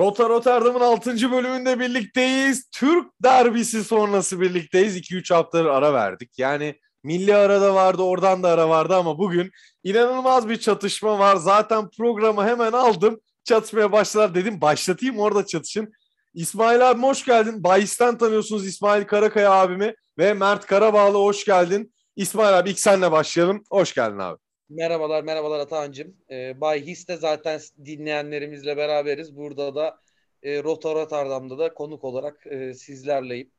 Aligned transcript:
Rota 0.00 0.28
Rotterdam'ın 0.28 0.80
6. 0.80 1.32
bölümünde 1.32 1.80
birlikteyiz. 1.80 2.68
Türk 2.72 3.06
derbisi 3.22 3.84
sonrası 3.84 4.40
birlikteyiz. 4.40 4.96
2-3 4.96 5.34
haftadır 5.34 5.66
ara 5.66 5.94
verdik. 5.94 6.38
Yani 6.38 6.80
milli 7.02 7.34
arada 7.34 7.74
vardı, 7.74 8.02
oradan 8.02 8.42
da 8.42 8.48
ara 8.48 8.68
vardı 8.68 8.96
ama 8.96 9.18
bugün 9.18 9.50
inanılmaz 9.84 10.48
bir 10.48 10.56
çatışma 10.56 11.18
var. 11.18 11.36
Zaten 11.36 11.90
programı 11.90 12.44
hemen 12.44 12.72
aldım. 12.72 13.20
Çatışmaya 13.44 13.92
başlar 13.92 14.34
dedim. 14.34 14.60
Başlatayım 14.60 15.18
orada 15.18 15.46
çatışın. 15.46 15.92
İsmail 16.34 16.90
abi 16.90 17.02
hoş 17.02 17.24
geldin. 17.24 17.64
Bayis'ten 17.64 18.18
tanıyorsunuz 18.18 18.66
İsmail 18.66 19.04
Karakaya 19.04 19.52
abimi 19.52 19.94
ve 20.18 20.34
Mert 20.34 20.66
Karabağlı 20.66 21.18
hoş 21.18 21.44
geldin. 21.44 21.94
İsmail 22.16 22.58
abi 22.58 22.70
ilk 22.70 22.80
senle 22.80 23.12
başlayalım. 23.12 23.62
Hoş 23.70 23.94
geldin 23.94 24.18
abi. 24.18 24.38
Merhabalar, 24.70 25.22
merhabalar 25.22 25.60
Atahan'cığım. 25.60 26.16
Ee, 26.30 26.60
Bay 26.60 26.86
His'te 26.86 27.16
zaten 27.16 27.60
dinleyenlerimizle 27.84 28.76
beraberiz. 28.76 29.36
Burada 29.36 29.74
da 29.74 30.00
e, 30.42 30.62
Rota 30.62 30.94
Rotterdam'da 30.94 31.58
da 31.58 31.74
konuk 31.74 32.04
olarak 32.04 32.46
e, 32.46 32.74
sizlerleyim. 32.74 33.50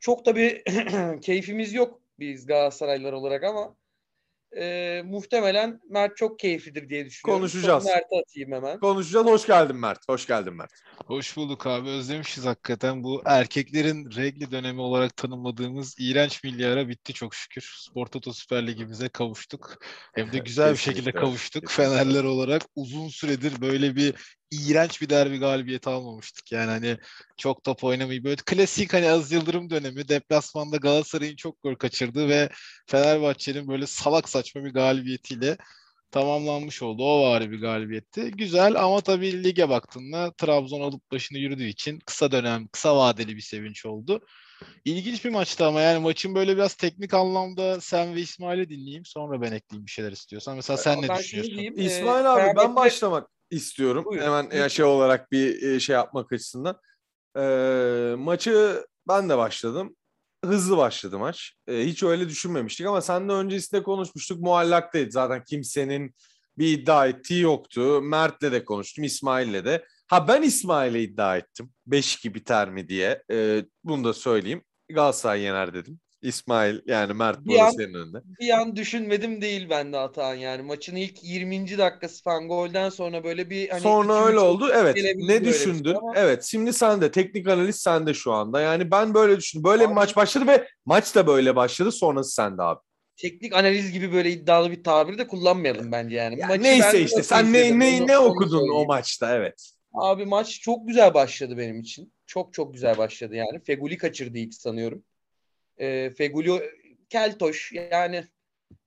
Çok 0.00 0.26
da 0.26 0.36
bir 0.36 0.62
keyfimiz 1.20 1.72
yok 1.72 2.00
biz 2.18 2.46
Galatasaraylılar 2.46 3.12
olarak 3.12 3.44
ama 3.44 3.76
e, 4.56 5.02
muhtemelen 5.04 5.80
Mert 5.90 6.16
çok 6.16 6.38
keyiflidir 6.38 6.88
diye 6.88 7.06
düşünüyorum. 7.06 7.40
Konuşacağız. 7.40 7.84
Mert'e 7.84 8.20
atayım 8.20 8.52
hemen. 8.52 8.80
Konuşacağız. 8.80 9.26
Hoş 9.26 9.46
geldin 9.46 9.76
Mert. 9.76 10.08
Hoş 10.08 10.26
geldin 10.26 10.54
Mert. 10.54 10.70
Hoş 11.06 11.36
bulduk 11.36 11.66
abi. 11.66 11.88
Özlemişiz 11.88 12.44
hakikaten. 12.44 13.04
Bu 13.04 13.22
erkeklerin 13.24 14.10
regli 14.16 14.50
dönemi 14.50 14.80
olarak 14.80 15.16
tanımladığımız 15.16 15.94
iğrenç 15.98 16.44
milli 16.44 16.66
ara 16.66 16.88
bitti 16.88 17.12
çok 17.12 17.34
şükür. 17.34 17.74
Spor 17.78 18.06
Toto 18.06 18.32
Süper 18.32 18.66
Ligimize 18.66 19.08
kavuştuk. 19.08 19.78
Hem 20.14 20.32
de 20.32 20.38
güzel 20.38 20.72
bir 20.72 20.78
şekilde 20.78 21.12
kavuştuk. 21.12 21.70
Fenerler 21.70 22.24
olarak 22.24 22.62
uzun 22.76 23.08
süredir 23.08 23.60
böyle 23.60 23.96
bir 23.96 24.37
iğrenç 24.50 25.02
bir 25.02 25.08
derbi 25.08 25.38
galibiyeti 25.38 25.90
almamıştık. 25.90 26.52
Yani 26.52 26.70
hani 26.70 26.96
çok 27.36 27.64
top 27.64 27.84
oynamayı 27.84 28.24
böyle 28.24 28.36
klasik 28.36 28.92
hani 28.94 29.10
Az 29.10 29.32
Yıldırım 29.32 29.70
dönemi 29.70 30.08
deplasmanda 30.08 30.76
Galatasaray'ın 30.76 31.36
çok 31.36 31.62
gol 31.62 31.74
kaçırdığı 31.74 32.28
ve 32.28 32.48
Fenerbahçe'nin 32.86 33.68
böyle 33.68 33.86
salak 33.86 34.28
saçma 34.28 34.64
bir 34.64 34.70
galibiyetiyle 34.70 35.56
tamamlanmış 36.10 36.82
oldu. 36.82 37.04
O 37.04 37.22
var 37.22 37.50
bir 37.50 37.60
galibiyetti. 37.60 38.30
Güzel 38.30 38.84
ama 38.84 39.00
tabii 39.00 39.44
lige 39.44 39.68
baktığında 39.68 40.32
Trabzon 40.32 40.80
alıp 40.80 41.10
başını 41.12 41.38
yürüdüğü 41.38 41.66
için 41.66 41.98
kısa 42.06 42.30
dönem, 42.30 42.68
kısa 42.68 42.96
vadeli 42.96 43.36
bir 43.36 43.40
sevinç 43.40 43.86
oldu. 43.86 44.20
İlginç 44.84 45.24
bir 45.24 45.30
maçtı 45.30 45.66
ama 45.66 45.80
yani 45.80 45.98
maçın 45.98 46.34
böyle 46.34 46.56
biraz 46.56 46.74
teknik 46.74 47.14
anlamda 47.14 47.80
sen 47.80 48.14
ve 48.14 48.20
İsmail'i 48.20 48.68
dinleyeyim. 48.68 49.04
Sonra 49.04 49.40
ben 49.42 49.52
ekleyeyim 49.52 49.86
bir 49.86 49.90
şeyler 49.90 50.12
istiyorsan. 50.12 50.56
Mesela 50.56 50.76
sen 50.76 51.02
ben 51.02 51.08
ne 51.08 51.18
düşünüyorsun? 51.18 51.56
Diyeyim, 51.56 51.78
İsmail 51.78 52.24
e, 52.24 52.28
abi 52.28 52.56
ben 52.56 52.76
başlamak 52.76 53.30
istiyorum. 53.50 54.04
Buyurun. 54.04 54.24
Hemen 54.24 54.50
ya 54.50 54.68
şey 54.68 54.84
olarak 54.84 55.32
bir 55.32 55.62
e, 55.62 55.80
şey 55.80 55.94
yapmak 55.94 56.32
açısından. 56.32 56.80
Ee, 57.36 58.14
maçı 58.18 58.86
ben 59.08 59.28
de 59.28 59.38
başladım. 59.38 59.96
Hızlı 60.44 60.76
başladı 60.76 61.18
maç. 61.18 61.52
Ee, 61.66 61.84
hiç 61.86 62.02
öyle 62.02 62.28
düşünmemiştik 62.28 62.86
ama 62.86 63.00
sen 63.00 63.28
de 63.28 63.32
öncesinde 63.32 63.82
konuşmuştuk. 63.82 64.40
Muallaktaydı 64.40 65.10
zaten 65.10 65.44
kimsenin 65.44 66.14
bir 66.58 66.78
iddia 66.78 67.06
ettiği 67.06 67.40
yoktu. 67.40 68.02
Mert'le 68.02 68.42
de 68.42 68.64
konuştum, 68.64 69.04
İsmail'le 69.04 69.64
de. 69.64 69.84
Ha 70.06 70.28
ben 70.28 70.42
İsmail'e 70.42 71.02
iddia 71.02 71.36
ettim. 71.36 71.70
5-2 71.86 72.34
biter 72.34 72.70
mi 72.70 72.88
diye. 72.88 73.22
Ee, 73.30 73.64
bunu 73.84 74.04
da 74.04 74.12
söyleyeyim. 74.12 74.62
Galatasaray 74.88 75.40
yener 75.40 75.74
dedim. 75.74 76.00
İsmail 76.22 76.80
yani 76.86 77.12
Mert 77.12 77.38
Bir 77.46 77.58
an- 77.58 77.70
senin 77.70 77.94
önünde. 77.94 78.18
bir 78.40 78.50
an 78.50 78.76
düşünmedim 78.76 79.42
değil 79.42 79.66
ben 79.70 79.92
de 79.92 79.98
Atahan 79.98 80.34
yani. 80.34 80.62
Maçın 80.62 80.96
ilk 80.96 81.24
20. 81.24 81.78
dakikası 81.78 82.22
falan 82.22 82.48
golden 82.48 82.88
sonra 82.88 83.24
böyle 83.24 83.50
bir 83.50 83.68
hani 83.68 83.80
Sonra 83.80 84.24
öyle 84.26 84.38
oldu. 84.38 84.70
Evet. 84.74 84.96
Ne 85.16 85.40
bir 85.40 85.44
düşündün? 85.44 85.84
şey 85.90 85.98
ama- 85.98 86.12
Evet. 86.16 86.44
Şimdi 86.44 86.72
sen 86.72 87.00
de 87.00 87.10
teknik 87.10 87.48
analiz 87.48 87.76
sende 87.76 88.14
şu 88.14 88.32
anda. 88.32 88.60
Yani 88.60 88.90
ben 88.90 89.14
böyle 89.14 89.36
düşündüm. 89.36 89.64
Böyle 89.64 89.82
bir 89.82 89.86
Abi- 89.88 89.94
maç 89.94 90.16
başladı 90.16 90.46
ve 90.46 90.68
maç 90.86 91.14
da 91.14 91.26
böyle 91.26 91.56
başladı. 91.56 91.92
Sonrası 91.92 92.30
sende 92.34 92.62
abi. 92.62 92.80
teknik 93.16 93.52
analiz 93.54 93.92
gibi 93.92 94.12
böyle 94.12 94.30
iddialı 94.30 94.70
bir 94.70 94.84
tabiri 94.84 95.18
de 95.18 95.26
kullanmayalım 95.26 95.92
bence 95.92 96.16
yani. 96.16 96.40
Ya 96.40 96.46
Maçı 96.48 96.62
neyse 96.62 97.00
işte 97.00 97.22
sen 97.22 97.52
ne 97.52 97.78
ne 97.78 97.96
onu- 97.98 98.06
ne 98.06 98.18
onu 98.18 98.28
okudun 98.28 98.56
o 98.56 98.60
söyleyeyim. 98.60 98.86
maçta 98.88 99.36
evet. 99.36 99.70
Abi 99.94 100.26
maç 100.26 100.60
çok 100.60 100.88
güzel 100.88 101.14
başladı 101.14 101.58
benim 101.58 101.80
için. 101.80 102.12
Çok 102.26 102.52
çok 102.54 102.74
güzel 102.74 102.98
başladı 102.98 103.34
yani. 103.34 103.60
Feguli 103.66 103.96
kaçırdı 103.98 104.38
ilk 104.38 104.54
sanıyorum. 104.54 105.04
Ee, 105.80 106.10
Feguli 106.10 106.70
keltoş 107.08 107.72
yani 107.72 108.24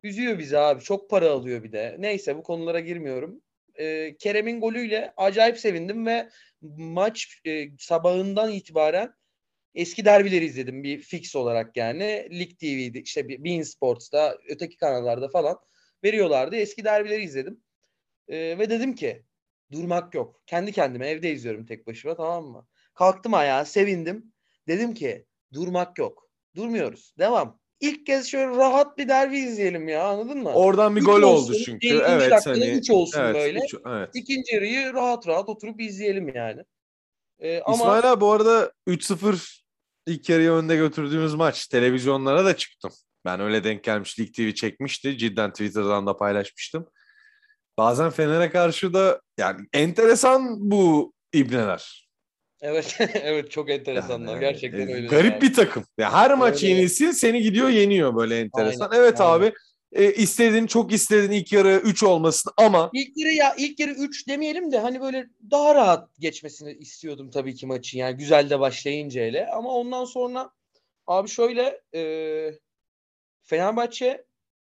üzüyor 0.04 0.40
bizi 0.40 0.58
abi. 0.58 0.84
Çok 0.84 1.10
para 1.10 1.32
alıyor 1.32 1.64
bir 1.64 1.72
de. 1.72 1.96
Neyse 2.00 2.38
bu 2.38 2.44
konulara 2.44 2.80
girmiyorum. 2.80 3.42
Ee, 3.76 4.16
Kerem'in 4.20 4.62
golüyle 4.62 5.14
acayip 5.18 5.60
sevindim 5.60 6.06
ve 6.06 6.30
maç 6.78 7.42
e, 7.46 7.78
sabahından 7.78 8.52
itibaren 8.52 9.14
eski 9.76 10.06
derbileri 10.06 10.46
izledim 10.46 10.84
bir 10.84 11.02
fix 11.02 11.36
olarak 11.36 11.78
yani. 11.78 12.28
Lig 12.32 12.60
TV'de 12.60 13.02
işte 13.02 13.30
Bein 13.30 13.64
Sports'ta 13.64 14.38
öteki 14.48 14.78
kanallarda 14.78 15.30
falan 15.30 15.58
veriyorlardı. 16.04 16.56
Eski 16.56 16.84
derbileri 16.84 17.24
izledim. 17.24 17.64
Ee, 18.28 18.56
ve 18.60 18.70
dedim 18.70 18.96
ki 18.96 19.26
durmak 19.72 20.16
yok. 20.16 20.42
Kendi 20.46 20.72
kendime 20.72 21.08
evde 21.08 21.32
izliyorum 21.32 21.66
tek 21.66 21.88
başıma 21.88 22.16
tamam 22.16 22.46
mı? 22.46 22.68
Kalktım 22.94 23.34
ayağa 23.34 23.66
sevindim. 23.66 24.34
Dedim 24.68 24.94
ki 24.94 25.26
durmak 25.54 25.98
yok. 25.98 26.31
Durmuyoruz. 26.56 27.14
Devam. 27.20 27.60
İlk 27.80 28.06
kez 28.06 28.28
şöyle 28.28 28.48
rahat 28.48 28.98
bir 28.98 29.08
derbi 29.08 29.40
izleyelim 29.40 29.88
ya 29.88 30.04
anladın 30.08 30.38
mı? 30.38 30.54
Oradan 30.54 30.96
bir 30.96 31.02
Üç 31.02 31.08
gol 31.08 31.22
olsun, 31.22 31.54
oldu 31.54 31.62
çünkü. 31.66 31.88
50. 31.88 31.98
Evet 31.98 32.46
hani 32.46 32.66
üç 32.66 32.90
olsun 32.92 33.22
evet, 33.22 33.36
böyle. 33.36 33.60
üç- 33.60 33.76
evet. 33.88 34.10
İkinci 34.14 34.56
yarıyı 34.56 34.94
rahat 34.94 35.28
rahat 35.28 35.50
oturup 35.50 35.82
izleyelim 35.82 36.36
yani. 36.36 36.64
Ee, 37.40 37.62
ama 37.62 37.76
İsmail 37.76 38.12
abi 38.12 38.22
bu 38.22 38.32
arada 38.32 38.72
3-0 38.88 39.62
ilk 40.08 40.30
yarıyı 40.30 40.52
önde 40.52 40.76
götürdüğümüz 40.76 41.36
maç. 41.36 41.68
Televizyonlara 41.68 42.46
da 42.46 42.58
çıktım. 42.58 42.92
Ben 43.26 43.40
öyle 43.40 43.64
denk 43.64 43.84
gelmiş. 43.84 44.20
Lig 44.20 44.34
TV 44.34 44.52
çekmişti. 44.54 45.18
Cidden 45.18 45.52
Twitter'dan 45.52 46.08
da 46.08 46.18
paylaşmıştım. 46.18 46.88
Bazen 47.78 48.10
Fener'e 48.10 48.50
karşı 48.50 48.94
da 48.94 49.22
yani 49.38 49.68
enteresan 49.74 50.72
bu 50.72 51.14
ibneler. 51.34 52.01
Evet 52.62 52.98
evet 53.24 53.52
çok 53.52 53.70
enteresanlar 53.70 54.34
Yani, 54.34 54.40
gerçekten 54.40 54.88
e, 54.88 54.94
öyle. 54.94 55.08
Garip 55.08 55.32
yani. 55.32 55.42
bir 55.42 55.54
takım. 55.54 55.84
Ya 55.98 56.14
her 56.14 56.34
maç 56.34 56.64
Öyle. 56.64 56.74
yenilsin 56.74 57.12
seni 57.12 57.42
gidiyor 57.42 57.70
yeniyor 57.70 58.16
böyle 58.16 58.40
enteresan. 58.40 58.90
Aynen, 58.90 59.02
evet 59.04 59.22
aynen. 59.22 59.34
abi 59.34 59.54
e, 59.92 60.14
istedin 60.14 60.68
çok 60.68 60.94
istedin 60.94 61.32
ilk 61.32 61.52
yarı 61.52 61.82
3 61.84 62.04
olmasın 62.04 62.52
ama 62.58 62.90
İlk 62.94 63.18
yarı 63.18 63.34
ya 63.34 63.56
ilk 63.58 63.80
yarı 63.80 63.92
3 63.92 64.28
demeyelim 64.28 64.72
de 64.72 64.80
hani 64.80 65.02
böyle 65.02 65.28
daha 65.52 65.76
rahat 65.76 66.10
geçmesini 66.20 66.74
istiyordum 66.74 67.30
tabii 67.30 67.56
ki 67.56 67.66
maçın 67.68 67.98
yani 67.98 68.18
güzel 68.18 68.50
de 68.50 68.60
başlayınca 68.60 69.22
hele 69.22 69.48
ama 69.48 69.70
ondan 69.70 70.06
sonra 70.06 70.52
abi 71.08 71.30
şöyle 71.30 71.82
e, 71.96 72.02
Fenerbahçe 73.44 74.26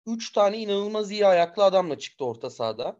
3 0.06 0.31
tane 0.31 0.58
inanılmaz 0.58 1.12
iyi 1.12 1.28
ayaklı 1.28 1.64
adamla 1.64 2.00
çıktı 2.00 2.26
orta 2.26 2.50
sahada. 2.50 2.97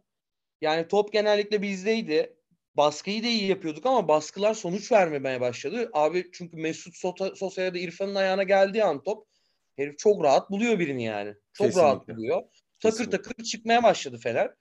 Yani 0.62 0.88
top 0.88 1.14
genellikle 1.14 1.62
bizdeydi. 1.62 2.37
Baskıyı 2.78 3.24
da 3.24 3.28
iyi 3.28 3.48
yapıyorduk 3.48 3.86
ama 3.86 4.08
baskılar 4.08 4.54
sonuç 4.54 4.92
vermemeye 4.92 5.42
başladı. 5.42 5.90
Abi 5.94 6.30
çünkü 6.34 6.58
Mesut 6.58 6.96
Sosa'ya 7.38 7.74
da 7.74 7.78
İrfan'ın 7.78 8.16
ayağına 8.16 8.44
geldiği 8.44 8.84
an 8.84 9.04
top 9.04 9.28
herif 9.76 9.98
çok 9.98 10.24
rahat 10.24 10.52
buluyor 10.52 10.80
birini 10.80 11.04
yani. 11.04 11.34
Çok 11.54 11.78
rahat 11.78 11.94
Kesinlikle. 11.94 12.16
buluyor. 12.16 12.42
Takır 12.80 12.98
Kesinlikle. 12.98 13.22
takır 13.22 13.44
çıkmaya 13.44 13.84
başladı 13.84 14.18
Fener. 14.24 14.54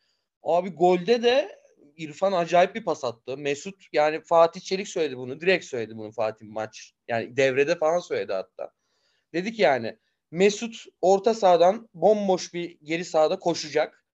Abi 0.43 0.71
golde 0.71 1.23
de 1.23 1.59
İrfan 1.97 2.33
acayip 2.33 2.75
bir 2.75 2.85
pas 2.85 3.05
attı. 3.05 3.37
Mesut 3.37 3.85
yani 3.93 4.21
Fatih 4.25 4.61
Çelik 4.61 4.89
söyledi 4.89 5.17
bunu. 5.17 5.41
Direkt 5.41 5.65
söyledi 5.65 5.97
bunu 5.97 6.13
Fatih 6.13 6.47
maç. 6.49 6.93
Yani 7.09 7.37
devrede 7.37 7.79
falan 7.79 7.99
söyledi 7.99 8.33
hatta. 8.33 8.71
Dedik 9.33 9.59
yani 9.59 9.99
Mesut 10.31 10.85
orta 11.01 11.35
sahadan 11.35 11.89
bomboş 11.95 12.55
bir 12.55 12.79
geri 12.83 13.05
sahada 13.05 13.39
koşacak. 13.39 14.07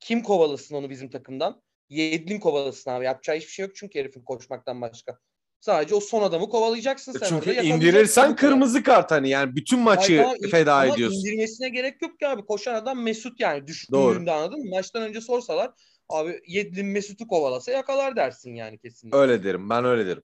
Kim 0.00 0.22
kovalasın 0.22 0.74
onu 0.74 0.90
bizim 0.90 1.10
takımdan? 1.10 1.62
Yedlin 1.88 2.40
kovalasın 2.40 2.90
abi. 2.90 3.04
Yapacağı 3.04 3.36
hiçbir 3.36 3.50
şey 3.50 3.66
yok 3.66 3.76
çünkü 3.76 3.98
herifin 3.98 4.22
koşmaktan 4.22 4.80
başka. 4.80 5.18
Sadece 5.60 5.94
o 5.94 6.00
son 6.00 6.22
adamı 6.22 6.48
kovalayacaksın 6.48 7.12
sen. 7.12 7.28
çünkü 7.28 7.50
orada, 7.50 7.62
indirirsen 7.62 8.36
kırmızı 8.36 8.82
kart 8.82 9.10
hani 9.10 9.28
yani 9.28 9.56
bütün 9.56 9.78
maçı 9.78 10.22
Hayır, 10.22 10.40
ama- 10.42 10.50
feda 10.50 10.74
ama 10.74 10.94
ediyorsun. 10.94 11.18
indirmesine 11.18 11.68
gerek 11.68 12.02
yok 12.02 12.18
ki 12.18 12.28
abi. 12.28 12.42
Koşan 12.42 12.74
adam 12.74 13.02
Mesut 13.02 13.40
yani. 13.40 13.60
Doğru. 13.60 13.66
Düştüğünde 13.66 14.32
anladın 14.32 14.58
mı? 14.58 14.70
Maçtan 14.70 15.02
önce 15.02 15.20
sorsalar 15.20 15.70
abi 16.08 16.40
Yedlin 16.46 16.86
Mesut'u 16.86 17.28
kovalasa 17.28 17.72
yakalar 17.72 18.16
dersin 18.16 18.54
yani 18.54 18.78
kesinlikle. 18.78 19.18
Öyle 19.18 19.44
derim 19.44 19.70
ben 19.70 19.84
öyle 19.84 20.06
derim. 20.06 20.22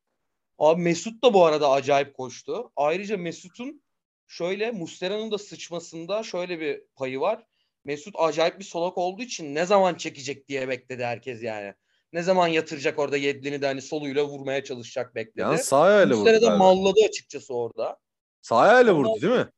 Abi 0.58 0.82
Mesut 0.82 1.24
da 1.24 1.34
bu 1.34 1.44
arada 1.44 1.70
acayip 1.70 2.14
koştu. 2.14 2.72
Ayrıca 2.76 3.16
Mesut'un 3.16 3.82
şöyle 4.26 4.70
Muslera'nın 4.70 5.30
da 5.30 5.38
sıçmasında 5.38 6.22
şöyle 6.22 6.60
bir 6.60 6.82
payı 6.96 7.20
var. 7.20 7.46
Mesut 7.84 8.14
acayip 8.18 8.58
bir 8.58 8.64
solak 8.64 8.98
olduğu 8.98 9.22
için 9.22 9.54
ne 9.54 9.66
zaman 9.66 9.94
çekecek 9.94 10.48
diye 10.48 10.68
bekledi 10.68 11.04
herkes 11.04 11.42
yani. 11.42 11.74
Ne 12.12 12.22
zaman 12.22 12.48
yatıracak 12.48 12.98
orada 12.98 13.16
Yedlin'i 13.16 13.62
de 13.62 13.66
hani 13.66 13.82
soluyla 13.82 14.24
vurmaya 14.24 14.64
çalışacak 14.64 15.14
bekledi. 15.14 15.40
Yani 15.40 15.58
sağ 15.58 15.80
ayağıyla 15.80 16.16
vurdu. 16.16 16.24
Galiba. 16.24 16.56
malladı 16.56 17.00
açıkçası 17.08 17.54
orada. 17.54 17.98
Sağ 18.42 18.56
ayağıyla 18.56 18.94
vurdu 18.94 19.20
değil 19.22 19.32
mi? 19.32 19.48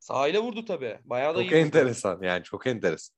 Sahile 0.00 0.38
vurdu 0.38 0.64
tabii. 0.64 0.98
Bayağı 1.04 1.34
da 1.34 1.38
Çok 1.38 1.44
iyi 1.44 1.46
vurdu. 1.46 1.56
enteresan 1.56 2.22
yani 2.22 2.44
çok 2.44 2.66
enteresan. 2.66 3.16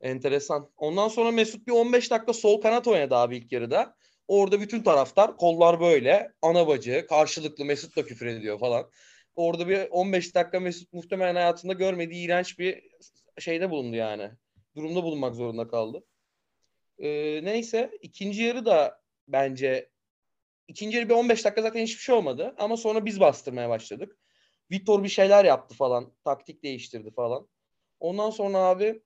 Enteresan. 0.00 0.70
Ondan 0.76 1.08
sonra 1.08 1.30
Mesut 1.30 1.66
bir 1.66 1.72
15 1.72 2.10
dakika 2.10 2.32
sol 2.32 2.60
kanat 2.60 2.88
oynadı 2.88 3.14
abi 3.14 3.36
ilk 3.36 3.52
yarıda. 3.52 3.96
Orada 4.28 4.60
bütün 4.60 4.82
taraftar 4.82 5.36
kollar 5.36 5.80
böyle 5.80 6.32
ana 6.42 6.66
bacı 6.66 7.06
karşılıklı 7.08 7.64
Mesut 7.64 7.96
da 7.96 8.04
küfür 8.04 8.26
ediyor 8.26 8.58
falan. 8.58 8.90
Orada 9.36 9.68
bir 9.68 9.88
15 9.90 10.34
dakika 10.34 10.60
Mesut 10.60 10.92
muhtemelen 10.92 11.34
hayatında 11.34 11.72
görmediği 11.72 12.26
iğrenç 12.26 12.58
bir 12.58 12.82
şeyde 13.38 13.70
bulundu 13.70 13.96
yani. 13.96 14.30
Durumda 14.76 15.02
bulunmak 15.02 15.34
zorunda 15.34 15.68
kaldı. 15.68 16.04
Ee, 16.98 17.40
neyse 17.44 17.90
ikinci 18.02 18.42
yarı 18.42 18.66
da 18.66 19.02
bence 19.28 19.90
ikinci 20.68 20.96
yarı 20.96 21.08
bir 21.08 21.14
15 21.14 21.44
dakika 21.44 21.62
zaten 21.62 21.82
hiçbir 21.82 22.02
şey 22.02 22.14
olmadı 22.14 22.54
ama 22.58 22.76
sonra 22.76 23.04
biz 23.04 23.20
bastırmaya 23.20 23.68
başladık. 23.68 24.16
Vitor 24.70 25.04
bir 25.04 25.08
şeyler 25.08 25.44
yaptı 25.44 25.74
falan. 25.74 26.12
Taktik 26.24 26.62
değiştirdi 26.62 27.10
falan. 27.10 27.48
Ondan 28.00 28.30
sonra 28.30 28.58
abi 28.58 29.02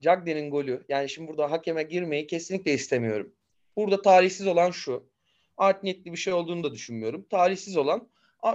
Cagney'in 0.00 0.50
golü. 0.50 0.84
Yani 0.88 1.08
şimdi 1.08 1.28
burada 1.28 1.50
hakeme 1.50 1.82
girmeyi 1.82 2.26
kesinlikle 2.26 2.74
istemiyorum. 2.74 3.34
Burada 3.76 4.02
talihsiz 4.02 4.46
olan 4.46 4.70
şu. 4.70 5.12
Art 5.56 5.82
niyetli 5.82 6.12
bir 6.12 6.16
şey 6.16 6.32
olduğunu 6.32 6.64
da 6.64 6.72
düşünmüyorum. 6.72 7.26
Talihsiz 7.30 7.76
olan 7.76 8.11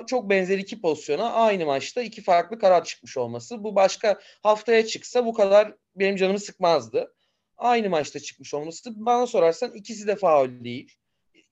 çok 0.07 0.29
benzer 0.29 0.57
iki 0.57 0.81
pozisyona 0.81 1.33
aynı 1.33 1.65
maçta 1.65 2.01
iki 2.01 2.21
farklı 2.21 2.59
karar 2.59 2.83
çıkmış 2.83 3.17
olması. 3.17 3.63
Bu 3.63 3.75
başka 3.75 4.19
haftaya 4.43 4.85
çıksa 4.85 5.25
bu 5.25 5.33
kadar 5.33 5.73
benim 5.95 6.15
canımı 6.15 6.39
sıkmazdı. 6.39 7.13
Aynı 7.57 7.89
maçta 7.89 8.19
çıkmış 8.19 8.53
olması. 8.53 8.91
Bana 8.95 9.27
sorarsan 9.27 9.73
ikisi 9.73 10.07
de 10.07 10.15
faul 10.15 10.63
değil. 10.63 10.95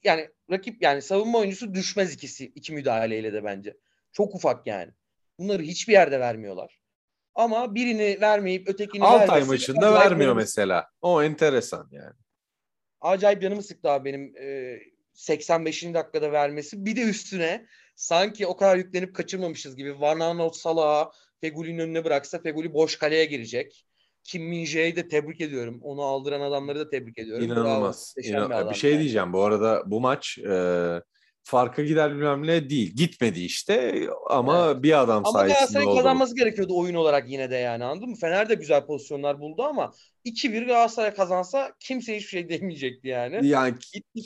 Yani 0.04 0.30
rakip 0.52 0.82
yani 0.82 1.02
savunma 1.02 1.38
oyuncusu 1.38 1.74
düşmez 1.74 2.14
ikisi 2.14 2.46
iki 2.46 2.74
müdahaleyle 2.74 3.34
de 3.34 3.44
bence. 3.44 3.78
Çok 4.12 4.36
ufak 4.36 4.68
yani. 4.68 4.92
Bunları 5.40 5.64
hiçbir 5.64 5.94
yerde 5.94 6.20
vermiyorlar. 6.20 6.80
Ama 7.36 7.76
birini 7.76 8.18
vermeyip 8.22 8.70
ötekini 8.70 9.04
Altay 9.04 9.44
maçında 9.44 9.94
vermiyor 9.94 10.36
mesela. 10.36 10.90
O 11.02 11.24
enteresan 11.24 11.90
yani. 11.92 12.14
Acayip 13.02 13.42
canımı 13.42 13.64
sıktı 13.64 13.90
abi 13.90 14.06
benim 14.10 14.34
e, 14.38 14.80
85. 15.14 15.84
dakikada 15.84 16.32
vermesi. 16.32 16.86
Bir 16.86 16.96
de 16.96 17.02
üstüne 17.02 17.66
sanki 17.96 18.48
o 18.48 18.58
kadar 18.58 18.78
yüklenip 18.78 19.16
kaçırmamışız 19.16 19.76
gibi 19.76 20.02
Van 20.02 20.50
Salah'a 20.54 21.12
Feguli'nin 21.42 21.80
önüne 21.80 22.04
bıraksa 22.04 22.42
Feguli 22.42 22.74
boş 22.74 22.98
kaleye 22.98 23.26
girecek. 23.26 23.86
Kim 24.24 24.44
Min 24.44 24.66
de 24.66 25.08
tebrik 25.08 25.42
ediyorum. 25.42 25.80
Onu 25.82 26.02
aldıran 26.02 26.42
adamları 26.42 26.80
da 26.80 26.90
tebrik 26.90 27.18
ediyorum. 27.18 27.46
İnanılmaz. 27.46 28.16
İnan- 28.24 28.66
bir, 28.66 28.70
bir 28.70 28.76
şey 28.76 29.00
diyeceğim. 29.00 29.34
Bu 29.34 29.44
arada 29.44 29.84
bu 29.86 30.02
maç 30.02 30.38
e, 30.38 31.02
farka 31.44 31.84
gider 31.84 32.12
bilmem 32.12 32.48
ne 32.48 32.70
değil. 32.70 32.96
Gitmedi 32.96 33.42
işte 33.42 34.08
ama 34.30 34.66
evet. 34.66 34.84
bir 34.84 35.02
adam 35.02 35.24
ama 35.26 35.40
sayesinde 35.40 35.58
oldu. 35.62 35.68
Ama 35.68 35.78
Galatasaray'ın 35.78 35.98
kazanması 35.98 36.36
gerekiyordu 36.36 36.78
oyun 36.78 36.96
olarak 36.96 37.30
yine 37.30 37.52
de 37.52 37.56
yani 37.56 37.84
anladın 37.84 38.10
mı? 38.10 38.16
Fener 38.16 38.50
de 38.50 38.54
güzel 38.54 38.86
pozisyonlar 38.86 39.40
buldu 39.40 39.64
ama 39.64 39.92
2-1 40.26 40.66
Galatasaray 40.66 41.14
kazansa 41.14 41.72
kimse 41.80 42.16
hiçbir 42.16 42.30
şey 42.30 42.50
demeyecekti 42.50 43.08
yani. 43.08 43.48
Yani 43.48 43.74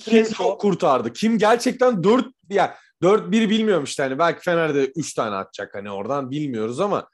kim 0.03 0.23
çok 0.23 0.61
kurtardı? 0.61 1.13
Kim 1.13 1.37
gerçekten 1.37 2.03
4 2.03 2.25
yani 2.49 2.71
4-1 3.01 3.49
bilmiyorum 3.49 3.83
işte 3.83 4.03
hani 4.03 4.19
belki 4.19 4.41
Fener'de 4.41 4.85
3 4.85 5.13
tane 5.13 5.35
atacak 5.35 5.75
hani 5.75 5.91
oradan 5.91 6.31
bilmiyoruz 6.31 6.79
ama 6.79 7.09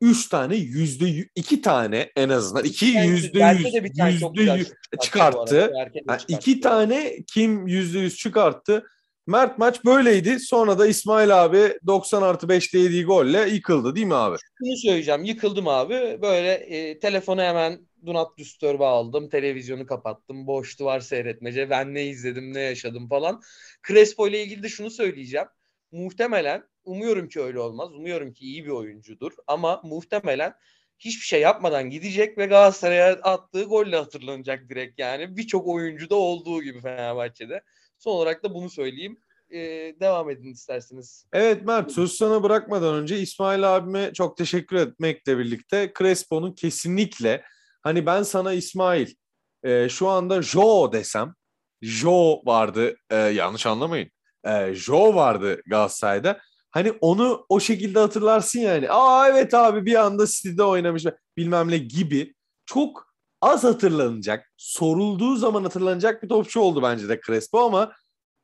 3 0.00 0.28
tane 0.28 0.56
yüzde 0.56 1.28
iki 1.34 1.62
tane 1.62 2.10
en 2.16 2.28
azından 2.28 2.64
iki 2.64 2.86
yüzde 2.86 3.44
yüz 3.44 3.74
yüzde 3.74 4.52
yüz 4.52 4.72
çıkarttı. 5.00 5.72
Yani 6.08 6.20
iki 6.28 6.60
tane 6.60 7.16
kim 7.26 7.66
yüzde 7.66 7.98
yüz 7.98 8.16
çıkarttı. 8.16 8.84
Mert 9.26 9.58
maç 9.58 9.84
böyleydi. 9.84 10.40
Sonra 10.40 10.78
da 10.78 10.86
İsmail 10.86 11.44
abi 11.44 11.78
90 11.86 12.22
artı 12.22 12.46
5'te 12.46 12.78
yediği 12.78 13.04
golle 13.04 13.48
yıkıldı 13.48 13.94
değil 13.94 14.06
mi 14.06 14.14
abi? 14.14 14.36
Şunu 14.58 14.76
söyleyeceğim. 14.76 15.24
Yıkıldım 15.24 15.68
abi. 15.68 16.18
Böyle 16.22 16.52
e, 16.52 16.98
telefonu 16.98 17.42
hemen 17.42 17.80
Do 18.06 18.14
Not 18.14 18.38
Disturb'a 18.38 18.88
aldım. 18.88 19.28
Televizyonu 19.28 19.86
kapattım. 19.86 20.46
Boş 20.46 20.78
duvar 20.78 21.00
seyretmece. 21.00 21.70
Ben 21.70 21.94
ne 21.94 22.06
izledim 22.06 22.54
ne 22.54 22.60
yaşadım 22.60 23.08
falan. 23.08 23.42
Crespo 23.88 24.28
ile 24.28 24.42
ilgili 24.42 24.62
de 24.62 24.68
şunu 24.68 24.90
söyleyeceğim. 24.90 25.46
Muhtemelen 25.92 26.64
umuyorum 26.84 27.28
ki 27.28 27.40
öyle 27.40 27.60
olmaz. 27.60 27.92
Umuyorum 27.92 28.32
ki 28.32 28.44
iyi 28.44 28.64
bir 28.64 28.70
oyuncudur. 28.70 29.32
Ama 29.46 29.80
muhtemelen 29.84 30.54
hiçbir 30.98 31.26
şey 31.26 31.40
yapmadan 31.40 31.90
gidecek 31.90 32.38
ve 32.38 32.46
Galatasaray'a 32.46 33.12
attığı 33.12 33.64
golle 33.64 33.96
hatırlanacak 33.96 34.68
direkt 34.68 34.98
yani. 35.00 35.36
Birçok 35.36 35.66
oyuncuda 35.66 36.14
olduğu 36.14 36.62
gibi 36.62 36.80
Fenerbahçe'de. 36.80 37.62
Son 37.98 38.12
olarak 38.12 38.44
da 38.44 38.54
bunu 38.54 38.70
söyleyeyim. 38.70 39.18
Ee, 39.50 39.94
devam 40.00 40.30
edin 40.30 40.52
isterseniz. 40.52 41.26
Evet 41.32 41.62
Mert 41.64 41.92
söz 41.92 42.12
sana 42.12 42.42
bırakmadan 42.42 42.94
önce 42.94 43.18
İsmail 43.18 43.76
abime 43.76 44.12
çok 44.12 44.36
teşekkür 44.36 44.76
etmekle 44.76 45.38
birlikte 45.38 45.92
Crespo'nun 45.98 46.52
kesinlikle 46.52 47.42
hani 47.82 48.06
ben 48.06 48.22
sana 48.22 48.52
İsmail 48.52 49.14
e, 49.62 49.88
şu 49.88 50.08
anda 50.08 50.42
Jo 50.42 50.92
desem 50.92 51.34
Jo 51.82 52.40
vardı 52.44 52.96
e, 53.10 53.16
yanlış 53.16 53.66
anlamayın. 53.66 54.10
E, 54.44 54.74
jo 54.74 55.14
vardı 55.14 55.62
Galatasaray'da. 55.66 56.40
Hani 56.70 56.92
onu 57.00 57.46
o 57.48 57.60
şekilde 57.60 57.98
hatırlarsın 57.98 58.60
yani. 58.60 58.90
Aa 58.90 59.28
evet 59.28 59.54
abi 59.54 59.86
bir 59.86 59.94
anda 59.94 60.26
City'de 60.26 60.62
oynamış 60.64 61.04
bilmem 61.36 61.70
ne 61.70 61.78
gibi. 61.78 62.34
Çok 62.66 63.08
az 63.40 63.64
hatırlanacak, 63.64 64.52
sorulduğu 64.56 65.36
zaman 65.36 65.62
hatırlanacak 65.62 66.22
bir 66.22 66.28
topçu 66.28 66.60
oldu 66.60 66.82
bence 66.82 67.08
de 67.08 67.20
Crespo 67.26 67.58
ama 67.58 67.92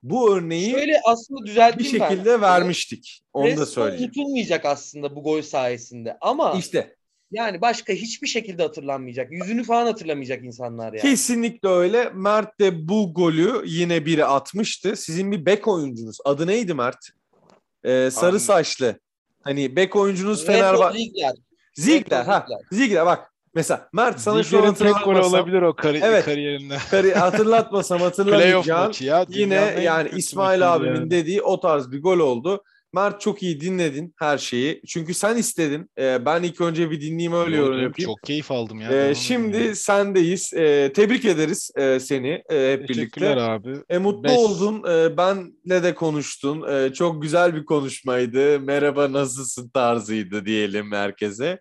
bu 0.03 0.37
örneği 0.37 0.71
Şöyle 0.71 1.01
aslında 1.05 1.47
düzelteyim 1.47 1.93
bir 1.93 1.99
şekilde 1.99 2.31
ben. 2.33 2.41
vermiştik. 2.41 3.23
Onu 3.33 3.47
Crespo 3.47 3.61
da 3.61 3.67
söyleyeyim. 3.67 4.05
unutulmayacak 4.05 4.65
aslında 4.65 5.17
bu 5.17 5.23
gol 5.23 5.43
sayesinde 5.43 6.19
ama 6.21 6.53
işte 6.59 6.97
yani 7.33 7.61
başka 7.61 7.93
hiçbir 7.93 8.27
şekilde 8.27 8.63
hatırlanmayacak. 8.63 9.33
Yüzünü 9.33 9.65
falan 9.65 9.87
hatırlamayacak 9.87 10.45
insanlar 10.45 10.93
yani. 10.93 11.01
Kesinlikle 11.01 11.69
öyle. 11.69 12.11
Mert 12.15 12.61
de 12.61 12.89
bu 12.89 13.15
golü 13.15 13.63
yine 13.67 14.07
biri 14.07 14.25
atmıştı. 14.25 14.97
Sizin 14.97 15.33
bir 15.33 15.47
bek 15.47 15.69
oyuncunuz. 15.69 16.19
Adı 16.25 16.47
neydi 16.47 16.75
Mert? 16.75 16.99
Ee, 17.85 18.11
sarı 18.13 18.33
Abi. 18.33 18.41
saçlı. 18.41 18.99
Hani 19.43 19.77
bek 19.77 19.97
oyuncunuz 19.97 20.47
Fenerbahçe. 20.47 20.99
Ziegler. 20.99 21.33
Ziegler. 21.75 22.25
Ha. 22.25 22.47
Ziegler 22.73 23.07
bak. 23.07 23.35
Mesela 23.55 23.89
Mert 23.93 24.21
sana 24.21 24.43
şu 24.43 24.59
an 24.59 24.67
hatırlatmasam. 24.67 25.33
olabilir 25.33 25.63
o 25.63 25.77
kari 25.77 26.01
evet, 26.03 26.25
kariyerinde. 26.25 26.77
Kari 26.91 27.15
hatırlatmasam 27.15 28.01
hatırlamayacağım. 28.01 28.93
ya, 29.01 29.27
Yine 29.29 29.55
yani 29.83 30.11
İsmail 30.17 30.75
abimin 30.75 30.95
yani. 30.95 31.11
dediği 31.11 31.43
o 31.43 31.61
tarz 31.61 31.93
bir 31.93 32.03
gol 32.03 32.19
oldu. 32.19 32.63
Mert 32.95 33.21
çok 33.21 33.43
iyi 33.43 33.61
dinledin 33.61 34.15
her 34.19 34.39
şeyi. 34.39 34.83
Çünkü 34.87 35.15
sen 35.15 35.37
istedin. 35.37 35.91
Ee, 35.99 36.27
ben 36.27 36.43
ilk 36.43 36.61
önce 36.61 36.91
bir 36.91 37.01
dinleyeyim 37.01 37.33
öyle 37.33 37.57
yorum 37.57 37.83
yapayım. 37.83 38.11
Çok 38.11 38.23
keyif 38.23 38.51
aldım 38.51 38.81
ya. 38.81 39.09
Ee, 39.09 39.15
şimdi 39.15 39.57
ya. 39.57 39.75
sendeyiz. 39.75 40.53
Ee, 40.55 40.93
tebrik 40.95 41.25
ederiz 41.25 41.71
e, 41.77 42.01
seni 42.01 42.43
e, 42.51 42.73
hep 42.73 42.89
birlikte. 42.89 43.41
abi. 43.41 43.75
E, 43.89 43.99
mutlu 43.99 44.25
Beş... 44.25 44.33
oldun. 44.33 44.85
E, 44.91 45.17
benle 45.17 45.83
de 45.83 45.95
konuştun. 45.95 46.73
E, 46.73 46.93
çok 46.93 47.23
güzel 47.23 47.55
bir 47.55 47.65
konuşmaydı. 47.65 48.61
Merhaba 48.61 49.13
nasılsın 49.13 49.69
tarzıydı 49.69 50.47
diyelim 50.47 50.93
herkese. 50.93 51.61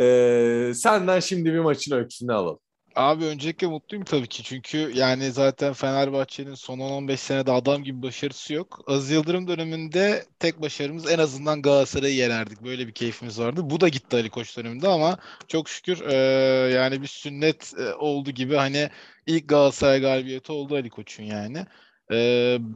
Ee, 0.00 0.72
senden 0.74 1.20
şimdi 1.20 1.52
bir 1.52 1.58
maçın 1.58 1.96
öyküsünü 1.96 2.32
alalım. 2.32 2.58
Abi 2.94 3.24
öncelikle 3.24 3.66
mutluyum 3.66 4.04
tabii 4.04 4.26
ki. 4.26 4.42
Çünkü 4.42 4.92
yani 4.94 5.32
zaten 5.32 5.72
Fenerbahçe'nin 5.72 6.54
son 6.54 6.78
10-15 6.78 7.16
senede 7.16 7.52
adam 7.52 7.84
gibi 7.84 8.02
başarısı 8.02 8.54
yok. 8.54 8.80
Az 8.86 9.10
Yıldırım 9.10 9.48
döneminde 9.48 10.24
tek 10.38 10.62
başarımız 10.62 11.10
en 11.10 11.18
azından 11.18 11.62
Galatasaray'ı 11.62 12.14
yenerdik. 12.14 12.60
Böyle 12.64 12.86
bir 12.86 12.92
keyfimiz 12.92 13.40
vardı. 13.40 13.60
Bu 13.70 13.80
da 13.80 13.88
gitti 13.88 14.16
Ali 14.16 14.30
Koç 14.30 14.56
döneminde 14.56 14.88
ama 14.88 15.18
çok 15.48 15.68
şükür 15.68 16.00
e, 16.00 16.14
yani 16.74 17.02
bir 17.02 17.06
sünnet 17.06 17.72
e, 17.78 17.94
oldu 17.94 18.30
gibi 18.30 18.56
hani 18.56 18.90
ilk 19.26 19.48
Galatasaray 19.48 20.00
galibiyeti 20.00 20.52
oldu 20.52 20.74
Ali 20.74 20.90
Koç'un 20.90 21.24
yani. 21.24 21.66
E, 22.12 22.16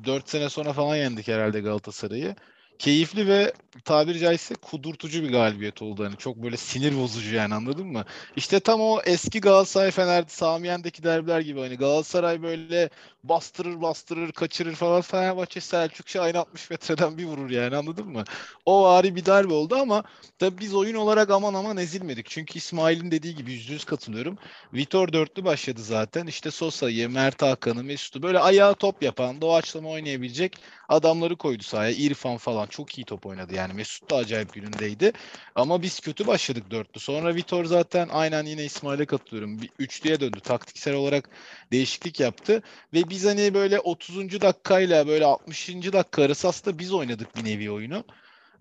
4 0.04 0.28
sene 0.28 0.48
sonra 0.48 0.72
falan 0.72 0.96
yendik 0.96 1.28
herhalde 1.28 1.60
Galatasaray'ı 1.60 2.36
keyifli 2.78 3.26
ve 3.26 3.52
tabiri 3.84 4.18
caizse 4.18 4.54
kudurtucu 4.54 5.22
bir 5.22 5.30
galibiyet 5.32 5.82
oldu. 5.82 6.04
Hani 6.04 6.16
çok 6.16 6.36
böyle 6.36 6.56
sinir 6.56 6.98
bozucu 6.98 7.34
yani 7.34 7.54
anladın 7.54 7.86
mı? 7.86 8.04
İşte 8.36 8.60
tam 8.60 8.80
o 8.80 9.00
eski 9.04 9.40
Galatasaray 9.40 9.90
Fener 9.90 10.24
Samiyen'deki 10.28 11.02
derbiler 11.02 11.40
gibi 11.40 11.60
hani 11.60 11.76
Galatasaray 11.76 12.42
böyle 12.42 12.90
bastırır 13.24 13.80
bastırır 13.82 14.32
kaçırır 14.32 14.74
falan 14.74 15.00
Fenerbahçe 15.00 15.60
Selçukçu 15.60 16.22
aynı 16.22 16.38
60 16.38 16.70
metreden 16.70 17.18
bir 17.18 17.24
vurur 17.24 17.50
yani 17.50 17.76
anladın 17.76 18.08
mı? 18.08 18.24
O 18.66 18.82
vari 18.82 19.16
bir 19.16 19.26
darbe 19.26 19.52
oldu 19.52 19.76
ama 19.76 20.04
tabii 20.38 20.58
biz 20.58 20.74
oyun 20.74 20.94
olarak 20.94 21.30
aman 21.30 21.54
aman 21.54 21.76
ezilmedik. 21.76 22.26
Çünkü 22.30 22.58
İsmail'in 22.58 23.10
dediği 23.10 23.34
gibi 23.34 23.52
yüzde 23.52 23.72
yüz 23.72 23.84
katılıyorum. 23.84 24.38
Vitor 24.74 25.12
dörtlü 25.12 25.44
başladı 25.44 25.82
zaten. 25.82 26.26
İşte 26.26 26.50
Sosa'yı, 26.50 27.10
Mert 27.10 27.42
Hakan'ı, 27.42 27.84
Mesut'u 27.84 28.22
böyle 28.22 28.38
ayağa 28.38 28.74
top 28.74 29.02
yapan, 29.02 29.40
doğaçlama 29.40 29.90
oynayabilecek 29.90 30.56
adamları 30.88 31.36
koydu 31.36 31.62
sahaya. 31.62 31.90
İrfan 31.90 32.36
falan 32.36 32.67
çok 32.68 32.98
iyi 32.98 33.04
top 33.04 33.26
oynadı 33.26 33.54
yani. 33.54 33.74
Mesut 33.74 34.10
da 34.10 34.16
acayip 34.16 34.52
günündeydi. 34.52 35.12
Ama 35.54 35.82
biz 35.82 36.00
kötü 36.00 36.26
başladık 36.26 36.70
dörtlü. 36.70 37.00
Sonra 37.00 37.34
Vitor 37.34 37.64
zaten 37.64 38.08
aynen 38.12 38.44
yine 38.44 38.64
İsmail'e 38.64 39.06
katılıyorum. 39.06 39.60
Bir 39.62 39.70
üçlüye 39.78 40.20
döndü. 40.20 40.40
Taktiksel 40.40 40.94
olarak 40.94 41.30
değişiklik 41.72 42.20
yaptı. 42.20 42.62
Ve 42.94 43.10
biz 43.10 43.24
hani 43.24 43.54
böyle 43.54 43.80
30. 43.80 44.40
dakikayla 44.40 45.06
böyle 45.06 45.24
60. 45.24 45.68
dakika 45.92 46.22
arası 46.22 46.48
aslında 46.48 46.78
biz 46.78 46.92
oynadık 46.92 47.36
bir 47.36 47.44
nevi 47.44 47.70
oyunu. 47.70 48.04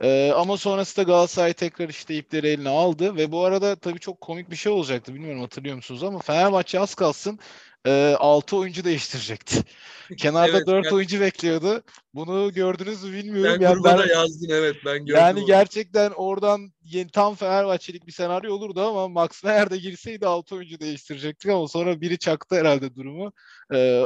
Ee, 0.01 0.31
ama 0.35 0.57
sonrasında 0.57 1.03
Galatasaray 1.03 1.53
tekrar 1.53 1.89
işte 1.89 2.15
ipleri 2.15 2.47
eline 2.47 2.69
aldı 2.69 3.15
ve 3.15 3.31
bu 3.31 3.43
arada 3.45 3.75
tabii 3.75 3.99
çok 3.99 4.21
komik 4.21 4.51
bir 4.51 4.55
şey 4.55 4.71
olacaktı. 4.71 5.13
Bilmiyorum 5.13 5.41
hatırlıyor 5.41 5.75
musunuz 5.75 6.03
ama 6.03 6.19
Fenerbahçe 6.19 6.79
az 6.79 6.95
kalsın 6.95 7.39
e, 7.87 8.15
6 8.19 8.57
oyuncu 8.57 8.83
değiştirecekti. 8.83 9.61
Kenarda 10.17 10.57
Evet, 10.57 10.67
4 10.67 10.85
ben- 10.85 10.91
oyuncu 10.91 11.19
bekliyordu. 11.21 11.83
Bunu 12.13 12.53
gördünüz 12.53 13.03
mü 13.03 13.13
bilmiyorum. 13.13 13.55
Sen 13.59 13.61
Yani 13.61 13.73
gruba 13.75 13.89
ben- 13.89 13.97
da 13.97 14.05
yazdın 14.07 14.49
evet 14.49 14.75
ben 14.85 14.97
gördüm. 15.05 15.15
yani 15.21 15.39
onu. 15.39 15.45
gerçekten 15.45 16.11
oradan 16.11 16.71
yeni, 16.83 17.09
tam 17.11 17.35
Fenerbahçelik 17.35 18.07
bir 18.07 18.11
senaryo 18.11 18.53
olurdu 18.53 18.81
ama 18.87 19.07
Max 19.07 19.43
Meyer 19.43 19.69
de 19.69 19.77
girseydi 19.77 20.27
6 20.27 20.55
oyuncu 20.55 20.79
değiştirecektik 20.79 21.51
ama 21.51 21.67
sonra 21.67 22.01
biri 22.01 22.17
çaktı 22.17 22.55
herhalde 22.55 22.95
durumu. 22.95 23.31
Ee, 23.73 24.03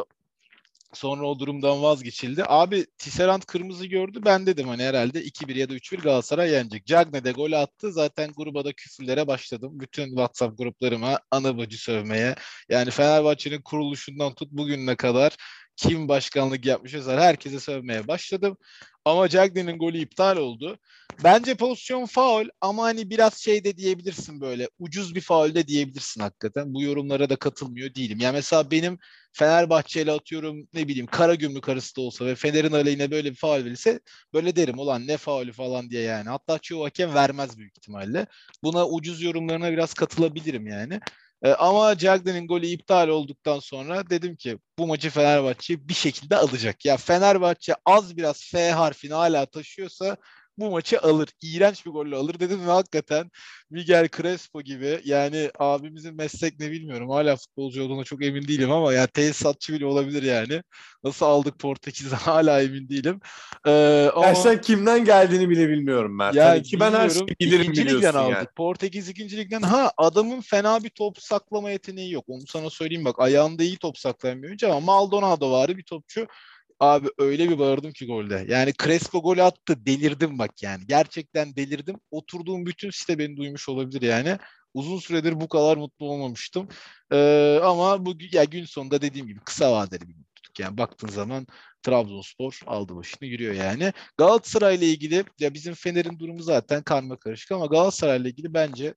sonra 0.94 1.26
o 1.28 1.40
durumdan 1.40 1.84
vazgeçildi. 1.84 2.44
Abi 2.48 2.86
Tisserand 2.98 3.42
kırmızı 3.42 3.86
gördü. 3.86 4.20
Ben 4.26 4.46
dedim 4.46 4.68
hani 4.68 4.84
herhalde 4.84 5.24
2-1 5.24 5.56
ya 5.56 5.70
da 5.70 5.74
3-1 5.74 6.02
Galatasaray 6.02 6.52
yenecek. 6.52 6.86
Cagne 6.86 7.24
de 7.24 7.32
gol 7.32 7.52
attı. 7.52 7.92
Zaten 7.92 8.32
gruba 8.38 8.66
da 8.66 8.74
küfürlere 8.74 9.28
başladım. 9.28 9.80
Bütün 9.80 10.08
WhatsApp 10.08 10.58
gruplarıma 10.58 11.20
ana 11.32 11.68
sövmeye. 11.78 12.36
Yani 12.70 12.92
Fenerbahçe'nin 12.92 13.62
kuruluşundan 13.62 14.34
tut 14.34 14.52
bugüne 14.52 14.96
kadar 14.96 15.38
kim 15.76 16.08
başkanlık 16.08 16.66
yapmış 16.66 16.94
mesela 16.94 17.22
herkese 17.22 17.60
sövmeye 17.60 18.08
başladım. 18.08 18.58
Ama 19.06 19.30
Cagney'in 19.30 19.78
golü 19.78 19.98
iptal 19.98 20.38
oldu. 20.38 20.80
Bence 21.24 21.56
pozisyon 21.56 22.06
faul 22.06 22.46
ama 22.62 22.84
hani 22.84 23.10
biraz 23.10 23.38
şey 23.38 23.64
de 23.64 23.78
diyebilirsin 23.78 24.42
böyle 24.42 24.70
ucuz 24.80 25.16
bir 25.16 25.22
faul 25.22 25.56
de 25.56 25.68
diyebilirsin 25.68 26.22
hakikaten. 26.22 26.74
Bu 26.74 26.82
yorumlara 26.82 27.30
da 27.30 27.36
katılmıyor 27.36 27.96
değilim. 27.96 28.20
Yani 28.22 28.34
mesela 28.34 28.72
benim 28.72 29.00
Fenerbahçe'yle 29.34 30.12
atıyorum 30.12 30.68
ne 30.74 30.88
bileyim 30.88 31.08
Karagümrük 31.08 31.70
arası 31.70 31.96
da 31.96 32.02
olsa 32.02 32.26
ve 32.26 32.36
Fener'in 32.36 32.72
aleyhine 32.72 33.12
böyle 33.12 33.30
bir 33.32 33.36
faul 33.36 33.66
verirse 33.66 34.00
böyle 34.34 34.56
derim 34.56 34.80
ulan 34.80 35.08
ne 35.08 35.18
faulü 35.18 35.54
falan 35.54 35.90
diye 35.90 36.02
yani. 36.02 36.30
Hatta 36.30 36.60
çoğu 36.60 36.86
hakem 36.86 37.14
vermez 37.14 37.58
büyük 37.58 37.78
ihtimalle. 37.78 38.28
Buna 38.64 38.88
ucuz 38.88 39.22
yorumlarına 39.22 39.72
biraz 39.72 39.94
katılabilirim 39.94 40.68
yani. 40.68 41.00
Ee, 41.44 41.54
ama 41.54 41.98
Cagney'in 41.98 42.48
golü 42.48 42.66
iptal 42.66 43.08
olduktan 43.08 43.60
sonra 43.60 44.10
dedim 44.10 44.36
ki 44.36 44.58
bu 44.78 44.88
maçı 44.88 45.10
Fenerbahçe 45.10 45.88
bir 45.88 45.94
şekilde 45.94 46.38
alacak. 46.38 46.86
Ya 46.86 46.98
Fenerbahçe 46.98 47.76
az 47.86 48.18
biraz 48.18 48.42
F 48.52 48.72
harfini 48.72 49.14
hala 49.14 49.46
taşıyorsa 49.46 50.18
bu 50.62 50.72
maçı 50.72 51.00
alır. 51.00 51.30
İğrenç 51.42 51.86
bir 51.86 51.92
golle 51.92 52.16
alır 52.16 52.40
dedim 52.40 52.68
ve 52.68 52.72
hakikaten 52.72 53.32
Miguel 53.70 54.08
Crespo 54.18 54.62
gibi 54.62 55.02
yani 55.06 55.52
abimizin 55.60 56.16
meslek 56.16 56.60
ne 56.60 56.72
bilmiyorum. 56.72 57.10
Hala 57.10 57.36
futbolcu 57.36 57.84
olduğuna 57.84 58.04
çok 58.04 58.24
emin 58.24 58.48
değilim 58.48 58.72
ama 58.72 58.94
ya 58.94 59.08
tesisatçı 59.08 59.74
bile 59.74 59.86
olabilir 59.86 60.24
yani. 60.24 60.64
Nasıl 61.04 61.26
aldık 61.26 61.60
Portekiz'e 61.60 62.16
hala 62.16 62.62
emin 62.62 62.90
değilim. 62.90 63.20
Ee, 63.68 64.10
ama... 64.16 64.26
Gerçekten 64.26 64.62
kimden 64.62 65.06
geldiğini 65.06 65.50
bile 65.50 65.70
bilmiyorum 65.70 66.18
Mert. 66.18 66.36
Ya 66.36 66.50
Hani 66.50 66.64
ki 66.64 66.80
ben 66.80 66.92
her 66.92 67.10
şeyi 67.10 67.28
bilirim 67.40 67.72
biliyorsun 67.72 68.02
yani. 68.02 68.18
aldık. 68.18 68.56
Portekiz 68.56 69.10
ikinci 69.10 69.38
ligden. 69.38 69.62
Ha 69.62 69.92
adamın 69.98 70.42
fena 70.42 70.84
bir 70.84 70.90
top 70.90 71.22
saklama 71.22 71.72
yeteneği 71.72 72.12
yok. 72.12 72.26
Onu 72.28 72.42
sana 72.48 72.70
söyleyeyim 72.70 73.06
bak. 73.06 73.20
Ayağında 73.20 73.64
iyi 73.64 73.78
top 73.78 73.98
saklayan 73.98 74.44
bir 74.44 74.48
oyuncu 74.48 74.68
ama 74.68 74.80
Maldonado 74.80 75.52
var 75.52 75.78
bir 75.78 75.84
topçu. 75.84 76.28
Abi 76.82 77.08
öyle 77.18 77.50
bir 77.50 77.60
bağırdım 77.60 77.92
ki 77.92 78.06
golde. 78.06 78.46
Yani 78.50 78.74
Crespo 78.84 79.22
gol 79.22 79.38
attı. 79.38 79.86
Delirdim 79.86 80.40
bak 80.40 80.64
yani. 80.64 80.84
Gerçekten 80.88 81.56
delirdim. 81.56 81.96
Oturduğum 82.12 82.66
bütün 82.66 82.90
site 82.90 83.20
beni 83.20 83.38
duymuş 83.38 83.70
olabilir 83.70 84.02
yani. 84.02 84.38
Uzun 84.74 85.00
süredir 85.00 85.42
bu 85.42 85.50
kadar 85.50 85.78
mutlu 85.78 86.06
olmamıştım. 86.06 86.68
Ee, 87.12 87.60
ama 87.64 88.06
bu 88.06 88.14
ya 88.32 88.44
gün 88.44 88.66
sonunda 88.66 89.02
dediğim 89.02 89.28
gibi 89.28 89.40
kısa 89.40 89.72
vadeli 89.72 90.02
bir 90.02 90.16
mutluluk. 90.16 90.60
Yani 90.60 90.78
baktığın 90.78 91.08
zaman 91.08 91.48
Trabzonspor 91.84 92.60
aldı 92.66 92.96
başını 92.96 93.30
yürüyor 93.30 93.54
yani. 93.54 93.94
Galatasaray'la 94.18 94.88
ilgili 94.88 95.24
ya 95.40 95.54
bizim 95.54 95.74
Fener'in 95.74 96.20
durumu 96.20 96.44
zaten 96.44 96.84
karma 96.84 97.18
karışık 97.18 97.52
ama 97.52 97.66
Galatasaray'la 97.66 98.30
ilgili 98.30 98.54
bence 98.54 98.94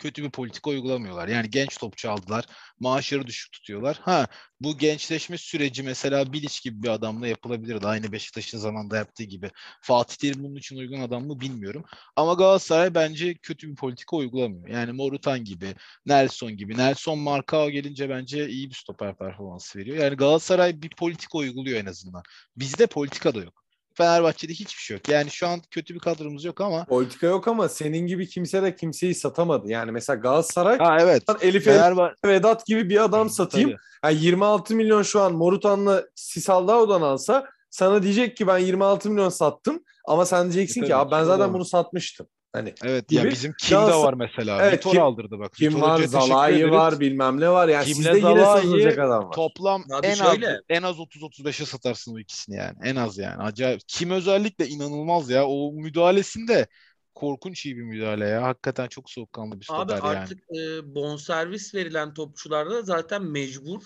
kötü 0.00 0.22
bir 0.22 0.30
politika 0.30 0.70
uygulamıyorlar. 0.70 1.28
Yani 1.28 1.50
genç 1.50 1.78
topçu 1.78 2.10
aldılar. 2.10 2.44
Maaşları 2.80 3.26
düşük 3.26 3.52
tutuyorlar. 3.52 3.98
Ha 4.02 4.26
bu 4.60 4.78
gençleşme 4.78 5.38
süreci 5.38 5.82
mesela 5.82 6.32
Bilic 6.32 6.60
gibi 6.64 6.82
bir 6.82 6.88
adamla 6.88 7.28
yapılabilirdi. 7.28 7.86
Aynı 7.86 8.12
Beşiktaş'ın 8.12 8.58
zamanında 8.58 8.96
yaptığı 8.96 9.24
gibi. 9.24 9.50
Fatih 9.82 10.16
Terim 10.16 10.44
bunun 10.44 10.56
için 10.56 10.76
uygun 10.76 11.00
adam 11.00 11.26
mı 11.26 11.40
bilmiyorum. 11.40 11.84
Ama 12.16 12.34
Galatasaray 12.34 12.94
bence 12.94 13.34
kötü 13.34 13.70
bir 13.70 13.76
politika 13.76 14.16
uygulamıyor. 14.16 14.68
Yani 14.68 14.92
Morutan 14.92 15.44
gibi, 15.44 15.74
Nelson 16.06 16.56
gibi. 16.56 16.76
Nelson 16.78 17.18
Markao 17.18 17.70
gelince 17.70 18.08
bence 18.08 18.48
iyi 18.48 18.70
bir 18.70 18.74
stoper 18.74 19.16
performansı 19.16 19.78
veriyor. 19.78 19.96
Yani 19.96 20.16
Galatasaray 20.16 20.82
bir 20.82 20.90
politika 20.90 21.38
uyguluyor 21.38 21.80
en 21.80 21.86
azından. 21.86 22.22
Bizde 22.56 22.86
politika 22.86 23.34
da 23.34 23.38
yok. 23.38 23.60
Fenerbahçe'de 23.94 24.52
hiçbir 24.52 24.82
şey 24.82 24.96
yok. 24.96 25.08
Yani 25.08 25.30
şu 25.30 25.48
an 25.48 25.60
kötü 25.70 25.94
bir 25.94 25.98
kadromuz 25.98 26.44
yok 26.44 26.60
ama 26.60 26.84
Politika 26.84 27.26
yok 27.26 27.48
ama 27.48 27.68
senin 27.68 28.06
gibi 28.06 28.28
kimse 28.28 28.62
de 28.62 28.76
kimseyi 28.76 29.14
satamadı. 29.14 29.68
Yani 29.68 29.92
mesela 29.92 30.16
Galatasaray 30.16 30.78
ha 30.78 30.96
evet. 31.00 31.22
Elif 31.40 31.64
Fenerbahçe 31.64 32.14
Vedat 32.24 32.66
gibi 32.66 32.90
bir 32.90 33.04
adam 33.04 33.30
satayım. 33.30 33.70
Tabii. 33.70 34.14
Yani 34.14 34.24
26 34.24 34.74
milyon 34.74 35.02
şu 35.02 35.20
an 35.20 35.32
Morutan'la 35.32 36.04
Sisaldao'dan 36.14 37.02
alsa 37.02 37.46
sana 37.70 38.02
diyecek 38.02 38.36
ki 38.36 38.46
ben 38.46 38.58
26 38.58 39.10
milyon 39.10 39.28
sattım 39.28 39.84
ama 40.06 40.26
sen 40.26 40.52
diyeceksin 40.52 40.82
E, 40.82 40.86
ki 40.86 40.94
abi 40.94 41.10
ben 41.10 41.24
zaten 41.24 41.54
bunu 41.54 41.64
satmıştım. 41.64 42.26
Hani 42.52 42.74
Evet 42.84 43.12
ya 43.12 43.22
gibi. 43.22 43.30
bizim 43.32 43.52
kimde 43.60 43.74
Galatasaray- 43.80 44.02
var 44.04 44.14
mesela. 44.14 44.62
Evet, 44.62 44.78
Vitor 44.78 44.90
kim- 44.92 45.02
aldırdı 45.02 45.38
bak. 45.38 45.52
kim 45.52 45.74
Vitor 45.74 45.82
var? 45.88 46.02
Zalai 46.02 46.70
var 46.70 47.00
bilmem 47.00 47.40
ne 47.40 47.48
var. 47.50 47.68
Yani 47.68 47.84
Kimle 47.84 47.94
sizde 48.12 48.28
yine 48.28 48.40
Zalai, 48.40 48.62
satılacak 48.62 48.98
adam 48.98 49.24
var. 49.24 49.32
Toplam 49.32 49.84
Abi 49.92 50.06
en 50.06 50.14
şöyle. 50.14 50.48
az 50.48 50.60
en 50.68 50.82
az 50.82 50.96
30-35'e 50.98 51.66
satarsın 51.66 52.14
o 52.14 52.18
ikisini 52.18 52.56
yani. 52.56 52.76
En 52.84 52.96
az 52.96 53.18
yani. 53.18 53.42
Acayip. 53.42 53.80
Kim 53.88 54.10
özellikle 54.10 54.68
inanılmaz 54.68 55.30
ya. 55.30 55.46
O 55.46 55.72
müdahalesinde 55.72 56.66
korkunç 57.14 57.66
iyi 57.66 57.76
bir 57.76 57.82
müdahale 57.82 58.26
ya. 58.28 58.42
Hakikaten 58.42 58.88
çok 58.88 59.10
soğukkanlı 59.10 59.60
bir 59.60 59.66
Abi 59.70 59.92
stoper 59.92 59.96
yani. 60.08 60.18
artık 60.18 60.38
e, 60.38 60.94
bonservis 60.94 61.74
verilen 61.74 62.14
topçularda 62.14 62.82
zaten 62.82 63.22
mecbur 63.22 63.82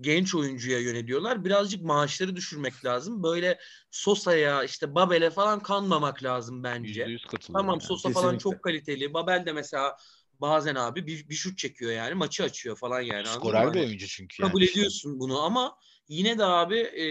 genç 0.00 0.34
oyuncuya 0.34 0.78
yöneliyorlar. 0.80 1.44
Birazcık 1.44 1.82
maaşları 1.82 2.36
düşürmek 2.36 2.84
lazım. 2.84 3.22
Böyle 3.22 3.58
Sosa'ya 3.90 4.64
işte 4.64 4.94
Babel'e 4.94 5.30
falan 5.30 5.60
kanmamak 5.60 6.22
lazım 6.22 6.62
bence. 6.62 7.04
%100 7.04 7.26
katılıyorum. 7.26 7.52
Tamam 7.52 7.74
yani. 7.74 7.82
Sosa 7.82 8.10
falan 8.10 8.24
Kesinlikle. 8.24 8.42
çok 8.42 8.62
kaliteli. 8.62 9.14
Babel 9.14 9.46
de 9.46 9.52
mesela 9.52 9.96
bazen 10.40 10.74
abi 10.74 11.06
bir, 11.06 11.28
bir 11.28 11.34
şut 11.34 11.58
çekiyor 11.58 11.92
yani 11.92 12.14
maçı 12.14 12.44
açıyor 12.44 12.76
falan 12.76 13.00
yani. 13.00 13.26
Skorer 13.26 13.62
bir 13.62 13.78
Hani 13.78 13.86
oyuncu 13.86 14.06
çünkü 14.06 14.42
kabul 14.42 14.60
yani. 14.60 14.70
ediyorsun 14.70 15.20
bunu 15.20 15.42
ama 15.42 15.76
yine 16.08 16.38
de 16.38 16.44
abi 16.44 16.78
e, 16.78 17.04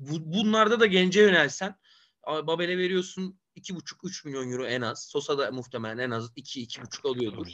bu, 0.00 0.32
bunlarda 0.32 0.80
da 0.80 0.86
gence 0.86 1.20
yönelsen 1.20 1.74
Babel'e 2.26 2.78
veriyorsun 2.78 3.38
2,5-3 3.56 4.26
milyon 4.26 4.52
euro 4.52 4.66
en 4.66 4.80
az. 4.80 5.08
Sosa 5.08 5.38
da 5.38 5.50
muhtemelen 5.50 5.98
en 5.98 6.10
az 6.10 6.30
2-2,5 6.36 7.08
alıyordur. 7.08 7.46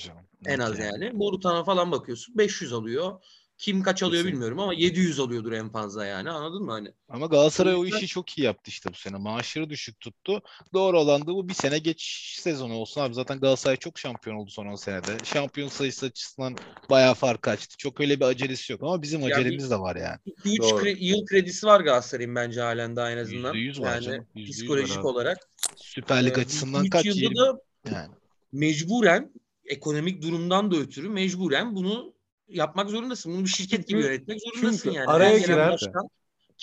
En 0.46 0.58
az 0.58 0.78
yani. 0.78 1.10
Morutan'a 1.14 1.64
falan 1.64 1.92
bakıyorsun 1.92 2.38
500 2.38 2.72
alıyor. 2.72 3.24
Kim 3.64 3.82
kaç 3.82 4.02
alıyor 4.02 4.22
Kesin. 4.22 4.32
bilmiyorum 4.32 4.58
ama 4.60 4.74
700 4.74 5.20
alıyordur 5.20 5.52
en 5.52 5.68
fazla 5.68 6.06
yani 6.06 6.30
anladın 6.30 6.62
mı 6.64 6.72
hani? 6.72 6.92
Ama 7.08 7.26
Galatasaray 7.26 7.74
O 7.74 7.84
işi 7.84 8.06
çok 8.06 8.38
iyi 8.38 8.42
yaptı 8.42 8.70
işte 8.70 8.90
bu 8.90 8.94
sene. 8.96 9.16
Maaşları 9.16 9.70
düşük 9.70 10.00
tuttu. 10.00 10.42
Doğru 10.72 11.00
olan 11.00 11.22
da 11.22 11.26
bu 11.26 11.48
bir 11.48 11.54
sene 11.54 11.78
geç 11.78 12.02
sezonu 12.40 12.74
olsun 12.74 13.00
abi. 13.00 13.14
Zaten 13.14 13.40
Galatasaray 13.40 13.76
çok 13.76 13.98
şampiyon 13.98 14.36
oldu 14.36 14.50
son 14.50 14.66
10 14.66 14.74
senede. 14.74 15.16
Şampiyon 15.24 15.68
sayısı 15.68 16.06
açısından 16.06 16.56
bayağı 16.90 17.14
fark 17.14 17.48
açtı. 17.48 17.76
Çok 17.78 18.00
öyle 18.00 18.20
bir 18.20 18.24
acelesi 18.24 18.72
yok 18.72 18.82
ama 18.82 19.02
bizim 19.02 19.24
acelemiz 19.24 19.70
de 19.70 19.80
var 19.80 19.96
yani. 19.96 20.18
2-3 20.26 20.58
Doğru. 20.62 20.82
kre- 20.84 20.98
yıl 20.98 21.26
kredisi 21.26 21.66
var 21.66 21.80
Galatasaray'ın 21.80 22.34
bence 22.34 22.60
halen 22.60 22.96
daha 22.96 23.10
en 23.10 23.18
azından. 23.18 23.54
%100 23.54 23.80
var 23.80 23.94
yani 23.94 24.04
canım, 24.04 24.26
%100 24.34 24.46
var 24.48 24.52
psikolojik 24.52 24.98
abi. 24.98 25.06
olarak. 25.06 25.38
Süper 25.76 26.26
Lig 26.26 26.38
Ee, 26.38 26.40
açısından 26.40 26.86
kaç? 26.86 27.04
yılda 27.06 27.20
20 27.20 27.36
da 27.36 27.60
yani. 27.92 28.08
mecburen 28.52 29.32
ekonomik 29.66 30.22
durumdan 30.22 30.70
da 30.70 30.76
ötürü 30.76 31.08
mecburen 31.08 31.74
bunu 31.76 32.13
yapmak 32.48 32.90
zorundasın. 32.90 33.32
Bunu 33.34 33.44
bir 33.44 33.48
şirket 33.50 33.88
gibi 33.88 34.00
yönetmek 34.00 34.40
zorundasın 34.40 34.80
çünkü 34.82 34.96
yani. 34.96 35.06
araya 35.10 35.38
gelen 35.38 35.46
giren- 35.46 35.72
başkan 35.72 36.08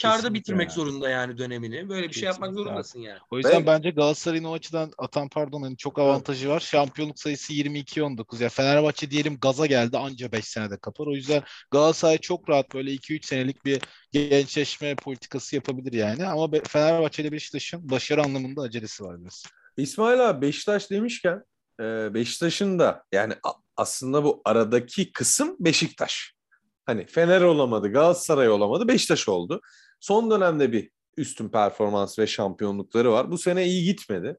karda 0.01 0.15
Kesinlikle 0.15 0.33
bitirmek 0.39 0.69
yani. 0.69 0.75
zorunda 0.75 1.09
yani 1.09 1.38
dönemini. 1.38 1.89
Böyle 1.89 2.07
bir 2.09 2.13
şey 2.13 2.23
yapmak 2.23 2.50
Kesinlikle 2.50 2.61
abi. 2.61 2.69
zorundasın 2.69 3.00
yani. 3.00 3.19
O 3.31 3.38
yüzden 3.38 3.61
Ve- 3.61 3.65
bence 3.67 3.89
Galatasaray'ın 3.89 4.43
o 4.43 4.53
açıdan 4.53 4.91
atan 4.97 5.29
pardon 5.29 5.61
hani 5.61 5.77
çok 5.77 6.00
avantajı 6.00 6.50
var. 6.50 6.59
Şampiyonluk 6.59 7.19
sayısı 7.19 7.53
22-19. 7.53 8.41
Ya 8.41 8.50
Fenerbahçe 8.50 9.11
diyelim 9.11 9.38
gaza 9.41 9.65
geldi 9.65 9.97
anca 9.97 10.31
5 10.31 10.45
senede 10.45 10.77
kapar. 10.77 11.07
O 11.07 11.11
yüzden 11.15 11.43
Galatasaray 11.71 12.17
çok 12.17 12.50
rahat 12.50 12.73
böyle 12.73 12.91
2-3 12.91 13.25
senelik 13.25 13.65
bir 13.65 13.81
gençleşme 14.11 14.95
politikası 14.95 15.55
yapabilir 15.55 15.93
yani. 15.93 16.25
Ama 16.27 16.50
Fenerbahçe 16.67 17.23
ile 17.23 17.31
Beşiktaş'ın 17.31 17.89
başarı 17.89 18.23
anlamında 18.23 18.61
acelesi 18.61 19.03
var 19.03 19.21
biraz. 19.21 19.43
İsmail 19.77 20.29
abi 20.29 20.47
Beşiktaş 20.47 20.89
demişken 20.91 21.43
e, 21.79 22.13
Beşiktaş'ın 22.13 22.79
da 22.79 23.03
yani 23.11 23.33
aslında 23.81 24.23
bu 24.23 24.41
aradaki 24.45 25.11
kısım 25.11 25.55
Beşiktaş. 25.59 26.33
Hani 26.85 27.05
Fener 27.05 27.41
olamadı, 27.41 27.91
Galatasaray 27.91 28.50
olamadı, 28.50 28.88
Beşiktaş 28.88 29.29
oldu. 29.29 29.61
Son 30.00 30.31
dönemde 30.31 30.71
bir 30.71 30.89
üstün 31.17 31.50
performans 31.50 32.19
ve 32.19 32.27
şampiyonlukları 32.27 33.11
var. 33.11 33.31
Bu 33.31 33.38
sene 33.38 33.65
iyi 33.65 33.85
gitmedi. 33.85 34.38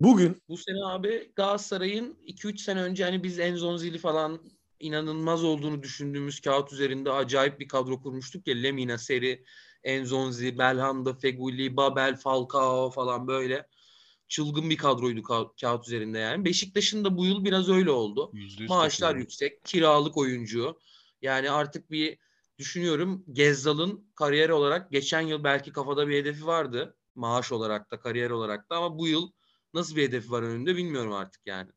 Bugün 0.00 0.42
Bu 0.48 0.56
sene 0.56 0.84
abi 0.84 1.32
Galatasaray'ın 1.36 2.18
2-3 2.26 2.58
sene 2.58 2.82
önce 2.82 3.04
hani 3.04 3.22
biz 3.22 3.38
Enzonzi'li 3.38 3.98
falan 3.98 4.40
inanılmaz 4.80 5.44
olduğunu 5.44 5.82
düşündüğümüz 5.82 6.40
kağıt 6.40 6.72
üzerinde 6.72 7.10
acayip 7.10 7.60
bir 7.60 7.68
kadro 7.68 8.02
kurmuştuk 8.02 8.46
ya. 8.46 8.54
Lemina, 8.54 8.98
Seri, 8.98 9.44
Enzonzi, 9.84 10.58
Belhanda, 10.58 11.14
Feguli, 11.14 11.76
Babel, 11.76 12.16
Falcao 12.16 12.90
falan 12.90 13.26
böyle. 13.26 13.66
Çılgın 14.28 14.70
bir 14.70 14.76
kadroydu 14.76 15.20
ka- 15.20 15.60
kağıt 15.60 15.86
üzerinde 15.86 16.18
yani. 16.18 16.44
Beşiktaş'ın 16.44 17.04
da 17.04 17.16
bu 17.16 17.26
yıl 17.26 17.44
biraz 17.44 17.68
öyle 17.68 17.90
oldu. 17.90 18.30
%100 18.32 18.68
Maaşlar 18.68 18.90
katılıyorum. 18.90 19.20
yüksek, 19.20 19.64
kiralık 19.64 20.16
oyuncu. 20.16 20.78
Yani 21.22 21.50
artık 21.50 21.90
bir 21.90 22.18
düşünüyorum 22.58 23.24
Gezzal'ın 23.32 24.10
kariyer 24.14 24.48
olarak 24.48 24.90
geçen 24.90 25.20
yıl 25.20 25.44
belki 25.44 25.72
kafada 25.72 26.08
bir 26.08 26.16
hedefi 26.16 26.46
vardı. 26.46 26.96
Maaş 27.14 27.52
olarak 27.52 27.90
da 27.90 28.00
kariyer 28.00 28.30
olarak 28.30 28.70
da 28.70 28.76
ama 28.76 28.98
bu 28.98 29.08
yıl 29.08 29.30
nasıl 29.74 29.96
bir 29.96 30.02
hedefi 30.02 30.30
var 30.30 30.42
önünde 30.42 30.76
bilmiyorum 30.76 31.12
artık 31.12 31.46
yani. 31.46 31.70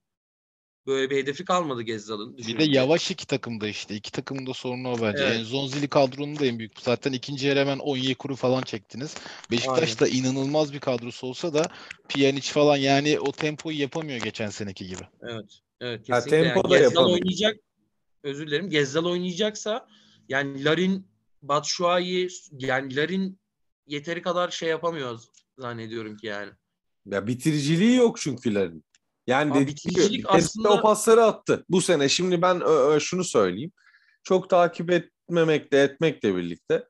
Böyle 0.88 1.10
bir 1.10 1.18
hedefi 1.18 1.46
kalmadı 1.46 1.82
Gezzal'ın. 1.82 2.38
Bir 2.38 2.60
de 2.60 2.64
yavaş 2.64 3.12
iki 3.12 3.28
takımda 3.28 3.68
işte. 3.68 3.96
İki 3.96 4.12
takımın 4.12 4.46
da 4.46 4.54
sorunu 4.54 4.90
o 4.90 5.02
bence. 5.02 5.24
Evet. 5.24 5.40
Enzonzili 5.40 5.88
kadronun 5.88 6.40
da 6.40 6.46
en 6.46 6.60
büyük. 6.60 6.80
Zaten 6.80 7.12
ikinci 7.12 7.48
yer 7.48 7.58
hemen 7.58 7.80
Onyekuru 7.80 8.36
falan 8.36 8.62
çektiniz. 8.62 9.16
Beşiktaş 9.52 10.00
da 10.00 10.08
inanılmaz 10.08 10.74
bir 10.74 10.80
kadrosu 10.80 11.28
olsa 11.28 11.54
da 11.54 11.70
Pjanic 12.10 12.52
falan 12.52 12.78
yani 12.78 13.20
o 13.20 13.32
tempoyu 13.32 13.80
yapamıyor 13.80 14.20
geçen 14.20 14.50
seneki 14.50 14.88
gibi. 14.88 15.04
Evet. 15.22 15.60
Evet 15.82 16.10
Ha, 16.10 16.16
kesinlikle. 16.16 16.44
tempo 16.44 16.60
yani 16.60 16.70
da 16.70 16.78
Gezzal 16.78 16.92
yapamıyor. 16.92 17.20
oynayacak. 17.20 17.56
Özür 18.24 18.48
dilerim. 18.48 18.70
Gezzal 18.70 19.06
oynayacaksa 19.06 19.88
yani 20.30 20.64
Larin, 20.64 21.08
Batshuayi 21.42 22.30
yani 22.52 22.96
Larin 22.96 23.40
yeteri 23.88 24.22
kadar 24.22 24.50
şey 24.50 24.70
yapamıyoruz 24.70 25.30
zannediyorum 25.58 26.18
ki 26.18 26.28
yani. 26.28 26.52
Ya 27.06 27.28
bitiriciliği 27.28 27.96
yok 27.96 28.18
çünkülerin. 28.22 28.84
Yani 29.28 29.54
Abi 29.54 29.68
bir 29.68 29.76
kere 29.76 30.22
aslında- 30.28 30.70
o 30.74 30.82
pasları 30.82 31.24
attı. 31.24 31.66
Bu 31.70 31.82
sene 31.82 32.10
şimdi 32.10 32.42
ben 32.42 32.62
ö- 32.62 32.96
ö- 32.96 33.00
şunu 33.00 33.24
söyleyeyim. 33.24 33.72
Çok 34.24 34.50
takip 34.50 34.92
etmemekle 34.92 35.82
etmekle 35.84 36.36
birlikte 36.36 36.88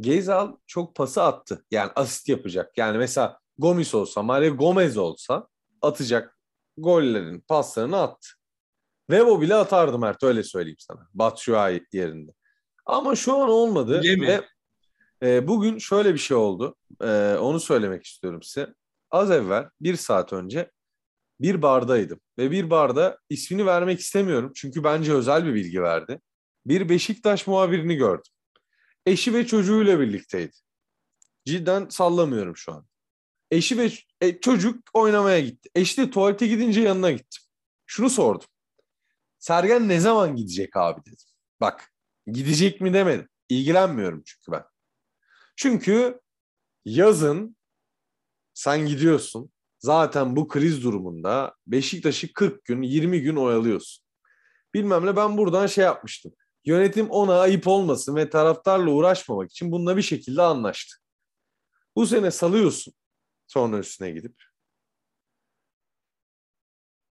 Gezal 0.00 0.56
çok 0.66 0.94
pası 0.94 1.22
attı. 1.22 1.64
Yani 1.70 1.90
asist 1.96 2.28
yapacak. 2.28 2.78
Yani 2.78 2.98
mesela 2.98 3.38
Gomis 3.58 3.94
olsa, 3.94 4.22
Mario 4.22 4.56
Gomez 4.56 4.96
olsa 4.96 5.48
atacak 5.82 6.38
gollerin 6.76 7.40
paslarını 7.40 8.02
attı. 8.02 8.28
Vebo 9.10 9.40
bile 9.40 9.54
atardı 9.54 9.98
Mert 9.98 10.22
öyle 10.22 10.42
söyleyeyim 10.42 10.76
sana. 10.78 11.08
Batshuayi 11.14 11.86
yerinde. 11.92 12.32
Ama 12.86 13.16
şu 13.16 13.36
an 13.36 13.48
olmadı 13.48 14.00
ve 14.22 14.42
e, 15.22 15.48
bugün 15.48 15.78
şöyle 15.78 16.14
bir 16.14 16.18
şey 16.18 16.36
oldu. 16.36 16.76
E, 17.02 17.34
onu 17.40 17.60
söylemek 17.60 18.04
istiyorum 18.04 18.42
size. 18.42 18.74
Az 19.10 19.30
evvel 19.30 19.68
bir 19.80 19.96
saat 19.96 20.32
önce 20.32 20.70
bir 21.40 21.62
bardaydım 21.62 22.20
ve 22.38 22.50
bir 22.50 22.70
barda 22.70 23.18
ismini 23.28 23.66
vermek 23.66 24.00
istemiyorum 24.00 24.52
çünkü 24.54 24.84
bence 24.84 25.12
özel 25.12 25.46
bir 25.46 25.54
bilgi 25.54 25.82
verdi. 25.82 26.20
Bir 26.66 26.88
Beşiktaş 26.88 27.46
muhabirini 27.46 27.96
gördüm. 27.96 28.32
Eşi 29.06 29.34
ve 29.34 29.46
çocuğuyla 29.46 30.00
birlikteydi. 30.00 30.52
Cidden 31.44 31.88
sallamıyorum 31.88 32.56
şu 32.56 32.72
an. 32.72 32.86
Eşi 33.50 33.78
ve 33.78 33.90
e, 34.20 34.40
çocuk 34.40 34.90
oynamaya 34.92 35.40
gitti. 35.40 35.70
Eşi 35.74 35.96
de 35.96 36.10
tuvalete 36.10 36.46
gidince 36.46 36.80
yanına 36.80 37.10
gittim. 37.10 37.42
Şunu 37.86 38.10
sordum. 38.10 38.48
Sergen 39.38 39.88
ne 39.88 40.00
zaman 40.00 40.36
gidecek 40.36 40.76
abi 40.76 41.00
dedim. 41.00 41.26
Bak 41.60 41.92
gidecek 42.26 42.80
mi 42.80 42.94
demedim. 42.94 43.28
İlgilenmiyorum 43.48 44.22
çünkü 44.26 44.52
ben. 44.52 44.64
Çünkü 45.56 46.20
yazın 46.84 47.56
sen 48.54 48.86
gidiyorsun. 48.86 49.53
Zaten 49.84 50.36
bu 50.36 50.48
kriz 50.48 50.84
durumunda 50.84 51.54
Beşiktaş'ı 51.66 52.32
40 52.32 52.64
gün, 52.64 52.82
20 52.82 53.22
gün 53.22 53.36
oyalıyorsun. 53.36 54.04
Bilmem 54.74 55.06
ne 55.06 55.16
ben 55.16 55.38
buradan 55.38 55.66
şey 55.66 55.84
yapmıştım. 55.84 56.32
Yönetim 56.64 57.10
ona 57.10 57.40
ayıp 57.40 57.68
olmasın 57.68 58.16
ve 58.16 58.30
taraftarla 58.30 58.90
uğraşmamak 58.90 59.50
için 59.50 59.72
bununla 59.72 59.96
bir 59.96 60.02
şekilde 60.02 60.42
anlaştı. 60.42 60.96
Bu 61.96 62.06
sene 62.06 62.30
salıyorsun 62.30 62.94
sonra 63.46 63.78
üstüne 63.78 64.10
gidip. 64.10 64.42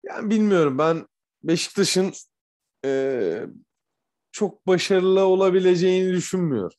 Yani 0.03 0.29
bilmiyorum 0.29 0.77
ben 0.77 1.07
Beşiktaş'ın 1.43 2.13
eee, 2.83 3.47
çok 4.31 4.67
başarılı 4.67 5.25
olabileceğini 5.25 6.13
düşünmüyorum. 6.13 6.77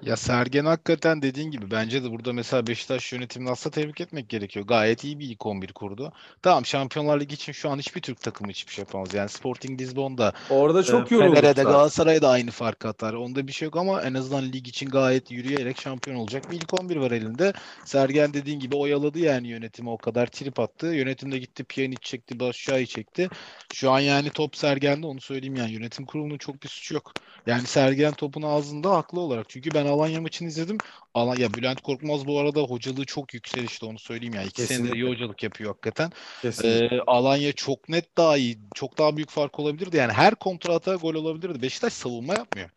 Ya 0.00 0.16
Sergen 0.16 0.64
hakikaten 0.64 1.22
dediğin 1.22 1.50
gibi 1.50 1.70
bence 1.70 2.04
de 2.04 2.10
burada 2.10 2.32
mesela 2.32 2.66
Beşiktaş 2.66 3.12
yönetimini 3.12 3.50
aslında 3.50 3.74
tebrik 3.74 4.00
etmek 4.00 4.28
gerekiyor. 4.28 4.66
Gayet 4.66 5.04
iyi 5.04 5.18
bir 5.18 5.28
ilk 5.30 5.46
11 5.46 5.72
kurdu. 5.72 6.12
Tamam 6.42 6.66
Şampiyonlar 6.66 7.20
Ligi 7.20 7.34
için 7.34 7.52
şu 7.52 7.70
an 7.70 7.78
hiçbir 7.78 8.02
Türk 8.02 8.20
takımı 8.20 8.50
hiçbir 8.50 8.72
şey 8.72 8.82
yapamaz. 8.82 9.14
Yani 9.14 9.28
Sporting 9.28 9.80
Lisbon'da 9.80 10.32
Orada 10.48 10.82
çok 10.82 11.12
Ee, 11.12 11.14
yorulduk. 11.14 11.34
Fener'e 11.34 11.56
de 11.56 11.64
zaten. 11.64 11.64
Galatasaray'a 11.64 12.22
da 12.22 12.28
aynı 12.30 12.50
fark 12.50 12.84
atar. 12.86 13.14
Onda 13.14 13.46
bir 13.46 13.52
şey 13.52 13.66
yok 13.66 13.76
ama 13.76 14.02
en 14.02 14.14
azından 14.14 14.52
lig 14.52 14.68
için 14.68 14.88
gayet 14.90 15.30
yürüyerek 15.30 15.78
şampiyon 15.78 16.16
olacak 16.16 16.50
bir 16.50 16.56
ilk 16.56 16.74
11 16.74 16.96
var 16.96 17.10
elinde. 17.10 17.52
Sergen 17.84 18.34
dediğin 18.34 18.60
gibi 18.60 18.76
oyaladı 18.76 19.18
yani 19.18 19.48
yönetimi 19.48 19.90
o 19.90 19.98
kadar 19.98 20.26
trip 20.26 20.60
attı. 20.60 20.86
Yönetim 20.86 21.32
de 21.32 21.38
gitti 21.38 21.64
Pjanic 21.64 22.00
çekti, 22.02 22.40
Başşah'ı 22.40 22.86
çekti. 22.86 23.30
Şu 23.70 23.90
an 23.90 24.00
yani 24.00 24.30
top 24.30 24.56
Sergen'de 24.56 25.06
onu 25.06 25.20
söyleyeyim 25.20 25.56
yani 25.56 25.72
yönetim 25.72 26.06
kurulunun 26.06 26.38
çok 26.38 26.62
bir 26.62 26.68
suçu 26.68 26.94
yok. 26.94 27.14
Yani 27.46 27.66
Sergen 27.66 28.12
topun 28.14 28.42
ağzında 28.42 28.90
haklı 28.96 29.20
olarak. 29.20 29.48
Çünkü 29.48 29.74
ben 29.74 29.86
Alanya 29.90 30.20
maçını 30.20 30.48
izledim. 30.48 30.78
Alanya 31.14 31.54
Bülent 31.54 31.80
Korkmaz 31.80 32.26
bu 32.26 32.38
arada 32.38 32.60
hocalığı 32.60 33.04
çok 33.04 33.34
yükselişte 33.34 33.86
onu 33.86 33.98
söyleyeyim 33.98 34.34
yani. 34.34 34.46
İki 34.46 34.62
senedir 34.62 34.84
iyi 34.84 34.88
Kesinlikle. 34.88 35.10
hocalık 35.10 35.42
yapıyor 35.42 35.70
hakikaten. 35.70 36.12
Kesinlikle. 36.42 36.96
Ee, 36.96 37.00
Alanya 37.06 37.52
çok 37.52 37.88
net 37.88 38.16
daha 38.18 38.36
iyi. 38.36 38.58
Çok 38.74 38.98
daha 38.98 39.16
büyük 39.16 39.30
fark 39.30 39.58
olabilirdi. 39.60 39.96
Yani 39.96 40.12
her 40.12 40.34
kontrata 40.34 40.94
gol 40.94 41.14
olabilirdi. 41.14 41.62
Beşiktaş 41.62 41.92
savunma 41.92 42.34
yapmıyor. 42.34 42.70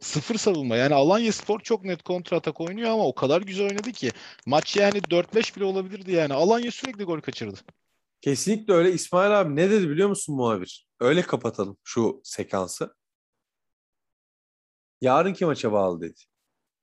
Sıfır 0.00 0.34
savunma. 0.34 0.76
Yani 0.76 0.94
Alanya 0.94 1.32
Spor 1.32 1.60
çok 1.60 1.84
net 1.84 2.02
kontratak 2.02 2.60
oynuyor 2.60 2.90
ama 2.90 3.06
o 3.06 3.14
kadar 3.14 3.42
güzel 3.42 3.66
oynadı 3.66 3.92
ki. 3.92 4.10
Maç 4.46 4.76
yani 4.76 4.98
4-5 4.98 5.56
bile 5.56 5.64
olabilirdi 5.64 6.12
yani. 6.12 6.34
Alanya 6.34 6.70
sürekli 6.70 7.04
gol 7.04 7.20
kaçırdı. 7.20 7.60
Kesinlikle 8.20 8.74
öyle. 8.74 8.92
İsmail 8.92 9.40
abi 9.40 9.56
ne 9.56 9.70
dedi 9.70 9.88
biliyor 9.88 10.08
musun 10.08 10.36
muhabir? 10.36 10.86
Öyle 11.00 11.22
kapatalım 11.22 11.76
şu 11.84 12.20
sekansı. 12.24 12.94
Yarınki 15.00 15.44
maça 15.44 15.72
bağlı 15.72 16.00
dedi. 16.00 16.20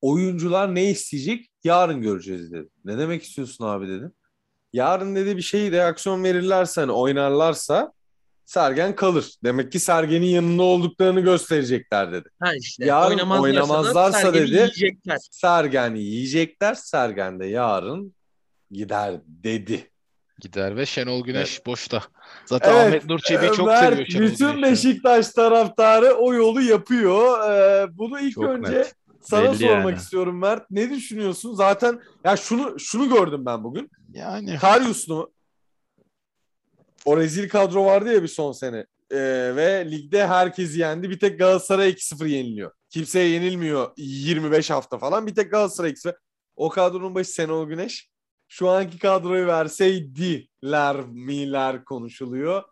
Oyuncular 0.06 0.76
ne 0.76 0.84
isteyecek? 0.86 1.50
Yarın 1.63 2.02
göreceğiz 2.02 2.52
dedi. 2.52 2.68
Ne 2.86 2.98
demek 2.98 3.24
istiyorsun 3.24 3.65
abi 3.65 3.88
dedim. 3.88 4.12
Yarın 4.74 5.15
dedi 5.15 5.38
bir 5.38 5.41
şey 5.41 5.72
reaksiyon 5.72 6.24
verirlerse 6.24 6.82
hani 6.82 6.91
oynarlarsa 6.91 7.91
Sergen 8.46 8.96
kalır. 8.96 9.34
Demek 9.44 9.72
ki 9.72 9.80
Sergen'in 9.80 10.26
yanında 10.26 10.63
olduklarını 10.63 11.20
gösterecekler 11.20 12.12
dedi. 12.12 12.30
Ha 12.39 12.56
işte 12.56 12.86
Yarın 12.86 13.10
oynamazlarsa, 13.10 13.44
oynamazlarsa 13.44 14.34
dedi. 14.34 14.52
yiyecekler. 14.52 15.18
Sergen'i 15.32 16.00
yiyecekler. 16.00 16.74
Sergen 16.74 17.39
de 17.39 17.46
yarın 17.46 18.15
gider 18.72 19.22
dedi. 19.28 19.89
Gider 20.41 20.76
ve 20.78 20.86
Şenol 20.86 21.24
Güneş 21.24 21.65
boşta. 21.65 22.04
Zaten 22.46 22.74
Evet, 22.74 22.88
Ahmet 22.88 23.10
Nur 23.10 23.20
Çebi'yi 23.20 23.52
çok 23.52 23.68
Mert, 23.68 23.89
seviyor 23.89 24.08
Şenol 24.08 24.26
Bütün 24.26 24.56
Güneş. 24.56 24.72
Beşiktaş 24.72 25.30
taraftarı 25.30 26.13
o 26.13 26.34
yolu 26.34 26.62
yapıyor. 26.62 27.50
Ee, 27.50 27.88
bunu 27.98 28.20
ilk 28.20 28.34
Çok 28.34 28.46
önce 28.46 28.72
net. 28.72 28.96
Sana 29.28 29.44
Belli 29.44 29.58
sormak 29.58 29.86
yani. 29.92 29.98
istiyorum 29.98 30.40
Mert. 30.40 30.72
Ne 30.72 30.90
düşünüyorsun? 30.90 31.54
Zaten 31.56 32.00
ya 32.24 32.38
şunu 32.38 32.80
şunu 32.80 33.10
gördüm 33.10 33.46
ben 33.46 33.64
bugün. 33.64 33.92
Yani 34.14 34.58
Karius'unu 34.58 35.32
o 37.06 37.18
rezil 37.18 37.50
kadro 37.50 37.86
vardı 37.86 38.14
ya 38.14 38.24
bir 38.24 38.28
son 38.28 38.52
sene. 38.52 38.86
Ee, 39.12 39.18
ve 39.56 39.92
ligde 39.92 40.28
herkesi 40.28 40.80
yendi. 40.80 41.10
Bir 41.10 41.20
tek 41.20 41.40
Galatasaray 41.40 41.90
2-0 41.90 42.28
yeniliyor. 42.28 42.72
Kimseye 42.90 43.30
yenilmiyor 43.30 43.92
25 43.98 44.70
hafta 44.70 44.98
falan. 44.98 45.28
Bir 45.28 45.36
tek 45.36 45.52
Galatasaray 45.52 45.92
2-0. 45.92 46.16
O 46.56 46.70
kadronun 46.70 47.16
başı 47.16 47.34
Şenol 47.34 47.68
Güneş. 47.68 48.10
Şu 48.48 48.70
anki 48.70 49.00
kadroyu 49.00 49.48
verseydiler 49.48 50.96
miler 51.06 51.86
konuşuluyor. 51.86 52.64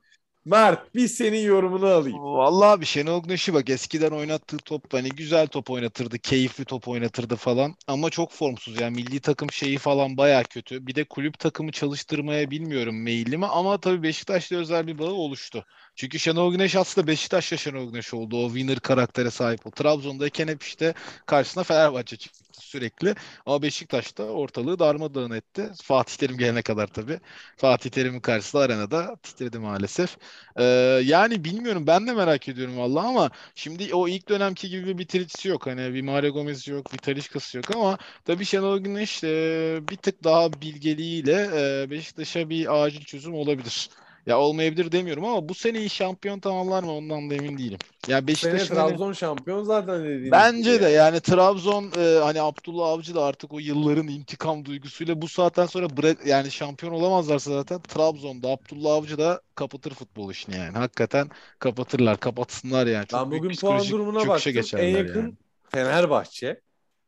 Mert 0.46 0.96
bir 0.96 1.08
senin 1.08 1.46
yorumunu 1.46 1.86
alayım. 1.86 2.20
Vallahi 2.20 2.82
bir 2.82 2.86
Şenol 2.86 3.24
Güneş'i 3.24 3.54
bak 3.54 3.70
eskiden 3.70 4.12
oynattığı 4.12 4.58
top 4.58 4.94
hani 4.94 5.10
güzel 5.10 5.48
top 5.48 5.70
oynatırdı, 5.70 6.20
keyifli 6.20 6.66
top 6.66 6.88
oynatırdı 6.88 7.36
falan 7.36 7.76
ama 7.88 8.10
çok 8.10 8.32
formsuz 8.32 8.82
yani 8.82 8.96
milli 8.96 9.20
takım 9.20 9.52
şeyi 9.52 9.78
falan 9.78 10.18
baya 10.18 10.44
kötü. 10.44 10.88
Bir 10.88 10.96
de 10.96 11.04
kulüp 11.04 11.40
takımı 11.40 11.72
çalıştırmaya 11.72 12.52
bilmiyorum 12.52 13.04
meyilli 13.04 13.38
mi 13.38 13.46
ama 13.46 13.78
tabii 13.78 14.04
Beşiktaş'la 14.04 14.58
özel 14.58 14.88
bir 14.88 15.00
bağı 15.00 15.14
oluştu. 15.14 15.66
Çünkü 15.96 16.20
Şenol 16.20 16.52
Güneş 16.52 16.76
aslında 16.76 17.08
Beşiktaş'la 17.08 17.58
Şenol 17.58 17.92
Güneş 17.92 18.14
oldu. 18.14 18.46
O 18.46 18.48
winner 18.48 18.80
karaktere 18.80 19.32
sahip 19.32 19.68
o. 19.68 19.72
Trabzon'dayken 19.72 20.48
hep 20.48 20.64
işte 20.64 20.94
karşısına 21.26 21.64
Fenerbahçe 21.64 22.18
çıktı 22.18 22.43
sürekli. 22.60 23.16
Ama 23.46 23.62
Beşiktaş'ta 23.62 24.24
ortalığı 24.24 24.80
darmadağın 24.80 25.32
etti. 25.32 25.70
Fatih 25.84 26.16
Terim 26.18 26.38
gelene 26.38 26.62
kadar 26.62 26.88
tabii. 26.88 27.20
Fatih 27.58 27.90
Terim'in 27.90 28.20
karşısında 28.20 28.62
arenada 28.62 29.16
titredi 29.24 29.60
maalesef. 29.60 30.18
Ee, 30.56 30.64
yani 31.04 31.44
bilmiyorum 31.44 31.88
ben 31.88 32.08
de 32.08 32.14
merak 32.14 32.50
ediyorum 32.50 32.78
vallahi 32.78 33.08
ama 33.08 33.32
şimdi 33.56 33.96
o 33.96 34.08
ilk 34.08 34.30
dönemki 34.30 34.70
gibi 34.70 34.88
bir 34.88 34.98
bitiricisi 34.98 35.48
yok. 35.48 35.68
Hani 35.68 35.94
bir 35.94 36.02
Mario 36.02 36.34
Gomez 36.34 36.68
yok, 36.68 36.94
bir 36.94 36.98
Talisca'sı 36.98 37.58
yok 37.58 37.72
ama 37.76 37.98
tabii 38.26 38.46
Şenol 38.46 38.80
Güneş 38.80 39.24
e, 39.24 39.80
bir 39.90 39.98
tık 39.98 40.24
daha 40.24 40.62
bilgeliğiyle 40.62 41.50
e, 41.56 41.90
Beşiktaş'a 41.90 42.50
bir 42.50 42.84
acil 42.84 43.04
çözüm 43.06 43.34
olabilir. 43.34 43.90
Ya 44.26 44.40
olmayabilir 44.40 44.92
demiyorum 44.92 45.26
ama 45.26 45.50
bu 45.50 45.54
seneyi 45.54 45.90
şampiyon 45.90 46.40
tamamlar 46.40 46.84
mı 46.84 46.92
ondan 46.92 47.30
da 47.30 47.36
emin 47.36 47.58
değilim. 47.58 47.80
Ya 48.08 48.18
Sene 48.18 48.28
Beşiktaş'ın 48.28 48.76
hani- 48.76 48.90
Trabzon 48.90 49.14
şampiyon 49.14 49.64
zaten 49.64 50.04
dediğiniz 50.04 50.32
Bence 50.32 50.74
gibi 50.74 50.84
de 50.84 50.90
yani. 50.90 51.20
Trabzon 51.20 51.92
e, 51.98 52.20
hani 52.24 52.42
Abdullah 52.42 52.88
Avcı 52.88 53.16
da 53.16 53.24
artık 53.24 53.54
o 53.54 53.60
yılların 53.60 54.08
intikam 54.08 54.66
duygusuyla 54.66 55.22
bu 55.22 55.28
saatten 55.28 55.66
sonra 55.66 55.98
bırak 55.98 56.26
yani 56.26 56.52
şampiyon 56.52 56.94
olamazlarsa 56.94 57.52
zaten 57.52 57.82
Trabzon'da 57.82 58.50
Abdullah 58.50 58.94
Avcı 58.94 59.18
da 59.18 59.42
kapatır 59.56 59.94
futbol 59.94 60.32
işini 60.32 60.56
yani. 60.56 60.78
Hakikaten 60.78 61.30
kapatırlar, 61.60 62.20
kapatsınlar 62.20 62.88
yani. 62.88 63.08
Çok 63.08 63.20
Ben 63.20 63.32
bugün 63.32 63.56
puan 63.56 63.80
durumuna 63.90 64.28
baktım. 64.28 64.64
En 64.78 64.88
yakın 64.88 65.22
yani. 65.22 65.34
Fenerbahçe. 65.70 66.62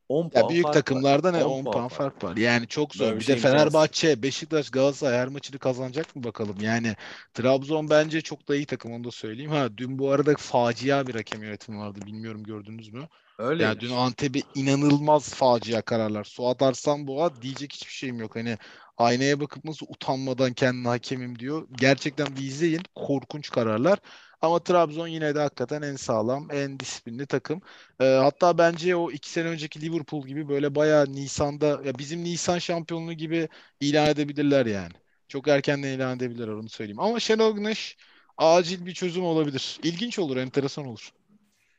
10 0.09 0.29
Ya 0.33 0.43
puan 0.43 0.49
büyük 0.49 0.63
fark 0.63 0.73
takımlarda 0.73 1.33
var. 1.33 1.33
ne 1.33 1.43
10 1.43 1.59
10 1.65 1.65
puan 1.65 1.87
puan 1.87 1.89
fark. 1.89 2.23
var. 2.23 2.37
Yani 2.37 2.67
çok 2.67 2.95
zor. 2.95 3.13
Böyle 3.13 3.19
bir 3.19 3.25
şey 3.25 3.35
de 3.35 3.39
imkansız. 3.39 3.85
Fenerbahçe, 3.89 4.23
Beşiktaş, 4.23 4.69
Galatasaray 4.69 5.17
her 5.19 5.27
maçını 5.27 5.59
kazanacak 5.59 6.15
mı 6.15 6.23
bakalım. 6.23 6.61
Yani 6.61 6.95
Trabzon 7.33 7.89
bence 7.89 8.21
çok 8.21 8.47
da 8.47 8.55
iyi 8.55 8.65
takım 8.65 8.91
onu 8.93 9.03
da 9.03 9.11
söyleyeyim. 9.11 9.51
Ha 9.51 9.77
dün 9.77 9.99
bu 9.99 10.11
arada 10.11 10.35
facia 10.37 11.07
bir 11.07 11.15
hakem 11.15 11.43
yönetimi 11.43 11.77
vardı. 11.79 11.99
Bilmiyorum 12.05 12.43
gördünüz 12.43 12.89
mü? 12.93 13.09
Öyle. 13.37 13.63
Yani 13.63 13.79
dün 13.79 13.91
Antep'e 13.91 14.39
inanılmaz 14.53 15.33
facia 15.33 15.81
kararlar. 15.81 16.23
Suat 16.23 16.61
Arslanboğa 16.61 17.41
diyecek 17.41 17.73
hiçbir 17.73 17.91
şeyim 17.93 18.19
yok. 18.19 18.35
Hani 18.35 18.57
aynaya 18.97 19.39
bakıp 19.39 19.65
nasıl 19.65 19.85
utanmadan 19.89 20.53
kendine 20.53 20.87
hakemim 20.87 21.39
diyor. 21.39 21.67
Gerçekten 21.79 22.27
bir 22.35 22.41
izleyin. 22.41 22.81
Korkunç 22.95 23.49
kararlar. 23.49 23.99
Ama 24.41 24.63
Trabzon 24.63 25.07
yine 25.07 25.35
de 25.35 25.39
hakikaten 25.39 25.81
en 25.81 25.95
sağlam, 25.95 26.47
en 26.51 26.79
disiplinli 26.79 27.25
takım. 27.25 27.61
Ee, 27.99 28.05
hatta 28.05 28.57
bence 28.57 28.95
o 28.95 29.11
iki 29.11 29.29
sene 29.29 29.47
önceki 29.47 29.81
Liverpool 29.81 30.27
gibi 30.27 30.49
böyle 30.49 30.75
bayağı 30.75 31.05
Nisan'da 31.05 31.81
ya 31.85 31.97
bizim 31.99 32.23
Nisan 32.23 32.59
şampiyonluğu 32.59 33.13
gibi 33.13 33.49
ilan 33.79 34.07
edebilirler 34.09 34.65
yani. 34.65 34.93
Çok 35.27 35.47
erkenden 35.47 35.87
ilan 35.97 36.17
edebilirler 36.17 36.47
onu 36.47 36.69
söyleyeyim. 36.69 36.99
Ama 36.99 37.19
Şenol 37.19 37.55
Güneş 37.55 37.97
acil 38.37 38.85
bir 38.85 38.93
çözüm 38.93 39.23
olabilir. 39.23 39.79
İlginç 39.83 40.19
olur, 40.19 40.37
enteresan 40.37 40.85
olur. 40.85 41.11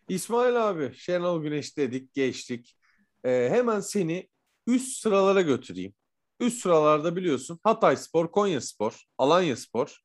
İsmail 0.09 0.69
abi 0.69 0.95
Şenol 0.97 1.43
Güneş 1.43 1.77
dedik 1.77 2.15
geçtik. 2.15 2.77
Ee, 3.25 3.49
hemen 3.53 3.81
seni 3.81 4.29
üst 4.67 4.99
sıralara 4.99 5.41
götüreyim. 5.43 5.95
Üst 6.41 6.63
sıralarda 6.63 7.17
biliyorsun 7.17 7.61
Hatay 7.63 7.97
Spor, 7.97 8.31
Konya 8.31 8.61
Spor, 8.61 9.05
Alanya 9.19 9.57
Spor 9.57 10.05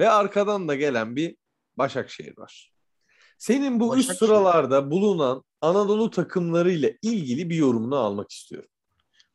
ve 0.00 0.08
arkadan 0.10 0.68
da 0.68 0.74
gelen 0.74 1.16
bir 1.16 1.36
Başakşehir 1.76 2.38
var. 2.38 2.72
Senin 3.38 3.80
bu 3.80 3.96
üst 3.96 4.08
Başakşehir. 4.08 4.28
sıralarda 4.28 4.90
bulunan 4.90 5.44
Anadolu 5.60 6.10
takımlarıyla 6.10 6.90
ilgili 7.02 7.50
bir 7.50 7.56
yorumunu 7.56 7.96
almak 7.96 8.30
istiyorum. 8.30 8.68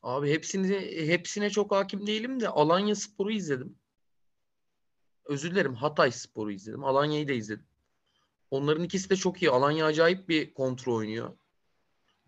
Abi 0.04 0.32
hepsini 0.32 1.08
hepsine 1.08 1.50
çok 1.50 1.72
hakim 1.72 2.08
değilim 2.08 2.40
de 2.40 2.50
Alanya 2.50 2.96
Spor'u 2.96 3.32
izledim. 3.32 3.76
Özür 5.26 5.52
dilerim 5.52 5.76
Hatay 5.76 6.12
Spor'u 6.12 6.52
izledim. 6.52 6.84
Alanya'yı 6.84 7.28
da 7.28 7.32
izledim. 7.34 7.66
Onların 8.52 8.84
ikisi 8.84 9.10
de 9.10 9.16
çok 9.16 9.42
iyi. 9.42 9.52
Alanya 9.52 9.86
acayip 9.86 10.30
bir 10.30 10.54
kontrol 10.54 10.96
oynuyor. 10.96 11.38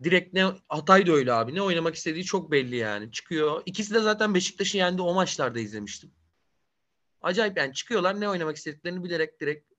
Direkt 0.04 0.34
ne 0.34 0.44
Hatay 0.68 1.06
da 1.06 1.12
öyle 1.12 1.32
abi. 1.32 1.54
Ne 1.54 1.62
oynamak 1.62 1.94
istediği 1.94 2.24
çok 2.24 2.50
belli 2.50 2.76
yani. 2.76 3.12
Çıkıyor. 3.12 3.62
İkisi 3.66 3.94
de 3.94 4.00
zaten 4.00 4.34
Beşiktaş'ı 4.34 4.76
yendi 4.76 5.02
o 5.02 5.14
maçlarda 5.14 5.60
izlemiştim. 5.60 6.10
Acayip 7.22 7.58
yani 7.58 7.74
çıkıyorlar 7.74 8.20
ne 8.20 8.28
oynamak 8.28 8.56
istediklerini 8.56 9.04
bilerek 9.04 9.40
direkt 9.40 9.72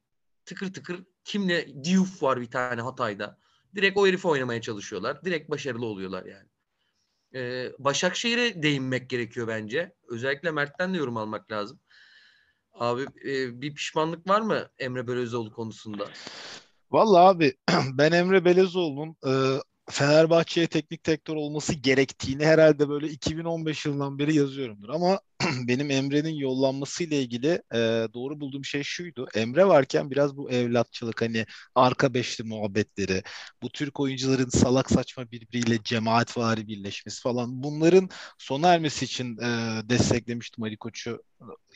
tıkır 0.46 0.74
tıkır 0.74 1.04
kimle 1.24 1.84
Diouf 1.84 2.24
var 2.24 2.42
bir 2.42 2.52
tane 2.52 2.82
Hatay'da. 2.82 3.38
Direkt 3.76 3.98
o 3.98 4.08
herifi 4.08 4.28
oynamaya 4.28 4.62
çalışıyorlar. 4.62 5.26
Direkt 5.26 5.50
başarılı 5.50 5.86
oluyorlar 5.86 6.26
yani. 6.26 6.48
Ee, 7.36 7.72
Başakşehir'e 7.80 8.64
değinmek 8.64 9.10
gerekiyor 9.10 9.48
bence. 9.48 9.96
Özellikle 10.08 10.52
Mert'ten 10.52 10.94
de 10.94 10.98
yorum 10.98 11.18
almak 11.18 11.52
lazım. 11.52 11.80
Abi 12.74 13.02
e, 13.02 13.62
bir 13.62 13.74
pişmanlık 13.74 14.30
var 14.30 14.42
mı 14.42 14.70
Emre 14.78 15.08
Belözoğlu 15.08 15.52
konusunda? 15.54 16.10
Vallahi 16.92 17.24
abi 17.24 17.58
ben 17.94 18.12
Emre 18.12 18.46
Belezoğlu'nun 18.46 19.16
e, 19.26 19.32
Fenerbahçe'ye 19.89 20.67
teknik 20.67 21.06
direktör 21.06 21.36
olması 21.36 21.74
gerektiğini 21.74 22.46
herhalde 22.46 22.89
böyle 22.89 23.08
2015 23.10 23.86
yılından 23.86 24.19
beri 24.19 24.36
yazıyorumdur. 24.36 24.89
Ama 24.89 25.19
benim 25.67 25.91
Emre'nin 25.91 26.34
yollanmasıyla 26.36 27.17
ilgili 27.17 27.48
e, 27.74 27.78
doğru 28.13 28.39
bulduğum 28.39 28.65
şey 28.65 28.84
şuydu. 28.84 29.28
Emre 29.36 29.65
varken 29.67 30.12
biraz 30.12 30.38
bu 30.38 30.52
evlatçılık 30.52 31.22
hani 31.22 31.46
arka 31.76 32.13
beşli 32.13 32.43
muhabbetleri, 32.43 33.24
bu 33.62 33.69
Türk 33.69 34.00
oyuncuların 34.00 34.50
salak 34.50 34.91
saçma 34.91 35.32
birbiriyle 35.32 35.84
cemaatvari 35.84 36.67
birleşmesi 36.67 37.22
falan 37.22 37.63
bunların 37.63 38.10
sona 38.38 38.74
ermesi 38.74 39.06
için 39.06 39.38
e, 39.38 39.46
desteklemiştim 39.89 40.63
Ali 40.63 40.78
Koç'u 40.78 41.24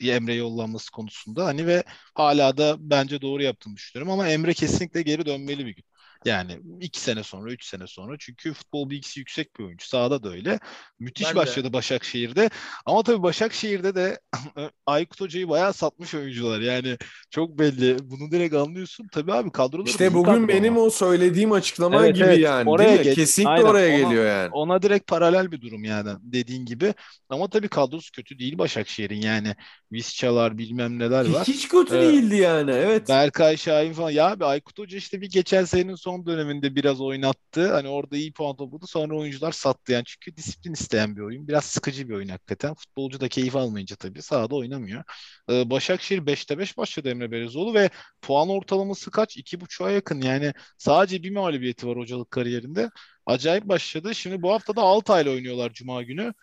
e, 0.00 0.10
Emre 0.10 0.34
yollanması 0.34 0.90
konusunda. 0.90 1.44
Hani 1.44 1.66
ve 1.66 1.84
hala 2.14 2.56
da 2.56 2.76
bence 2.78 3.20
doğru 3.22 3.42
yaptığını 3.42 3.76
düşünüyorum 3.76 4.12
ama 4.12 4.28
Emre 4.28 4.54
kesinlikle 4.54 5.02
geri 5.02 5.26
dönmeli 5.26 5.66
bir 5.66 5.74
gün. 5.74 5.84
Yani 6.24 6.58
iki 6.80 7.00
sene 7.00 7.22
sonra, 7.22 7.52
üç 7.52 7.64
sene 7.64 7.86
sonra. 7.86 8.16
Çünkü 8.18 8.52
futbol 8.52 8.90
bilgisi 8.90 9.20
yüksek 9.20 9.58
bir 9.58 9.64
oyuncu. 9.64 9.86
Sahada 9.88 10.22
da 10.22 10.28
öyle. 10.30 10.58
Müthiş 10.98 11.34
Ben 11.34 11.36
de. 11.36 11.36
başladı 11.36 11.72
Başakşehir'de. 11.72 12.50
Ama 12.86 13.02
tabii 13.02 13.22
Başakşehir'de 13.22 13.94
de 13.94 14.20
Aykut 14.86 15.20
Hoca'yı 15.20 15.48
bayağı 15.48 15.72
satmış 15.72 16.14
oyuncular. 16.14 16.60
Yani 16.60 16.96
çok 17.30 17.58
belli. 17.58 17.96
Bunu 18.02 18.30
direkt 18.30 18.54
anlıyorsun. 18.54 19.08
Tabii 19.12 19.32
abi 19.32 19.52
kadroları 19.52 19.88
İşte 19.88 20.14
bugün 20.14 20.46
kadro 20.46 20.48
benim 20.48 20.72
ama. 20.76 20.82
o 20.82 20.90
söylediğim 20.90 21.52
açıklama 21.52 22.06
Evet, 22.06 22.14
gibi 22.16 22.24
evet. 22.24 22.38
yani. 22.38 22.70
Oraya 22.70 22.88
değil 22.88 22.98
mi? 22.98 23.04
geç. 23.04 23.14
Kesinlikle 23.14 23.50
Aynen. 23.50 23.64
oraya 23.64 23.88
Ona- 23.88 23.98
geliyor 23.98 24.26
yani. 24.26 24.48
Ona 24.52 24.82
direkt 24.82 25.06
paralel 25.06 25.52
bir 25.52 25.60
durum 25.60 25.84
yani 25.84 26.10
dediğin 26.22 26.64
gibi. 26.66 26.94
Ama 27.28 27.48
tabii 27.50 27.68
kadrosu 27.68 28.12
kötü 28.12 28.38
değil 28.38 28.58
Başakşehir'in. 28.58 29.20
Yani 29.20 29.54
Viscalar 29.92 30.58
bilmem 30.58 30.98
neler 30.98 31.26
var. 31.28 31.46
Hiç 31.46 31.68
kötü 31.68 31.96
Ee, 31.96 32.00
değildi 32.00 32.36
yani. 32.36 32.70
Evet. 32.70 33.08
Berkay 33.08 33.56
Şahin 33.56 33.92
falan. 33.92 34.10
Ya 34.10 34.30
abi 34.30 34.44
Aykut 34.44 34.78
Hoca 34.78 34.98
işte 34.98 35.20
bir 35.20 35.30
geçen 35.30 35.64
senenin 35.64 35.94
son 35.94 36.07
döneminde 36.26 36.74
biraz 36.74 37.00
oynattı. 37.00 37.72
Hani 37.72 37.88
orada 37.88 38.16
iyi 38.16 38.32
puan 38.32 38.56
topladı. 38.56 38.86
Sonra 38.86 39.16
oyuncular 39.16 39.52
sattı 39.52 39.92
yani. 39.92 40.04
Çünkü 40.06 40.36
disiplin 40.36 40.72
isteyen 40.72 41.16
bir 41.16 41.20
oyun. 41.20 41.48
Biraz 41.48 41.64
sıkıcı 41.64 42.08
bir 42.08 42.14
oyun 42.14 42.28
hakikaten. 42.28 42.74
Futbolcu 42.74 43.20
da 43.20 43.28
keyif 43.28 43.56
almayınca 43.56 43.96
tabii 43.96 44.22
sahada 44.22 44.56
oynamıyor. 44.56 45.04
Ee, 45.50 45.70
Başakşehir 45.70 46.26
5'te 46.26 46.58
5 46.58 46.76
başladı 46.76 47.08
Emre 47.10 47.30
Belezoğlu 47.30 47.74
ve 47.74 47.90
puan 48.22 48.48
ortalaması 48.48 49.10
kaç? 49.10 49.36
2.5'a 49.36 49.90
yakın. 49.90 50.20
Yani 50.20 50.52
sadece 50.78 51.22
bir 51.22 51.30
mağlubiyeti 51.30 51.86
var 51.88 51.96
hocalık 51.98 52.30
kariyerinde. 52.30 52.90
Acayip 53.26 53.64
başladı. 53.64 54.14
Şimdi 54.14 54.42
bu 54.42 54.52
hafta 54.52 54.76
da 54.76 54.82
Altay'la 54.82 55.30
oynuyorlar 55.30 55.72
Cuma 55.72 56.02
günü. 56.02 56.34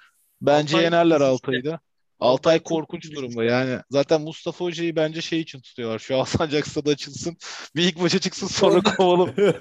Bence 0.41 0.78
Altay 0.78 0.84
yenerler. 0.84 1.21
Altay'ı 1.21 1.65
da. 1.65 1.80
Altay 2.19 2.60
korkunç 2.60 3.12
durumda. 3.12 3.43
Yani 3.43 3.80
zaten 3.89 4.21
Mustafa 4.21 4.65
Hoca'yı 4.65 4.95
bence 4.95 5.21
şey 5.21 5.39
için 5.41 5.60
tutuyorlar. 5.62 5.99
Şu 5.99 6.17
Alsancak 6.17 6.67
Stadı 6.67 6.89
açılsın. 6.89 7.38
Bir 7.75 7.84
ilk 7.84 7.97
maça 7.97 8.19
çıksın 8.19 8.47
sonra 8.47 8.84
kovalım. 8.84 9.36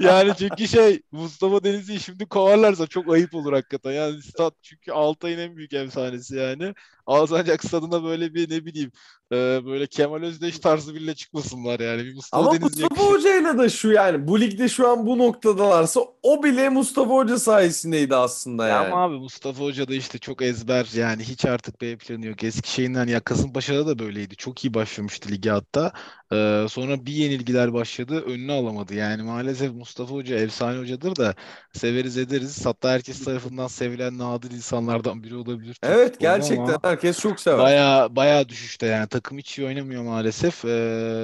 Yani 0.00 0.32
çünkü 0.38 0.68
şey 0.68 1.02
Mustafa 1.12 1.64
Denizli'yi 1.64 2.00
şimdi 2.00 2.26
kovarlarsa 2.26 2.86
çok 2.86 3.12
ayıp 3.14 3.34
olur 3.34 3.52
hakikaten. 3.52 3.92
Yani 3.92 4.22
stat 4.22 4.54
çünkü 4.62 4.92
Altay'ın 4.92 5.38
en 5.38 5.56
büyük 5.56 5.72
efsanesi 5.72 6.36
yani. 6.36 6.74
Alsancak 7.06 7.64
Stadı'na 7.64 8.04
böyle 8.04 8.34
bir 8.34 8.50
ne 8.50 8.64
bileyim 8.64 8.92
e, 9.32 9.36
böyle 9.66 9.86
Kemal 9.86 10.22
Özdeş 10.22 10.58
tarzı 10.58 10.94
bile 10.94 11.14
çıkmasınlar 11.14 11.80
yani. 11.80 12.04
Bir 12.04 12.14
Mustafa 12.14 12.48
Ama 12.48 12.50
Denizli 12.50 12.82
Mustafa 12.82 12.82
yakışır. 12.82 13.14
Hoca'yla 13.14 13.58
da 13.58 13.68
şu 13.68 13.92
yani 13.92 14.28
bu 14.28 14.40
ligde 14.40 14.68
şu 14.68 14.88
an 14.88 15.06
bu 15.06 15.18
noktadalarsa 15.18 16.00
o 16.22 16.42
bile 16.42 16.68
Mustafa 16.68 17.10
Hoca 17.14 17.38
sayesindeydi 17.38 18.16
aslında 18.16 18.68
Ya 18.68 18.78
yani. 18.80 18.92
ama 18.92 19.04
abi 19.04 19.14
Mustafa 19.18 19.64
Hoca 19.64 19.88
da 19.88 19.94
işte 19.94 20.18
çok 20.18 20.42
ezber 20.42 20.86
yani 20.94 21.22
hiç 21.24 21.44
artık 21.44 21.80
B 21.80 21.96
planı 21.98 22.26
yok. 22.26 22.44
Eskişehir'den 22.44 23.06
ya 23.06 23.20
Kasımpaşa'da 23.20 23.86
da 23.86 23.98
böyleydi. 23.98 24.36
Çok 24.36 24.64
iyi 24.64 24.74
başlamıştı 24.74 25.28
lige 25.30 25.50
hatta. 25.50 25.92
Ee, 26.32 26.66
sonra 26.70 27.06
bir 27.06 27.12
yenilgiler 27.12 27.72
başladı 27.72 28.20
önünü 28.26 28.52
alamadı. 28.52 28.94
Yani 28.94 29.22
maalesef 29.22 29.72
Mustafa 29.72 30.14
Hoca 30.14 30.36
efsane 30.36 30.78
hocadır 30.78 31.16
da 31.16 31.34
severiz 31.72 32.16
ederiz. 32.18 32.66
Hatta 32.66 32.90
herkes 32.90 33.24
tarafından 33.24 33.66
sevilen 33.66 34.18
nadir 34.18 34.50
insanlardan 34.50 35.22
biri 35.22 35.36
olabilir. 35.36 35.76
Evet 35.82 36.20
gerçekten 36.20 36.78
herkes 36.82 37.18
çok 37.20 37.40
sever. 37.40 37.58
Baya 37.58 38.08
baya 38.16 38.48
düşüşte 38.48 38.86
yani 38.86 39.08
takım 39.16 39.38
hiç 39.38 39.58
iyi 39.58 39.66
oynamıyor 39.66 40.02
maalesef. 40.02 40.64
Ee, 40.64 40.68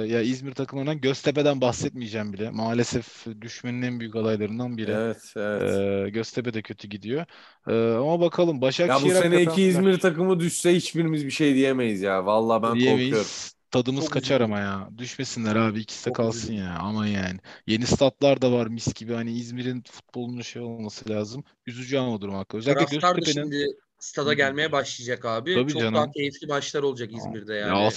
ya 0.07 0.21
İzmir 0.21 0.51
takımlarından 0.51 1.01
Göztepe'den 1.01 1.61
bahsetmeyeceğim 1.61 2.33
bile. 2.33 2.49
Maalesef 2.49 3.25
düşmenin 3.41 3.81
en 3.81 3.99
büyük 3.99 4.15
adaylarından 4.15 4.77
biri. 4.77 4.91
Evet 4.91 5.33
evet. 5.37 6.07
Ee, 6.07 6.09
Göztepe 6.09 6.53
de 6.53 6.61
kötü 6.61 6.87
gidiyor. 6.87 7.25
Ee, 7.67 7.93
ama 7.93 8.21
bakalım 8.21 8.55
Ya 8.55 8.61
bu 8.61 8.61
Başakşehir 8.61 9.13
sene 9.13 9.41
iki 9.41 9.63
İzmir 9.63 9.99
takımı 9.99 10.39
düşse 10.39 10.75
hiçbirimiz 10.75 11.25
bir 11.25 11.31
şey 11.31 11.55
diyemeyiz 11.55 12.01
ya. 12.01 12.25
Vallahi 12.25 12.63
ben 12.63 12.75
diyemeyiz. 12.75 13.11
korkuyorum. 13.11 13.31
Tadımız 13.71 14.03
Çok 14.03 14.13
kaçar 14.13 14.41
ama 14.41 14.59
ya. 14.59 14.89
Düşmesinler 14.97 15.55
abi 15.55 15.79
ikisi 15.79 16.05
de 16.05 16.09
Çok 16.09 16.15
kalsın 16.15 16.53
ya. 16.53 16.77
Aman 16.79 17.05
yani. 17.07 17.39
Yeni 17.67 17.85
statlar 17.85 18.41
da 18.41 18.51
var 18.51 18.67
mis 18.67 18.93
gibi. 18.93 19.13
Hani 19.13 19.31
İzmir'in 19.31 19.83
futbolunun 19.91 20.41
şey 20.41 20.61
olması 20.61 21.09
lazım. 21.09 21.43
Üzücü 21.65 21.97
ama 21.97 22.21
durum 22.21 22.35
hakkı. 22.35 22.57
Özellikle 22.57 22.85
Taraftar 22.85 23.15
Göztepe'nin 23.15 23.51
şimdi 23.51 23.67
stada 24.03 24.33
gelmeye 24.33 24.71
başlayacak 24.71 25.25
abi. 25.25 25.53
Tabii 25.55 25.71
Çok 25.71 25.81
canım. 25.81 25.95
daha 25.95 26.11
keyifli 26.11 26.47
maçlar 26.47 26.83
olacak 26.83 27.09
İzmir'de 27.13 27.53
yani. 27.53 27.69
ya 27.81 27.87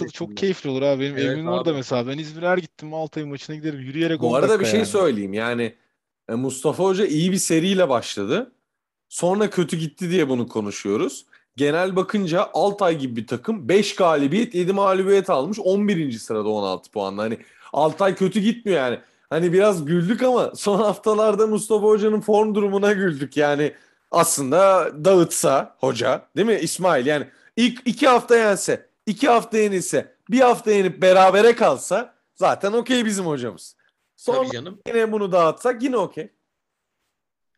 İzmir'de. 0.00 0.12
çok 0.12 0.36
keyifli 0.36 0.70
olur 0.70 0.82
abi. 0.82 1.00
Benim 1.00 1.16
Evet 1.16 1.26
evimin 1.26 1.46
orada 1.46 1.70
abi. 1.70 1.76
mesela. 1.76 2.06
Ben 2.06 2.18
İzmir'e 2.18 2.46
her 2.48 2.58
gittim 2.58 2.94
Altay 2.94 3.24
maçına 3.24 3.56
giderim. 3.56 3.80
Yürüyerek 3.80 4.20
Bu 4.20 4.28
10 4.30 4.34
arada 4.34 4.60
bir 4.60 4.64
şey 4.64 4.78
yani. 4.78 4.86
söyleyeyim 4.86 5.32
yani 5.32 5.74
e, 6.28 6.34
Mustafa 6.34 6.84
Hoca 6.84 7.06
iyi 7.06 7.32
bir 7.32 7.36
seriyle 7.36 7.88
başladı. 7.88 8.52
Sonra 9.08 9.50
kötü 9.50 9.76
gitti 9.76 10.10
diye 10.10 10.28
bunu 10.28 10.48
konuşuyoruz. 10.48 11.26
genel 11.56 11.96
bakınca 11.96 12.50
Altay 12.54 12.98
gibi 12.98 13.16
bir 13.16 13.26
takım 13.26 13.68
5 13.68 13.94
galibiyet 13.96 14.54
7 14.54 14.72
mağlubiyet 14.72 15.30
almış 15.30 15.58
11. 15.60 16.12
sırada 16.12 16.48
16 16.48 16.90
puanla. 16.90 17.22
Hani 17.22 17.38
Altay 17.72 18.14
kötü 18.14 18.40
gitmiyor 18.40 18.78
yani. 18.78 18.98
Hani 19.30 19.52
biraz 19.52 19.84
güldük 19.84 20.22
ama 20.22 20.52
son 20.56 20.78
haftalarda 20.78 21.46
Mustafa 21.46 21.86
Hoca'nın 21.86 22.20
form 22.20 22.54
durumuna 22.54 22.92
güldük. 22.92 23.36
Yani 23.36 23.72
aslında 24.10 24.90
dağıtsa 25.04 25.76
hoca 25.80 26.28
değil 26.36 26.46
mi 26.46 26.58
İsmail? 26.62 27.06
Yani 27.06 27.30
ilk 27.56 27.82
iki 27.84 28.08
hafta 28.08 28.36
yense, 28.36 28.90
iki 29.06 29.28
hafta 29.28 29.58
yenilse, 29.58 30.16
bir 30.30 30.40
hafta 30.40 30.70
yenip 30.70 31.02
berabere 31.02 31.54
kalsa 31.56 32.14
zaten 32.34 32.72
okey 32.72 33.04
bizim 33.04 33.26
hocamız. 33.26 33.76
Sonra 34.16 34.38
Tabii 34.42 34.50
canım. 34.50 34.80
yine 34.88 35.12
bunu 35.12 35.32
dağıtsak 35.32 35.82
yine 35.82 35.96
okey. 35.96 36.32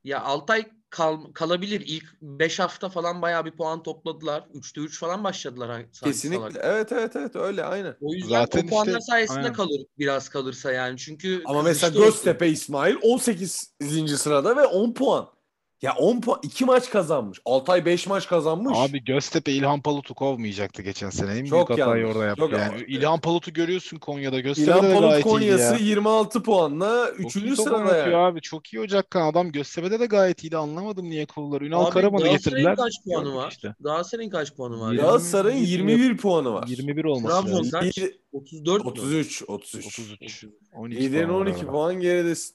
Ya 0.05 0.21
Altay 0.21 0.67
kal- 0.91 1.33
kalabilir. 1.33 1.81
İlk 1.87 2.05
5 2.23 2.59
hafta 2.59 2.89
falan 2.89 3.23
bayağı 3.23 3.45
bir 3.45 3.51
puan 3.57 3.83
topladılar. 3.83 4.45
3'te 4.55 4.81
3 4.81 5.01
falan 5.01 5.25
başladılar. 5.25 5.83
Kesinlikle. 6.05 6.39
salak. 6.41 6.57
Evet 6.65 6.93
evet 6.93 7.17
evet 7.17 7.37
öyle 7.37 7.65
aynen. 7.65 7.97
O 8.01 8.13
yüzden 8.15 8.29
Zaten 8.41 8.67
o 8.67 8.69
puanlar 8.71 8.87
işte- 8.93 9.01
sayesinde 9.01 9.39
aynen. 9.39 9.53
kalır 9.53 9.81
biraz 9.99 10.29
kalırsa 10.29 10.73
yani. 10.73 10.99
Çünkü 10.99 11.43
Ama 11.47 11.63
mesela 11.63 12.05
Göztepe 12.05 12.49
İsmail 12.49 12.97
18. 13.03 14.19
sırada 14.19 14.57
ve 14.57 14.65
10 14.67 14.93
puan. 14.95 15.29
Ya 15.83 15.93
10 15.95 16.21
puan 16.21 16.41
2 16.43 16.65
maç 16.65 16.91
kazanmış. 16.91 17.41
Altay 17.45 17.85
5 17.85 18.07
maç 18.07 18.27
kazanmış. 18.29 18.79
Abi 18.79 19.05
Göztepe 19.05 19.53
İlhan 19.53 19.81
Palut'u 19.83 20.15
kovmayacaktı 20.15 20.83
geçen 20.83 21.11
sene. 21.11 21.33
En 21.39 21.45
Çok 21.45 21.69
büyük 21.69 21.81
hatayı 21.81 22.01
yanlış, 22.03 22.17
orada 22.17 22.27
yaptı. 22.27 22.41
çok 22.43 22.53
yani. 22.53 22.63
yanlış. 22.63 22.83
İlhan 22.89 23.21
Palut'u 23.21 23.53
görüyorsun 23.53 23.97
Konya'da. 23.99 24.41
Göztepe'de 24.41 24.71
İlhan 24.79 24.91
de 24.91 24.95
Palut 24.95 25.11
gayet 25.11 25.27
iyiydi 25.27 25.33
Konya'sı 25.35 25.73
ya. 25.73 25.79
26 25.89 26.43
puanla 26.43 27.07
Çok 27.17 27.27
3. 27.27 27.37
iyi 27.37 27.55
top 27.55 27.67
sırada 27.67 27.97
yani. 27.97 28.17
abi. 28.17 28.41
Çok 28.41 28.73
iyi 28.73 28.81
Ocakkan 28.81 29.27
adam. 29.33 29.53
Göztepe'de 29.53 30.01
de 30.01 30.07
gayet 30.07 30.45
iyiydi. 30.45 30.57
Anlamadım 30.57 31.11
niye 31.11 31.27
kovdular. 31.27 31.61
Ünal 31.61 31.85
Abi 31.85 31.91
Karaman'ı 31.91 32.23
Galatasaray'ın 32.23 32.69
getirdiler. 32.69 32.77
kaç 32.77 32.93
puanı 33.05 33.35
var? 33.37 33.51
işte. 33.51 33.75
Galatasaray'ın 33.81 34.31
kaç 34.31 34.55
puanı 34.57 34.81
var? 34.81 34.93
Ya? 34.93 35.03
Galatasaray'ın 35.03 35.65
Yirmi- 35.65 35.91
21 35.93 36.17
puanı 36.17 36.53
var. 36.53 36.67
21 36.69 37.05
olması 37.05 37.35
Trabzon 37.35 37.59
lazım. 37.59 37.71
kaç? 37.71 37.99
Lider- 37.99 38.13
34 38.33 38.85
mü? 38.85 38.91
33 38.91 39.43
33. 39.49 39.87
33. 39.87 40.45
12 40.75 41.01
Liderin 41.03 41.27
puan 41.29 41.41
var 41.41 41.47
12 41.47 41.59
arada. 41.61 41.71
puan 41.73 41.95
geridesin. 42.01 42.55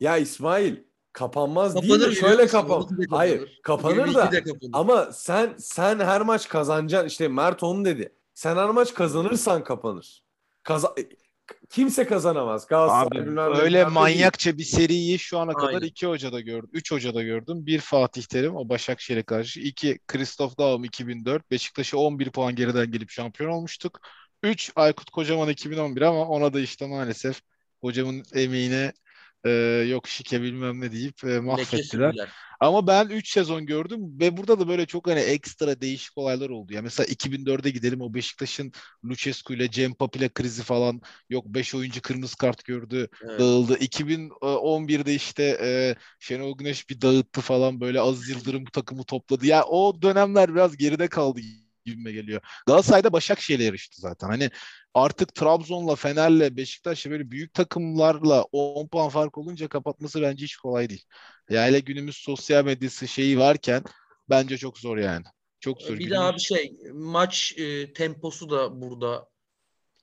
Ya 0.00 0.16
İsmail 0.16 0.76
kapanmaz 1.14 1.74
değil 1.74 1.84
Kapanır 1.88 2.06
de 2.06 2.10
biliyor 2.10 2.28
şöyle 2.28 2.46
kapan. 2.46 2.80
12'de 2.80 3.06
Hayır 3.16 3.60
kapanır 3.62 4.14
da 4.14 4.24
22'de 4.24 4.44
kapanır. 4.44 4.70
ama 4.72 5.12
sen 5.12 5.54
sen 5.58 5.98
her 6.00 6.20
maç 6.20 6.48
kazanacaksın. 6.48 7.08
İşte 7.08 7.28
Mert 7.28 7.62
onu 7.62 7.84
dedi. 7.84 8.12
Sen 8.34 8.56
her 8.56 8.68
maç 8.70 8.94
kazanırsan 8.94 9.64
kapanır. 9.64 10.22
Kaza 10.62 10.94
kimse 11.70 12.06
kazanamaz. 12.06 12.66
Galatasaray 12.66 13.06
Abi 13.20 13.26
bilmem 13.26 13.36
ne, 13.52 13.56
öyle 13.56 13.64
bilmem 13.66 13.72
ne 13.72 13.74
değil. 13.74 13.86
manyakça 13.94 14.58
bir 14.58 14.64
seriyi 14.64 15.18
şu 15.18 15.38
ana 15.38 15.52
kadar 15.52 15.68
Aynen. 15.74 15.86
iki 15.86 16.06
hocada 16.06 16.40
gördüm. 16.40 16.70
Üç 16.72 16.92
hocada 16.92 17.22
gördüm. 17.22 17.66
Bir 17.66 17.78
Fatih 17.80 18.22
Terim 18.22 18.56
o 18.56 18.68
Başakşehir'e 18.68 19.22
karşı. 19.22 19.60
iki 19.60 19.98
Christoph 20.06 20.58
Daum 20.58 20.84
2004. 20.84 21.50
Beşiktaş'a 21.50 21.96
11 21.98 22.30
puan 22.30 22.54
geriden 22.54 22.90
gelip 22.92 23.10
şampiyon 23.10 23.50
olmuştuk. 23.50 24.00
Üç 24.42 24.72
Aykut 24.76 25.10
Kocaman 25.10 25.48
2011 25.48 26.02
ama 26.02 26.28
ona 26.28 26.52
da 26.52 26.60
işte 26.60 26.86
maalesef 26.86 27.40
hocamın 27.80 28.22
emeğine 28.34 28.92
e, 29.46 29.50
yok 29.88 30.08
şike 30.08 30.42
bilmem 30.42 30.80
ne 30.80 30.92
deyip 30.92 31.24
e, 31.24 31.40
mahvettiler. 31.40 32.14
Ama 32.60 32.86
ben 32.86 33.08
3 33.08 33.30
sezon 33.30 33.66
gördüm 33.66 34.00
ve 34.20 34.36
burada 34.36 34.60
da 34.60 34.68
böyle 34.68 34.86
çok 34.86 35.08
hani 35.08 35.20
ekstra 35.20 35.80
değişik 35.80 36.18
olaylar 36.18 36.50
oldu. 36.50 36.72
Ya 36.72 36.82
mesela 36.82 37.06
2004'e 37.06 37.70
gidelim 37.70 38.00
o 38.00 38.14
Beşiktaş'ın 38.14 38.72
Lucescu 39.04 39.54
ile 39.54 39.70
Cem 39.70 39.94
Papila 39.94 40.28
krizi 40.28 40.62
falan 40.62 41.00
yok 41.30 41.46
5 41.46 41.74
oyuncu 41.74 42.02
kırmızı 42.02 42.36
kart 42.36 42.64
gördü 42.64 43.08
Evet. 43.24 43.40
dağıldı. 43.40 43.76
2011'de 43.78 45.14
işte 45.14 45.58
e, 45.62 45.94
Şenol 46.18 46.58
Güneş 46.58 46.90
bir 46.90 47.00
dağıttı 47.00 47.40
falan 47.40 47.80
böyle 47.80 48.00
Aziz 48.00 48.28
Yıldırım 48.28 48.64
takımı 48.64 49.04
topladı. 49.04 49.46
Ya 49.46 49.64
o 49.64 50.02
dönemler 50.02 50.54
biraz 50.54 50.76
geride 50.76 51.08
kaldı 51.08 51.40
gibime 51.84 52.12
geliyor. 52.12 52.40
Galatasaray'da 52.66 53.12
Başakşehir'le 53.12 53.60
yarıştı 53.62 54.00
zaten. 54.00 54.28
Hani 54.28 54.50
artık 54.94 55.34
Trabzon'la, 55.34 55.94
Fener'le, 55.96 56.56
Beşiktaş'la 56.56 57.10
böyle 57.10 57.30
büyük 57.30 57.54
takımlarla 57.54 58.42
10 58.52 58.88
puan 58.88 59.08
fark 59.08 59.38
olunca 59.38 59.68
kapatması 59.68 60.22
bence 60.22 60.44
hiç 60.44 60.56
kolay 60.56 60.88
değil. 60.90 61.04
Ya 61.50 61.64
hele 61.64 61.80
günümüz 61.80 62.16
sosyal 62.16 62.64
medyası 62.64 63.08
şeyi 63.08 63.38
varken 63.38 63.82
bence 64.30 64.58
çok 64.58 64.78
zor 64.78 64.96
yani. 64.98 65.24
Çok 65.60 65.82
zor. 65.82 65.94
Bir 65.98 66.04
Günümüz- 66.04 66.10
daha 66.10 66.34
bir 66.34 66.40
şey 66.40 66.76
maç 66.92 67.54
e, 67.58 67.92
temposu 67.92 68.50
da 68.50 68.80
burada. 68.80 69.28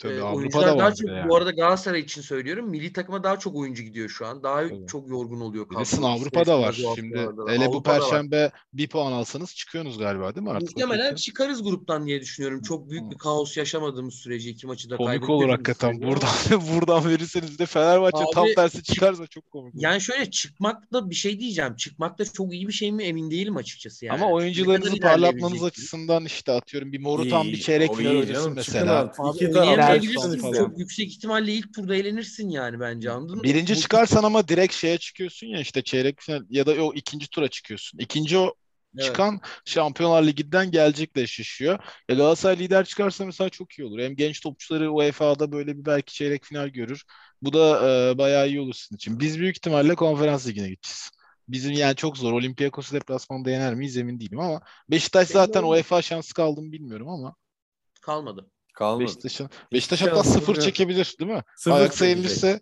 Tabii 0.01 0.13
E, 0.13 0.21
Avrupa'da 0.21 0.35
oyuncular 0.37 0.79
daha 0.79 0.93
çok 0.95 1.07
yani. 1.09 1.29
bu 1.29 1.35
arada 1.35 1.51
Galatasaray 1.51 1.99
için 1.99 2.21
söylüyorum. 2.21 2.69
Milli 2.69 2.93
takıma 2.93 3.23
daha 3.23 3.39
çok 3.39 3.55
oyuncu 3.55 3.83
gidiyor 3.83 4.09
şu 4.09 4.25
an. 4.27 4.43
Daha 4.43 4.61
Tabii. 4.61 4.87
çok 4.87 5.09
yorgun 5.09 5.41
oluyor 5.41 5.69
Bilirsin. 5.69 6.03
Avrupa'da 6.03 6.59
var. 6.59 6.73
Şimdi 6.95 7.17
hele 7.17 7.27
bu 7.27 7.71
Avrupa'da 7.71 7.93
var. 7.93 7.99
perşembe 8.09 8.51
bir 8.73 8.87
puan 8.89 9.11
alsanız 9.11 9.55
çıkıyorsunuz 9.55 9.97
galiba 9.97 10.35
değil 10.35 10.43
mi 10.47 10.51
artık? 10.51 10.77
Muhtemelen 10.77 11.15
çıkarız 11.15 11.63
gruptan 11.63 12.05
diye 12.05 12.21
düşünüyorum. 12.21 12.61
Çok 12.61 12.89
büyük 12.89 13.11
bir 13.11 13.17
kaos 13.17 13.57
yaşamadığımız 13.57 14.13
sürece 14.13 14.49
iki 14.49 14.67
maçı 14.67 14.89
da 14.89 14.97
Komik 14.97 15.07
kaybetmediğimiz 15.09 15.43
olur 15.43 15.49
hakikaten. 15.49 16.01
Buradan 16.01 16.29
buradan 16.75 17.09
verirseniz 17.09 17.59
de 17.59 17.65
Fenerbahçe 17.65 18.17
Abi, 18.17 18.33
tam 18.33 18.45
tersi 18.55 18.83
çıkarsa 18.83 19.27
çok 19.27 19.51
komik 19.51 19.75
olur. 19.75 19.83
Yani 19.83 20.01
şöyle 20.01 20.31
çıkmak 20.31 20.93
da 20.93 21.09
bir 21.09 21.15
şey 21.15 21.39
diyeceğim. 21.39 21.75
Çıkmak 21.75 22.19
da 22.19 22.25
çok 22.25 22.53
iyi 22.53 22.67
bir 22.67 22.73
şey 22.73 22.91
mi 22.91 23.03
emin 23.03 23.31
değilim 23.31 23.57
açıkçası 23.57 24.05
yani. 24.05 24.15
Ama 24.15 24.31
oyuncularınızı 24.31 24.97
parlatmanız 24.97 25.63
açısından 25.63 26.25
işte 26.25 26.51
atıyorum 26.51 26.91
bir 26.91 26.99
Morutan 26.99 27.47
bir 27.47 27.59
çeyrek 27.59 27.95
final 27.95 28.27
çıkın 28.27 28.53
mesela. 28.53 29.13
Abi 29.17 29.39
Çıksın 29.99 30.37
falan. 30.37 30.53
Çok 30.53 30.79
yüksek 30.79 31.07
ihtimalle 31.07 31.53
ilk 31.53 31.73
turda 31.73 31.95
eğlenirsin 31.95 32.49
yani 32.49 32.79
bence 32.79 33.11
anladın 33.11 33.37
mı? 33.37 33.43
Birinci 33.43 33.75
Bu- 33.75 33.79
çıkarsan 33.79 34.23
ama 34.23 34.47
direkt 34.47 34.73
şeye 34.73 34.97
çıkıyorsun 34.97 35.47
ya 35.47 35.59
işte 35.59 35.81
çeyrek 35.81 36.21
final 36.21 36.41
ya 36.49 36.65
da 36.65 36.83
o 36.83 36.93
ikinci 36.93 37.29
tura 37.29 37.47
çıkıyorsun. 37.47 37.99
İkinci 37.99 38.37
o 38.37 38.53
Evet. 38.97 39.05
çıkan 39.05 39.39
Şampiyonlar 39.65 40.23
Ligi'nden 40.23 40.71
gelecekle 40.71 41.21
eşleşiyor. 41.21 41.79
Ya 42.09 42.15
Galatasaray 42.15 42.59
lider 42.59 42.85
çıkarsa 42.85 43.25
mesela 43.25 43.49
çok 43.49 43.71
iyi 43.79 43.85
olur. 43.85 43.99
Hem 43.99 44.15
genç 44.15 44.41
topçuları 44.41 44.91
UEFA'da 44.93 45.51
böyle 45.51 45.77
bir 45.77 45.85
belki 45.85 46.13
çeyrek 46.13 46.45
final 46.45 46.67
görür. 46.67 47.03
Bu 47.41 47.53
da 47.53 47.89
e, 48.11 48.17
bayağı 48.17 48.47
iyi 48.49 48.59
olur 48.59 48.73
sizin 48.73 48.95
için. 48.95 49.19
Biz 49.19 49.39
büyük 49.39 49.57
ihtimalle 49.57 49.95
konferans 49.95 50.47
ligine 50.47 50.69
gideceğiz. 50.69 51.09
Bizim 51.47 51.71
yani 51.71 51.95
çok 51.95 52.17
zor. 52.17 52.33
Olympiakos'u 52.33 52.95
deplasmanda 52.95 53.49
yener 53.51 53.75
miyiz 53.75 53.97
emin 53.97 54.19
değilim 54.19 54.39
ama 54.39 54.61
Beşiktaş 54.89 55.27
zaten. 55.27 55.63
UEFA 55.63 56.01
şansı 56.01 56.33
kaldı 56.33 56.61
mı 56.61 56.71
bilmiyorum 56.71 57.09
ama 57.09 57.35
Kalmadı. 58.01 58.51
Kalmadı. 58.81 59.03
Beşiktaş'ın 59.03 59.49
Beşiktaş 59.73 60.01
hatta 60.01 60.23
sıfır 60.23 60.55
çekebilir 60.55 61.15
değil 61.19 61.31
mi? 61.31 61.43
Sıfır 61.55 61.83
çekecek. 61.83 62.09
yenilirse 62.09 62.61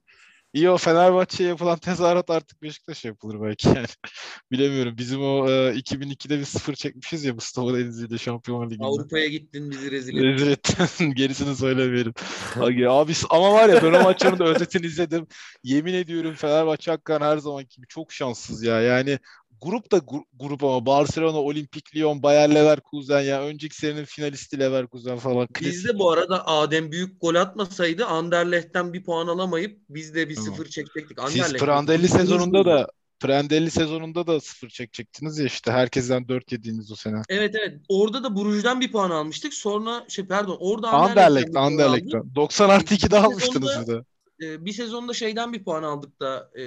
iyi 0.54 0.70
o 0.70 0.78
Fenerbahçe'ye 0.78 1.50
yapılan 1.50 1.78
tezahürat 1.80 2.30
artık 2.30 2.62
Beşiktaş'a 2.62 3.08
yapılır 3.08 3.42
belki 3.42 3.68
yani. 3.68 3.86
Bilemiyorum. 4.52 4.98
Bizim 4.98 5.22
o 5.22 5.50
e, 5.50 5.52
2002'de 5.52 6.40
bir 6.40 6.46
sıfır 6.46 6.74
çekmişiz 6.74 7.24
ya 7.24 7.34
Mustafa 7.34 7.74
Denizli'de 7.74 8.18
Şampiyonlar 8.18 8.66
Ligi'nde. 8.66 8.86
Avrupa'ya 8.86 9.28
gittin 9.28 9.72
bizi 9.72 9.92
rezil 9.92 10.18
ettin. 10.18 10.28
Rezil 10.28 10.48
ettin. 10.48 11.12
Gerisini 11.16 11.56
söylemeyelim. 11.56 12.14
Abi, 12.56 12.90
abi 12.90 13.14
ama 13.30 13.54
var 13.54 13.70
ya 13.70 13.84
ben 13.84 13.94
o 13.94 14.04
maçların 14.04 14.40
da 14.40 14.44
özetini 14.44 14.86
izledim. 14.86 15.28
Yemin 15.64 15.94
ediyorum 15.94 16.34
Fenerbahçe 16.36 16.92
hakikaten 16.92 17.26
her 17.26 17.38
zaman 17.38 17.64
gibi 17.70 17.88
çok 17.88 18.12
şanssız 18.14 18.64
ya. 18.64 18.82
Yani 18.82 19.20
grup 19.62 19.92
da 19.92 19.98
gru- 19.98 20.26
grup 20.40 20.64
ama 20.64 20.86
Barcelona, 20.86 21.38
Olimpik 21.38 21.96
Lyon, 21.96 22.24
Bayer 22.24 22.56
Leverkusen 22.56 23.22
ya 23.22 23.42
önceki 23.42 23.76
senenin 23.76 24.06
finalisti 24.06 24.60
Leverkusen 24.60 25.18
falan. 25.18 25.48
Biz 25.62 25.86
de 25.86 26.00
bu 26.00 26.12
arada 26.12 26.48
Adem 26.48 26.92
büyük 26.92 27.22
gol 27.22 27.36
atmasaydı 27.36 28.06
Anderlecht'ten 28.06 28.94
bir 28.94 29.04
puan 29.04 29.28
alamayıp 29.28 29.80
biz 29.90 30.16
de 30.16 30.30
bir 30.30 30.36
Tamam. 30.36 30.50
sıfır 30.52 30.66
çekecektik. 30.70 31.18
Siz 31.30 31.42
Anderlecht- 31.42 31.58
Prandelli 31.60 32.04
Biz- 32.04 32.12
sezonunda 32.12 32.66
da 32.66 32.88
Prandelli 33.20 33.72
sezonunda 33.72 34.28
da 34.28 34.42
sıfır 34.42 34.70
çekecektiniz 34.70 35.38
ya 35.38 35.46
işte 35.46 35.72
herkesten 35.72 36.28
4 36.28 36.52
yediğiniz 36.52 36.92
o 36.92 36.96
sene. 36.96 37.22
Evet 37.30 37.56
evet. 37.60 37.80
Orada 37.90 38.24
da 38.24 38.36
Bruges'den 38.36 38.82
bir 38.82 38.92
puan 38.92 39.10
almıştık. 39.10 39.54
Sonra 39.54 40.06
şey 40.08 40.26
pardon 40.26 40.58
orada 40.60 40.90
Anderlecht, 40.90 41.48
bir 41.48 41.54
puan 41.54 41.64
aldık. 41.66 41.80
Anderlecht'ten. 41.86 42.36
90 42.36 42.70
artı 42.70 42.94
2'de 42.96 43.12
Bir 43.12 43.24
almıştınız 43.24 43.70
bir 43.82 43.88
de. 43.94 44.02
Ee, 44.44 44.66
bir 44.66 44.74
sezonda 44.74 45.14
şeyden 45.14 45.54
bir 45.54 45.64
puan 45.64 45.84
aldık 45.84 46.20
da 46.20 46.50
e, 46.56 46.62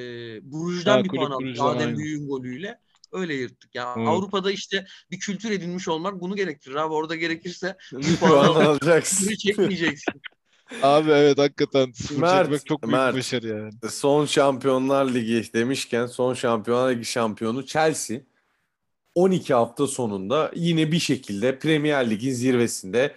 Bruges'den 0.52 0.96
Ha, 0.98 1.04
bir 1.04 1.08
puan 1.08 1.30
aldık. 1.30 1.40
Bruges'den, 1.46 1.64
Adem. 1.64 1.96
Büyük'ün 1.98 2.28
golüyle. 2.28 2.78
Öyle 3.12 3.34
yırttık. 3.34 3.74
Ya 3.74 3.94
Evet. 3.96 4.08
Avrupa'da 4.08 4.50
işte 4.52 4.86
bir 5.10 5.18
kültür 5.20 5.50
edinmiş 5.50 5.88
olmak 5.88 6.20
bunu 6.20 6.36
gerektirir 6.36 6.74
abi. 6.74 6.94
Orada 6.94 7.16
gerekirse 7.16 7.76
Bir 7.92 8.16
puan 8.16 8.30
puan 8.32 8.44
al- 8.64 8.66
alacaksın. 8.70 9.34
çekmeyeceksin. 9.34 10.14
Abi 10.82 11.10
evet 11.10 11.38
hakikaten 11.38 11.92
sıfır 11.92 12.20
Mert, 12.20 12.42
çekmek 12.44 12.66
çok 12.66 12.82
büyük 12.82 12.92
Mert. 12.92 13.16
başarı 13.16 13.48
yani. 13.48 13.70
Son 13.90 14.26
Şampiyonlar 14.26 15.14
Ligi 15.14 15.52
demişken 15.54 16.06
son 16.06 16.34
Şampiyonlar 16.34 16.90
Ligi 16.92 17.04
şampiyonu 17.04 17.66
Chelsea 17.66 18.18
12 19.14 19.54
hafta 19.54 19.86
sonunda 19.86 20.50
yine 20.54 20.92
bir 20.92 20.98
şekilde 20.98 21.58
Premier 21.58 22.10
Lig'in 22.10 22.32
zirvesinde 22.32 23.14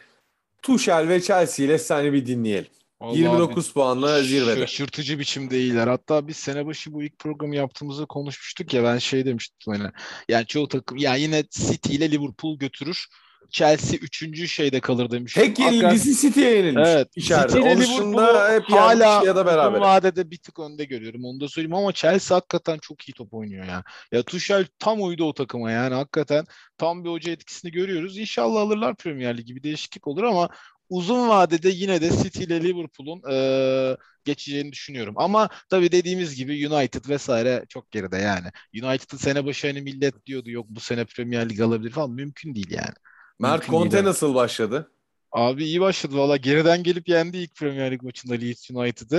Tuchel 0.62 1.08
ve 1.10 1.22
Chelsea 1.22 1.66
ile 1.66 1.78
seni 1.78 2.14
bir 2.14 2.26
dinleyelim. 2.26 2.72
Vallahi 3.06 3.20
29 3.20 3.74
puanla 3.74 4.16
abi, 4.16 4.24
zirvede. 4.24 4.60
Şaşırtıcı 4.60 5.20
biçimde 5.20 5.60
iyiler. 5.60 5.88
Hatta 5.88 6.28
biz 6.28 6.38
sene 6.38 6.66
başı 6.66 6.94
bu 6.94 7.04
ilk 7.04 7.20
programı 7.20 7.56
yaptığımızda 7.56 8.06
konuşmuştuk 8.06 8.74
ya 8.74 8.84
ben 8.84 8.98
şey 8.98 9.26
demiştim 9.26 9.74
hani. 9.74 9.92
Yani 10.30 10.46
çoğu 10.46 10.68
takım 10.68 10.98
yani 10.98 11.22
yine 11.22 11.44
City 11.50 11.96
ile 11.96 12.12
Liverpool 12.12 12.58
götürür. 12.58 13.08
Chelsea 13.50 14.00
3. 14.00 14.52
şeyde 14.52 14.80
kalır 14.80 15.12
demiştim. 15.12 15.44
Tek 15.44 15.60
yenilgisi 15.60 16.22
City'ye 16.22 16.52
yenilmiş. 16.52 16.88
Evet. 16.88 17.08
İçeride. 17.16 17.48
City 17.48 17.60
ile 17.60 17.76
Liverpool'u 17.76 18.52
hep 18.52 18.72
hala 18.72 19.26
ya 19.26 19.36
da 19.36 19.46
beraber. 19.46 19.80
vadede 19.80 20.32
bir 20.32 20.38
tık 20.38 20.60
önde 20.60 20.86
görüyorum. 20.86 21.26
Onu 21.26 21.40
da 21.40 21.48
söyleyeyim 21.48 21.76
ama 21.76 21.94
Chelsea 21.94 22.38
hakikaten 22.38 22.78
çok 22.78 23.10
iyi 23.10 23.14
top 23.14 23.34
oynuyor 23.34 23.66
ya. 23.66 23.84
Ya 24.12 24.24
Tuchel 24.24 24.66
tam 24.80 25.04
uydu 25.04 25.24
o 25.24 25.34
takıma 25.34 25.72
yani 25.72 25.96
hakikaten 25.96 26.46
tam 26.78 27.04
bir 27.04 27.10
hoca 27.10 27.32
etkisini 27.32 27.72
görüyoruz. 27.72 28.18
İnşallah 28.18 28.62
alırlar 28.62 28.96
Premier 28.96 29.38
Ligi 29.38 29.56
bir 29.56 29.64
değişiklik 29.64 30.08
olur 30.08 30.24
ama 30.24 30.50
uzun 30.90 31.30
vadede 31.30 31.70
yine 31.70 32.02
de 32.02 32.10
City 32.24 32.44
ile 32.44 32.64
Liverpool'un 32.64 33.22
eee, 33.32 33.98
geçeceğini 34.26 34.72
düşünüyorum. 34.72 35.16
Ama 35.18 35.50
tabii 35.70 35.92
dediğimiz 35.92 36.36
gibi 36.36 36.68
United 36.70 37.10
vesaire 37.10 37.66
çok 37.70 37.92
geride 37.92 38.18
yani. 38.18 38.48
United'ın 38.84 39.18
sene 39.18 39.46
başı 39.46 39.68
hani 39.68 39.82
millet 39.82 40.26
diyordu 40.26 40.50
yok 40.52 40.66
bu 40.70 40.80
sene 40.80 41.06
Premier 41.06 41.50
Lig 41.50 41.60
alabilir 41.62 41.92
falan 41.92 42.12
mümkün 42.12 42.56
değil 42.56 42.72
yani. 42.72 42.94
Mert 43.40 43.62
Mümkün 43.62 43.72
Conte 43.72 44.04
nasıl 44.04 44.36
başladı? 44.36 44.92
Abi 45.32 45.64
iyi 45.66 45.82
başladı 45.82 46.18
valla. 46.18 46.38
Geriden 46.38 46.84
gelip 46.84 47.10
yendi 47.10 47.38
ilk 47.38 47.56
Premier 47.56 47.92
Lig 47.92 48.02
maçında 48.04 48.34
Leeds 48.34 48.72
United'ı. 48.72 49.16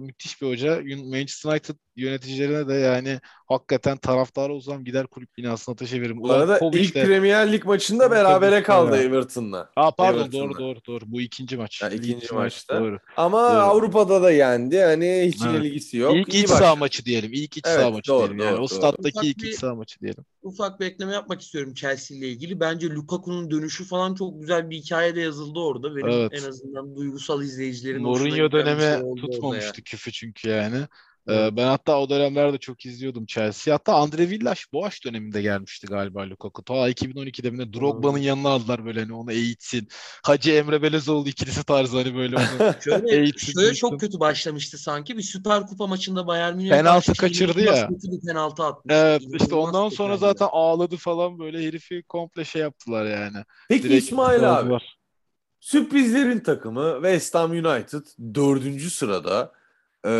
Ee, 0.00 0.04
müthiş 0.04 0.42
bir 0.42 0.46
hoca. 0.46 0.82
Manchester 1.04 1.50
United 1.50 1.74
yöneticilerine 1.96 2.68
de 2.68 2.74
yani 2.74 3.20
hakikaten 3.52 3.96
taraftara 3.96 4.52
uzam 4.52 4.84
gider 4.84 5.06
kulüp 5.06 5.36
binasına 5.36 5.74
taşı 5.76 6.00
veririm. 6.00 6.20
Bu 6.20 6.32
arada 6.32 6.60
ilk 6.72 6.94
Premier 6.94 7.52
Lig 7.52 7.64
maçında 7.64 8.10
berabere 8.10 8.62
kaldı 8.62 8.96
Evet. 8.96 9.04
Everton'la. 9.06 9.70
Aa 9.76 9.90
pardon 9.90 10.18
Everton'da. 10.20 10.44
doğru 10.48 10.58
doğru 10.58 10.78
doğru. 10.86 11.04
Bu 11.06 11.20
ikinci 11.20 11.56
maç. 11.56 11.82
Leeds 11.82 11.94
ikinci 11.94 12.14
United, 12.14 12.30
maçta. 12.36 12.80
Doğru. 12.80 12.98
Ama 13.16 13.38
Doğru. 13.50 13.60
Avrupa'da 13.60 14.22
da 14.22 14.30
yendi. 14.30 14.80
Hani 14.80 15.22
hiç 15.26 15.42
Evet. 15.42 15.54
yenilgisi 15.54 15.96
yok. 15.96 16.16
ilk 16.16 16.34
İyi 16.34 16.42
iç 16.44 16.48
saha 16.50 16.76
maçı 16.76 17.04
diyelim. 17.04 17.30
İlk 17.32 17.56
iç 17.56 17.64
Evet, 17.66 17.80
saha 17.80 17.90
maçı 17.90 18.08
doğru, 18.10 18.18
diyelim. 18.18 18.38
Yani 18.38 18.56
doğru, 18.56 18.62
o 18.62 18.66
stat'taki 18.68 19.08
Ufak 19.18 19.24
ilk 19.24 19.38
bir- 19.42 19.48
iç 19.48 19.58
saha 19.58 19.74
maçı 19.74 20.00
diyelim. 20.00 20.24
Ufak 20.42 20.80
bir 20.80 20.86
ekleme 20.86 21.12
yapmak 21.12 21.40
istiyorum 21.42 21.74
Chelsea 21.74 22.16
ile 22.18 22.28
ilgili. 22.28 22.60
Bence 22.60 22.90
Lukaku'nun 22.90 23.50
dönüşü 23.50 23.84
falan 23.84 24.14
çok 24.14 24.40
güzel 24.40 24.70
bir 24.70 24.76
hikaye 24.76 25.16
de 25.16 25.20
yazıldı 25.20 25.58
orada. 25.60 25.96
Benim 25.96 26.08
Evet. 26.08 26.32
en 26.42 26.48
azından 26.48 26.96
duygusal 26.96 27.42
izleyicilerin 27.42 28.02
Mourinho 28.02 28.52
dönemi 28.52 28.80
şey 28.80 29.22
tutmamıştı 29.22 29.82
küfü 29.82 30.12
çünkü 30.12 30.48
yani. 30.48 30.76
Ee, 31.28 31.34
Evet. 31.34 31.52
ben 31.56 31.66
hatta 31.66 32.00
o 32.00 32.10
dönemlerde 32.10 32.58
çok 32.58 32.86
izliyordum 32.86 33.26
Chelsea. 33.26 33.74
Hatta 33.74 33.94
Andre 33.94 34.30
Villas 34.30 34.64
Boğaç 34.72 35.04
döneminde 35.04 35.42
gelmişti 35.42 35.86
galiba 35.86 36.30
Lukaku. 36.30 36.64
Ta 36.64 36.90
2012'de 36.90 37.50
mi 37.50 37.72
Drogba'nın 37.72 38.18
yanına 38.18 38.48
aldılar 38.48 38.84
böyle 38.84 39.00
hani 39.00 39.14
onu 39.14 39.32
eğitsin. 39.32 39.88
Hacı 40.24 40.50
Emre 40.50 40.82
Belezoğlu 40.82 41.28
ikilisi 41.28 41.64
tarzı 41.64 41.96
hani 41.96 42.14
böyle 42.14 42.36
onu. 42.36 42.44
Şöyle, 42.84 43.16
Eğitim, 43.16 43.54
şöyle 43.54 43.74
çok 43.74 44.00
kötü 44.00 44.20
başlamıştı 44.20 44.78
sanki. 44.78 45.16
Bir 45.16 45.22
Süper 45.22 45.66
Kupa 45.66 45.86
maçında 45.86 46.26
Bayern 46.26 46.56
Münih'e 46.56 46.70
Penaltı 46.70 47.14
kaçırdı 47.14 47.60
ya. 47.60 47.88
kötü 47.88 48.12
bir 48.12 48.26
penaltı 48.26 48.62
atmış. 48.64 48.94
Evet 48.94 49.20
işte 49.22 49.36
İnanılmaz 49.36 49.68
ondan 49.68 49.84
kötü 49.88 49.96
sonra 49.96 50.12
yani. 50.12 50.20
zaten 50.20 50.48
ağladı 50.52 50.96
falan 50.96 51.38
böyle 51.38 51.66
herifi 51.66 52.02
komple 52.02 52.44
şey 52.44 52.62
yaptılar 52.62 53.06
yani. 53.06 53.36
Peki 53.68 53.82
Direkt 53.82 54.04
İsmail 54.04 54.52
abi. 54.52 54.60
bozdular. 54.62 54.96
Sürprizlerin 55.60 56.40
takımı 56.40 56.94
West 56.94 57.34
Ham 57.34 57.50
United 57.50 58.06
dördüncü 58.34 58.90
sırada. 58.90 59.52
Ee, 60.04 60.10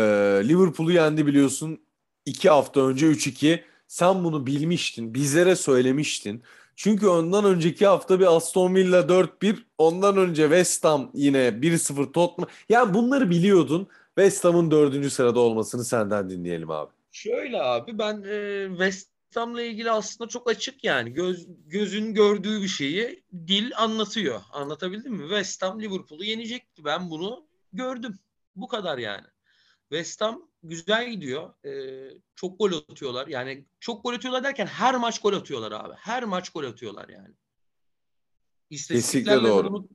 Liverpool'u 0.43 0.91
yendi 0.91 1.27
biliyorsun. 1.27 1.79
iki 2.25 2.49
hafta 2.49 2.81
önce 2.81 3.07
3-2. 3.07 3.63
Sen 3.87 4.23
bunu 4.23 4.47
bilmiştin. 4.47 5.13
Bizlere 5.13 5.55
söylemiştin. 5.55 6.43
Çünkü 6.75 7.07
ondan 7.07 7.45
önceki 7.45 7.87
hafta 7.87 8.19
bir 8.19 8.35
Aston 8.35 8.75
Villa 8.75 8.99
4-1. 8.99 9.57
Ondan 9.77 10.17
önce 10.17 10.43
West 10.43 10.83
Ham 10.85 11.11
yine 11.13 11.47
1-0 11.47 12.11
Tottenham. 12.11 12.49
Yani 12.69 12.93
bunları 12.93 13.29
biliyordun. 13.29 13.87
West 14.15 14.45
Ham'ın 14.45 14.71
dördüncü 14.71 15.09
sırada 15.09 15.39
olmasını 15.39 15.85
senden 15.85 16.29
dinleyelim 16.29 16.71
abi. 16.71 16.91
Şöyle 17.11 17.61
abi 17.61 17.97
ben 17.99 18.23
e, 18.27 18.67
West 18.69 19.09
Ham'la 19.35 19.61
ilgili 19.61 19.91
aslında 19.91 20.29
çok 20.29 20.49
açık 20.49 20.83
yani. 20.83 21.13
Göz, 21.13 21.47
gözün 21.67 22.13
gördüğü 22.13 22.61
bir 22.61 22.67
şeyi 22.67 23.23
dil 23.47 23.71
anlatıyor. 23.77 24.41
Anlatabildim 24.51 25.13
mi? 25.13 25.21
West 25.21 25.61
Ham 25.63 25.81
Liverpool'u 25.81 26.23
yenecekti. 26.23 26.85
Ben 26.85 27.09
bunu 27.09 27.45
gördüm. 27.73 28.19
Bu 28.55 28.67
kadar 28.67 28.97
yani. 28.97 29.25
West 29.89 30.21
Ham 30.21 30.41
güzel 30.63 31.11
gidiyor. 31.11 31.65
E, 31.65 31.71
çok 32.35 32.59
gol 32.59 32.71
atıyorlar. 32.73 33.27
Yani 33.27 33.65
çok 33.79 34.03
gol 34.03 34.13
atıyorlar 34.13 34.43
derken 34.43 34.65
her 34.65 34.95
maç 34.95 35.21
gol 35.21 35.33
atıyorlar 35.33 35.71
abi. 35.71 35.93
Her 35.97 36.23
maç 36.23 36.49
gol 36.49 36.63
atıyorlar 36.63 37.09
yani. 37.09 37.29
De 39.45 39.49
doğru. 39.49 39.73
bunu 39.73 39.87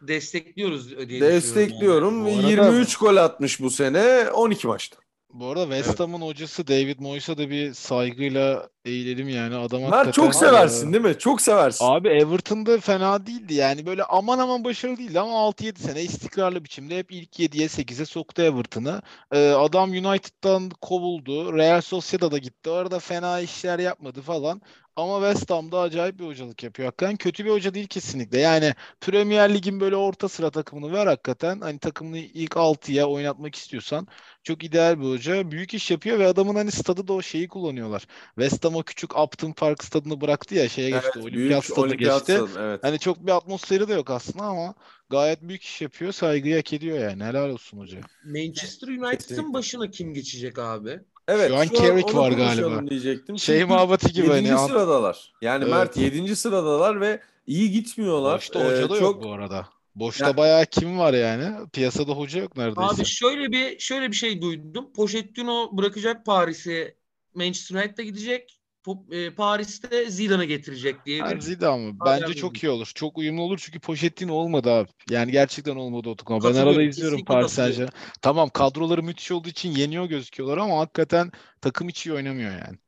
destekliyoruz 0.00 0.90
diye 0.90 0.98
düşünüyorum 0.98 1.20
yani. 1.20 1.42
Destekliyorum. 1.42 2.26
Arada- 2.26 2.48
23 2.48 2.96
gol 2.96 3.16
atmış 3.16 3.60
bu 3.60 3.70
sene 3.70 4.30
12 4.30 4.66
maçta. 4.66 4.96
Bu 5.32 5.46
arada 5.46 5.62
West 5.62 5.88
Evet. 5.88 6.00
Ham'ın 6.00 6.20
hocası 6.20 6.66
David 6.66 7.00
Moyes'a 7.00 7.38
da 7.38 7.50
bir 7.50 7.74
saygıyla 7.74 8.68
eğilelim 8.84 9.28
yani. 9.28 9.56
Adam 9.56 9.82
Mert 9.90 10.14
çok 10.14 10.34
seversin 10.34 10.90
e, 10.90 10.92
değil 10.92 11.04
mi? 11.04 11.18
Çok 11.18 11.40
seversin. 11.42 11.84
Abi 11.84 12.08
Everton'da 12.08 12.80
fena 12.80 13.26
değildi 13.26 13.54
yani 13.54 13.86
böyle 13.86 14.04
aman 14.04 14.38
aman 14.38 14.64
başarılı 14.64 14.96
değildi 14.98 15.20
ama 15.20 15.32
6-7 15.32 15.78
sene 15.78 16.02
istikrarlı 16.02 16.64
biçimde 16.64 16.98
hep 16.98 17.12
ilk 17.12 17.38
7'ye 17.38 17.66
8'e 17.66 18.04
soktu 18.06 18.42
Everton'ı. 18.42 19.02
Ee, 19.32 19.50
adam 19.50 19.90
United'dan 19.90 20.70
kovuldu. 20.80 21.56
Real 21.56 21.80
Sociedad'a 21.80 22.38
gitti. 22.38 22.70
Orada 22.70 22.98
fena 22.98 23.40
işler 23.40 23.78
yapmadı 23.78 24.22
falan. 24.22 24.62
Ama 24.96 25.32
West 25.32 25.50
Ham'da 25.50 25.80
acayip 25.80 26.18
bir 26.18 26.24
hocalık 26.24 26.62
yapıyor. 26.62 26.86
Hakikaten 26.86 27.16
kötü 27.16 27.44
bir 27.44 27.50
hoca 27.50 27.74
değil 27.74 27.86
kesinlikle. 27.86 28.38
Yani 28.38 28.74
Premier 29.00 29.54
Lig'in 29.54 29.80
böyle 29.80 29.96
orta 29.96 30.28
sıra 30.28 30.50
takımını 30.50 30.92
ver 30.92 31.06
hakikaten. 31.06 31.60
Hani 31.60 31.78
takımını 31.78 32.18
ilk 32.18 32.56
6'ya 32.56 33.08
oynatmak 33.08 33.54
istiyorsan 33.54 34.06
çok 34.42 34.64
ideal 34.64 35.00
bir 35.00 35.04
hoca. 35.04 35.50
Büyük 35.50 35.74
iş 35.74 35.90
yapıyor 35.90 36.18
ve 36.18 36.26
adamın 36.26 36.54
hani 36.54 36.70
stadı 36.70 37.08
da 37.08 37.12
o 37.12 37.22
şeyi 37.22 37.48
kullanıyorlar. 37.48 38.06
West 38.34 38.64
Ham 38.64 38.76
o 38.76 38.82
küçük 38.82 39.18
Upton 39.18 39.52
Park 39.52 39.84
stadını 39.84 40.20
bıraktı 40.20 40.54
ya 40.54 40.68
şeye 40.68 40.90
geçti. 40.90 41.10
Evet, 41.14 41.24
Olimpiyat 41.24 41.64
stadı 41.64 41.80
olimpiyat 41.80 42.26
geçti. 42.26 42.32
stadı, 42.32 42.60
evet. 42.60 42.84
Hani 42.84 42.98
çok 42.98 43.26
bir 43.26 43.32
atmosferi 43.36 43.88
de 43.88 43.94
yok 43.94 44.10
aslında 44.10 44.44
ama 44.44 44.74
gayet 45.10 45.42
büyük 45.42 45.62
iş 45.62 45.82
yapıyor. 45.82 46.12
Saygıyı 46.12 46.56
hak 46.56 46.72
ediyor 46.72 46.98
yani. 46.98 47.24
Helal 47.24 47.50
olsun 47.50 47.78
hoca. 47.78 47.98
Manchester 48.24 48.88
United'ın 48.88 49.54
başına 49.54 49.90
kim 49.90 50.14
geçecek 50.14 50.58
abi? 50.58 51.00
Evet, 51.28 51.48
Şu 51.48 51.56
an 51.56 51.66
Carrick 51.66 52.10
onu 52.12 52.20
var 52.20 52.32
galiba. 52.32 52.90
diyecektim. 52.90 53.38
Şey 53.38 53.58
Çünkü 53.58 53.72
muhabbeti 53.72 54.12
gibi 54.12 54.26
hani. 54.26 54.36
yedinci 54.36 54.54
an- 54.54 54.66
sıradalar. 54.66 55.32
Yani 55.42 55.62
Evet. 55.64 55.72
Mert 55.72 55.96
7. 55.96 56.36
sıradalar 56.36 57.00
ve 57.00 57.20
iyi 57.46 57.70
gitmiyorlar. 57.70 58.36
Boşta 58.36 58.60
Ee, 58.60 58.64
hoca 58.64 58.82
da 58.82 58.88
çok 58.88 59.00
yok 59.00 59.24
bu 59.24 59.32
arada. 59.32 59.68
Boşta 59.94 60.26
Ya- 60.26 60.36
bayağı 60.36 60.66
kim 60.66 60.98
var 60.98 61.14
yani? 61.14 61.68
Piyasada 61.72 62.12
hoca 62.12 62.40
yok 62.40 62.56
neredeyse. 62.56 62.94
Abi 62.94 63.04
şöyle 63.04 63.52
bir 63.52 63.78
şöyle 63.78 64.08
bir 64.10 64.16
şey 64.16 64.42
duydum. 64.42 64.92
Pochettino 64.96 65.68
bırakacak 65.72 66.26
Paris'i. 66.26 66.96
Manchester 67.34 67.76
United'a 67.76 68.02
gidecek. 68.02 68.60
E, 69.10 69.34
Paris'te 69.34 70.10
Zidane'ı 70.10 70.44
getirecek 70.44 71.06
diye 71.06 71.18
Yani 71.18 71.36
bir 71.36 71.40
Zidane 71.40 71.90
mı? 71.90 71.98
Bence 72.06 72.34
çok 72.34 72.62
iyi 72.62 72.70
olur. 72.70 72.90
Çok 72.94 73.18
uyumlu 73.18 73.42
olur 73.42 73.58
çünkü 73.62 73.80
Pochettino 73.80 74.32
olmadı 74.32 74.70
abi. 74.70 74.88
Yani 75.10 75.32
gerçekten 75.32 75.76
olmadı 75.76 76.08
o 76.08 76.16
takım. 76.16 76.40
Ben 76.44 76.54
arada 76.54 76.82
izliyorum 76.82 77.24
Paris 77.24 77.52
Saint. 77.52 77.90
Tamam 78.22 78.48
kadroları 78.48 79.02
müthiş 79.02 79.32
olduğu 79.32 79.48
için 79.48 79.70
yeniyor 79.70 80.04
gözüküyorlar 80.06 80.58
ama 80.58 80.78
hakikaten 80.78 81.30
takım 81.60 81.88
hiç 81.88 82.06
iyi 82.06 82.12
oynamıyor 82.12 82.50
yani. 82.50 82.78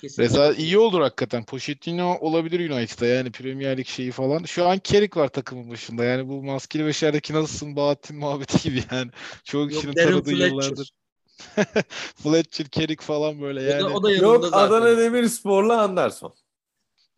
kesinlikle 0.00 0.38
Mesela 0.38 0.54
iyi 0.54 0.78
olur 0.78 1.00
hakikaten. 1.00 1.44
Pochettino 1.44 2.18
olabilir 2.20 2.70
United'da 2.70 3.06
yani 3.06 3.30
Premier 3.32 3.76
Lig 3.76 3.86
şeyi 3.86 4.10
falan. 4.10 4.44
Şu 4.44 4.68
an 4.68 4.80
Carrick 4.84 5.20
var 5.20 5.28
takımın 5.28 5.70
başında. 5.70 6.04
Yani 6.04 6.28
bu 6.28 6.42
maskeli 6.42 6.86
beşerdeki 6.86 7.32
nasılsın 7.32 7.76
Bahattin 7.76 8.18
muhabbeti 8.18 8.62
gibi 8.62 8.82
yani. 8.92 9.10
Çok 9.44 9.60
Yok, 9.60 9.70
kişinin 9.70 9.96
Darren 9.96 10.10
tanıdığı 10.10 10.30
Fletcher. 10.30 10.48
yıllardır. 10.48 10.90
Fletcher, 12.22 12.66
Carrick 12.70 13.04
falan 13.04 13.40
böyle 13.40 13.60
O 13.60 13.64
da, 13.64 13.70
yani. 13.70 13.84
o 13.84 14.02
da 14.02 14.10
yok 14.10 14.44
zaten. 14.44 14.58
Adana 14.58 14.98
Demirspor'la 14.98 15.82
Anderson. 15.82 16.34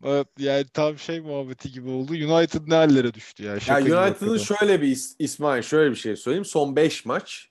Evet, 0.04 0.28
yani 0.38 0.64
tam 0.64 0.98
şey 0.98 1.20
muhabbeti 1.20 1.72
gibi 1.72 1.88
oldu. 1.90 2.12
United 2.12 2.60
ne 2.66 2.74
hallere 2.74 3.14
düştü 3.14 3.44
ya. 3.44 3.52
Ya 3.52 3.60
Şaka 3.60 3.80
gibi 3.80 3.96
United'ın 3.96 4.38
şöyle 4.38 4.82
bir 4.82 4.96
is- 4.96 5.14
İsmail 5.18 5.62
şöyle 5.62 5.90
bir 5.90 5.96
şey 5.96 6.16
söyleyeyim. 6.16 6.44
Son 6.44 6.76
5 6.76 7.04
maç 7.04 7.48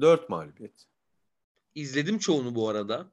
4 0.00 0.28
mağlubiyet. 0.28 0.86
İzledim 1.74 2.18
çoğunu 2.18 2.54
bu 2.54 2.68
arada. 2.68 3.12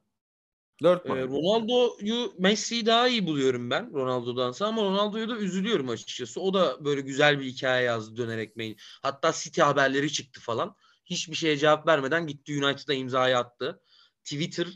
4 0.82 1.06
Ee, 1.06 1.08
mağlubiyet. 1.08 1.44
Ronaldo'yu 1.44 2.34
Messi'yi 2.38 2.86
daha 2.86 3.08
iyi 3.08 3.26
buluyorum 3.26 3.70
ben 3.70 3.94
Ronaldo'dansa 3.94 4.66
ama 4.66 4.82
Ronaldo'yu 4.82 5.28
da 5.28 5.36
üzülüyorum 5.36 5.88
açıkçası. 5.88 6.40
O 6.40 6.54
da 6.54 6.84
böyle 6.84 7.00
güzel 7.00 7.40
bir 7.40 7.44
hikaye 7.44 7.84
yazdı 7.84 8.16
dönerek 8.16 8.56
mail. 8.56 8.74
Hatta 9.02 9.32
City 9.32 9.60
haberleri 9.60 10.12
çıktı 10.12 10.40
falan. 10.40 10.76
Hiçbir 11.12 11.36
şeye 11.36 11.56
cevap 11.56 11.86
vermeden 11.86 12.26
gitti 12.26 12.64
United'a 12.64 12.94
imzayı 12.94 13.38
attı. 13.38 13.82
Twitter 14.24 14.68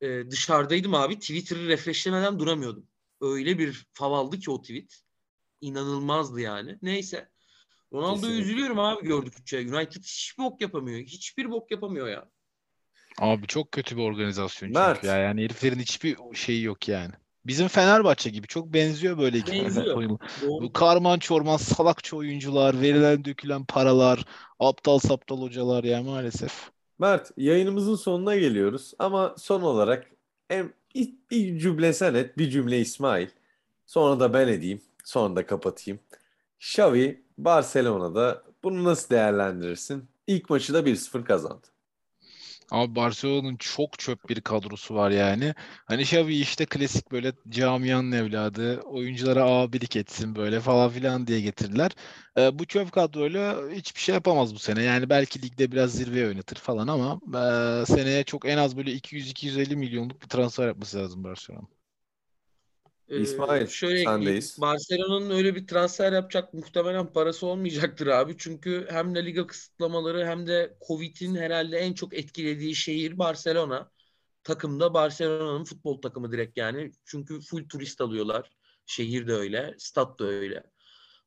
e, 0.00 0.30
dışarıdaydım 0.30 0.94
abi. 0.94 1.18
Twitter'ı 1.18 1.68
refreshlemeden 1.68 2.38
duramıyordum. 2.38 2.86
Öyle 3.20 3.58
bir 3.58 3.86
fav 3.92 4.12
aldı 4.12 4.38
ki 4.38 4.50
o 4.50 4.62
tweet. 4.62 5.02
İnanılmazdı 5.60 6.40
yani. 6.40 6.78
Neyse. 6.82 7.28
Ronaldo'yu 7.92 8.40
üzülüyorum 8.40 8.78
abi 8.78 9.06
gördükçe. 9.06 9.58
United 9.58 10.02
hiçbir 10.02 10.44
bok 10.44 10.60
yapamıyor. 10.60 11.00
Hiçbir 11.00 11.50
bok 11.50 11.70
yapamıyor 11.70 12.08
ya. 12.08 12.28
Abi 13.18 13.46
çok 13.46 13.72
kötü 13.72 13.96
bir 13.96 14.02
organizasyon 14.02 14.72
Mert. 14.72 14.94
çünkü 14.96 15.06
ya. 15.06 15.16
Yani 15.16 15.44
heriflerin 15.44 15.78
hiçbir 15.78 16.16
şeyi 16.34 16.62
yok 16.62 16.88
yani. 16.88 17.12
Bizim 17.46 17.68
Fenerbahçe 17.68 18.30
gibi 18.30 18.46
çok 18.46 18.72
benziyor 18.72 19.18
böyle 19.18 19.46
Benziyor. 19.46 20.18
Bu 20.42 20.72
karman 20.72 21.18
çorman 21.18 21.56
salakça 21.56 22.16
oyuncular, 22.16 22.80
verilen 22.80 23.24
dökülen 23.24 23.64
paralar, 23.64 24.24
aptal 24.60 24.98
saptal 24.98 25.40
hocalar 25.40 25.84
ya 25.84 26.02
maalesef. 26.02 26.70
Mert 26.98 27.30
yayınımızın 27.36 27.94
sonuna 27.94 28.36
geliyoruz 28.36 28.92
ama 28.98 29.34
son 29.38 29.62
olarak 29.62 30.06
hem 30.48 30.72
bir 31.30 31.58
cümle 31.58 31.92
sen 31.92 32.14
et 32.14 32.38
bir 32.38 32.50
cümle 32.50 32.80
İsmail. 32.80 33.28
Sonra 33.86 34.20
da 34.20 34.34
ben 34.34 34.48
edeyim. 34.48 34.80
Sonra 35.04 35.36
da 35.36 35.46
kapatayım. 35.46 36.00
Xavi 36.60 37.24
Barcelona'da 37.38 38.42
bunu 38.64 38.84
nasıl 38.84 39.10
değerlendirirsin? 39.10 40.04
İlk 40.26 40.50
maçı 40.50 40.74
da 40.74 40.80
1-0 40.80 41.24
kazandı. 41.24 41.66
Ama 42.70 42.94
Barcelona'nın 42.96 43.56
çok 43.56 43.98
çöp 43.98 44.28
bir 44.28 44.40
kadrosu 44.40 44.94
var 44.94 45.10
yani. 45.10 45.54
Hani 45.86 46.02
Xavi 46.02 46.34
işte 46.34 46.66
klasik 46.66 47.12
böyle 47.12 47.32
camianın 47.48 48.12
evladı, 48.12 48.80
oyunculara 48.80 49.44
abilik 49.44 49.96
etsin 49.96 50.36
böyle 50.36 50.60
falan 50.60 50.90
filan 50.90 51.26
diye 51.26 51.40
getirdiler. 51.40 51.90
Ee, 52.38 52.58
bu 52.58 52.66
çöp 52.66 52.92
kadroyla 52.92 53.70
hiçbir 53.70 54.00
şey 54.00 54.14
yapamaz 54.14 54.54
bu 54.54 54.58
sene. 54.58 54.82
Yani 54.82 55.10
belki 55.10 55.42
ligde 55.42 55.72
biraz 55.72 55.92
zirveye 55.92 56.26
oynatır 56.28 56.56
falan 56.56 56.88
ama 56.88 57.20
e, 57.82 57.86
seneye 57.86 58.24
çok 58.24 58.48
en 58.48 58.58
az 58.58 58.76
böyle 58.76 58.92
200-250 58.92 59.76
milyonluk 59.76 60.22
bir 60.22 60.28
transfer 60.28 60.66
yapması 60.66 60.98
lazım 60.98 61.24
Barcelona. 61.24 61.75
Ee, 63.08 63.20
İsmail, 63.20 63.66
şöyle 63.66 64.04
sendeyiz. 64.04 64.60
Barcelona'nın 64.60 65.30
öyle 65.30 65.54
bir 65.54 65.66
transfer 65.66 66.12
yapacak 66.12 66.54
muhtemelen 66.54 67.12
parası 67.12 67.46
olmayacaktır 67.46 68.06
abi. 68.06 68.34
Çünkü 68.38 68.86
hem 68.90 69.14
La 69.14 69.18
Liga 69.18 69.46
kısıtlamaları 69.46 70.26
hem 70.26 70.46
de 70.46 70.76
Covid'in 70.88 71.34
herhalde 71.34 71.78
en 71.78 71.92
çok 71.92 72.14
etkilediği 72.14 72.74
şehir 72.74 73.18
Barcelona. 73.18 73.90
Takım 74.44 74.80
da 74.80 74.94
Barcelona'nın 74.94 75.64
futbol 75.64 76.00
takımı 76.00 76.32
direkt 76.32 76.56
yani. 76.56 76.92
Çünkü 77.04 77.40
full 77.40 77.68
turist 77.68 78.00
alıyorlar. 78.00 78.50
Şehir 78.86 79.26
de 79.26 79.32
öyle, 79.32 79.74
stat 79.78 80.18
da 80.18 80.24
öyle. 80.24 80.62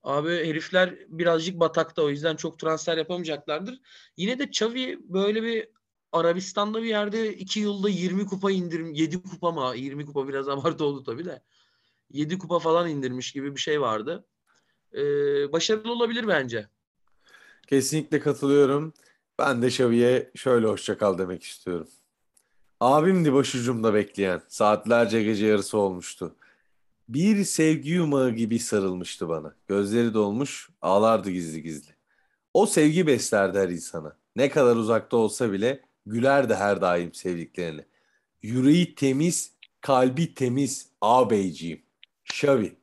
Abi 0.03 0.29
herifler 0.29 0.95
birazcık 1.07 1.59
batakta 1.59 2.01
o 2.01 2.09
yüzden 2.09 2.35
çok 2.35 2.59
transfer 2.59 2.97
yapamayacaklardır. 2.97 3.79
Yine 4.17 4.39
de 4.39 4.43
Xavi 4.43 4.99
böyle 5.03 5.43
bir 5.43 5.69
Arabistan'da 6.11 6.83
bir 6.83 6.87
yerde 6.87 7.35
2 7.35 7.59
yılda 7.59 7.89
20 7.89 8.25
kupa 8.25 8.51
indirim 8.51 8.93
7 8.93 9.21
kupa 9.21 9.51
mı 9.51 9.73
20 9.75 10.05
kupa 10.05 10.27
biraz 10.27 10.49
abartı 10.49 10.85
oldu 10.85 11.03
tabii 11.03 11.25
de 11.25 11.41
7 12.11 12.37
kupa 12.37 12.59
falan 12.59 12.89
indirmiş 12.89 13.31
gibi 13.31 13.55
bir 13.55 13.61
şey 13.61 13.81
vardı. 13.81 14.25
Ee, 14.93 14.99
başarılı 15.51 15.91
olabilir 15.91 16.27
bence. 16.27 16.67
Kesinlikle 17.67 18.19
katılıyorum. 18.19 18.93
Ben 19.39 19.61
de 19.61 19.67
Xavi'ye 19.67 20.31
şöyle 20.35 20.67
hoşça 20.67 20.97
kal 20.97 21.17
demek 21.17 21.43
istiyorum. 21.43 21.87
Abimdi 22.79 23.33
başucumda 23.33 23.93
bekleyen. 23.93 24.41
Saatlerce 24.47 25.23
gece 25.23 25.45
yarısı 25.45 25.77
olmuştu. 25.77 26.35
Bir 27.09 27.43
sevgi 27.43 27.89
yumağı 27.89 28.31
gibi 28.31 28.59
sarılmıştı 28.59 29.29
bana. 29.29 29.55
Gözleri 29.67 30.13
dolmuş, 30.13 30.69
ağlardı 30.81 31.29
gizli 31.29 31.63
gizli. 31.63 31.91
O 32.53 32.65
sevgi 32.65 33.07
beslerdi 33.07 33.59
her 33.59 33.69
insana. 33.69 34.17
Ne 34.35 34.49
kadar 34.49 34.75
uzakta 34.75 35.17
olsa 35.17 35.51
bile 35.51 35.81
gülerdi 36.05 36.55
her 36.55 36.81
daim 36.81 37.13
sevdiklerine. 37.13 37.85
Yüreği 38.41 38.95
temiz, 38.95 39.51
kalbi 39.81 40.33
temiz 40.33 40.89
ağabeyciğim. 41.01 41.81
Xavi. 42.33 42.79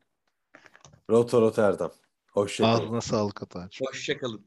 Roto 1.11 1.41
Rotterdam. 1.41 1.93
Hoşça 2.33 2.65
kalın. 2.65 2.85
Ağzına 2.85 3.01
sağlık 3.01 3.43
Ataç. 3.43 3.81
Hoşçakalın. 3.81 4.47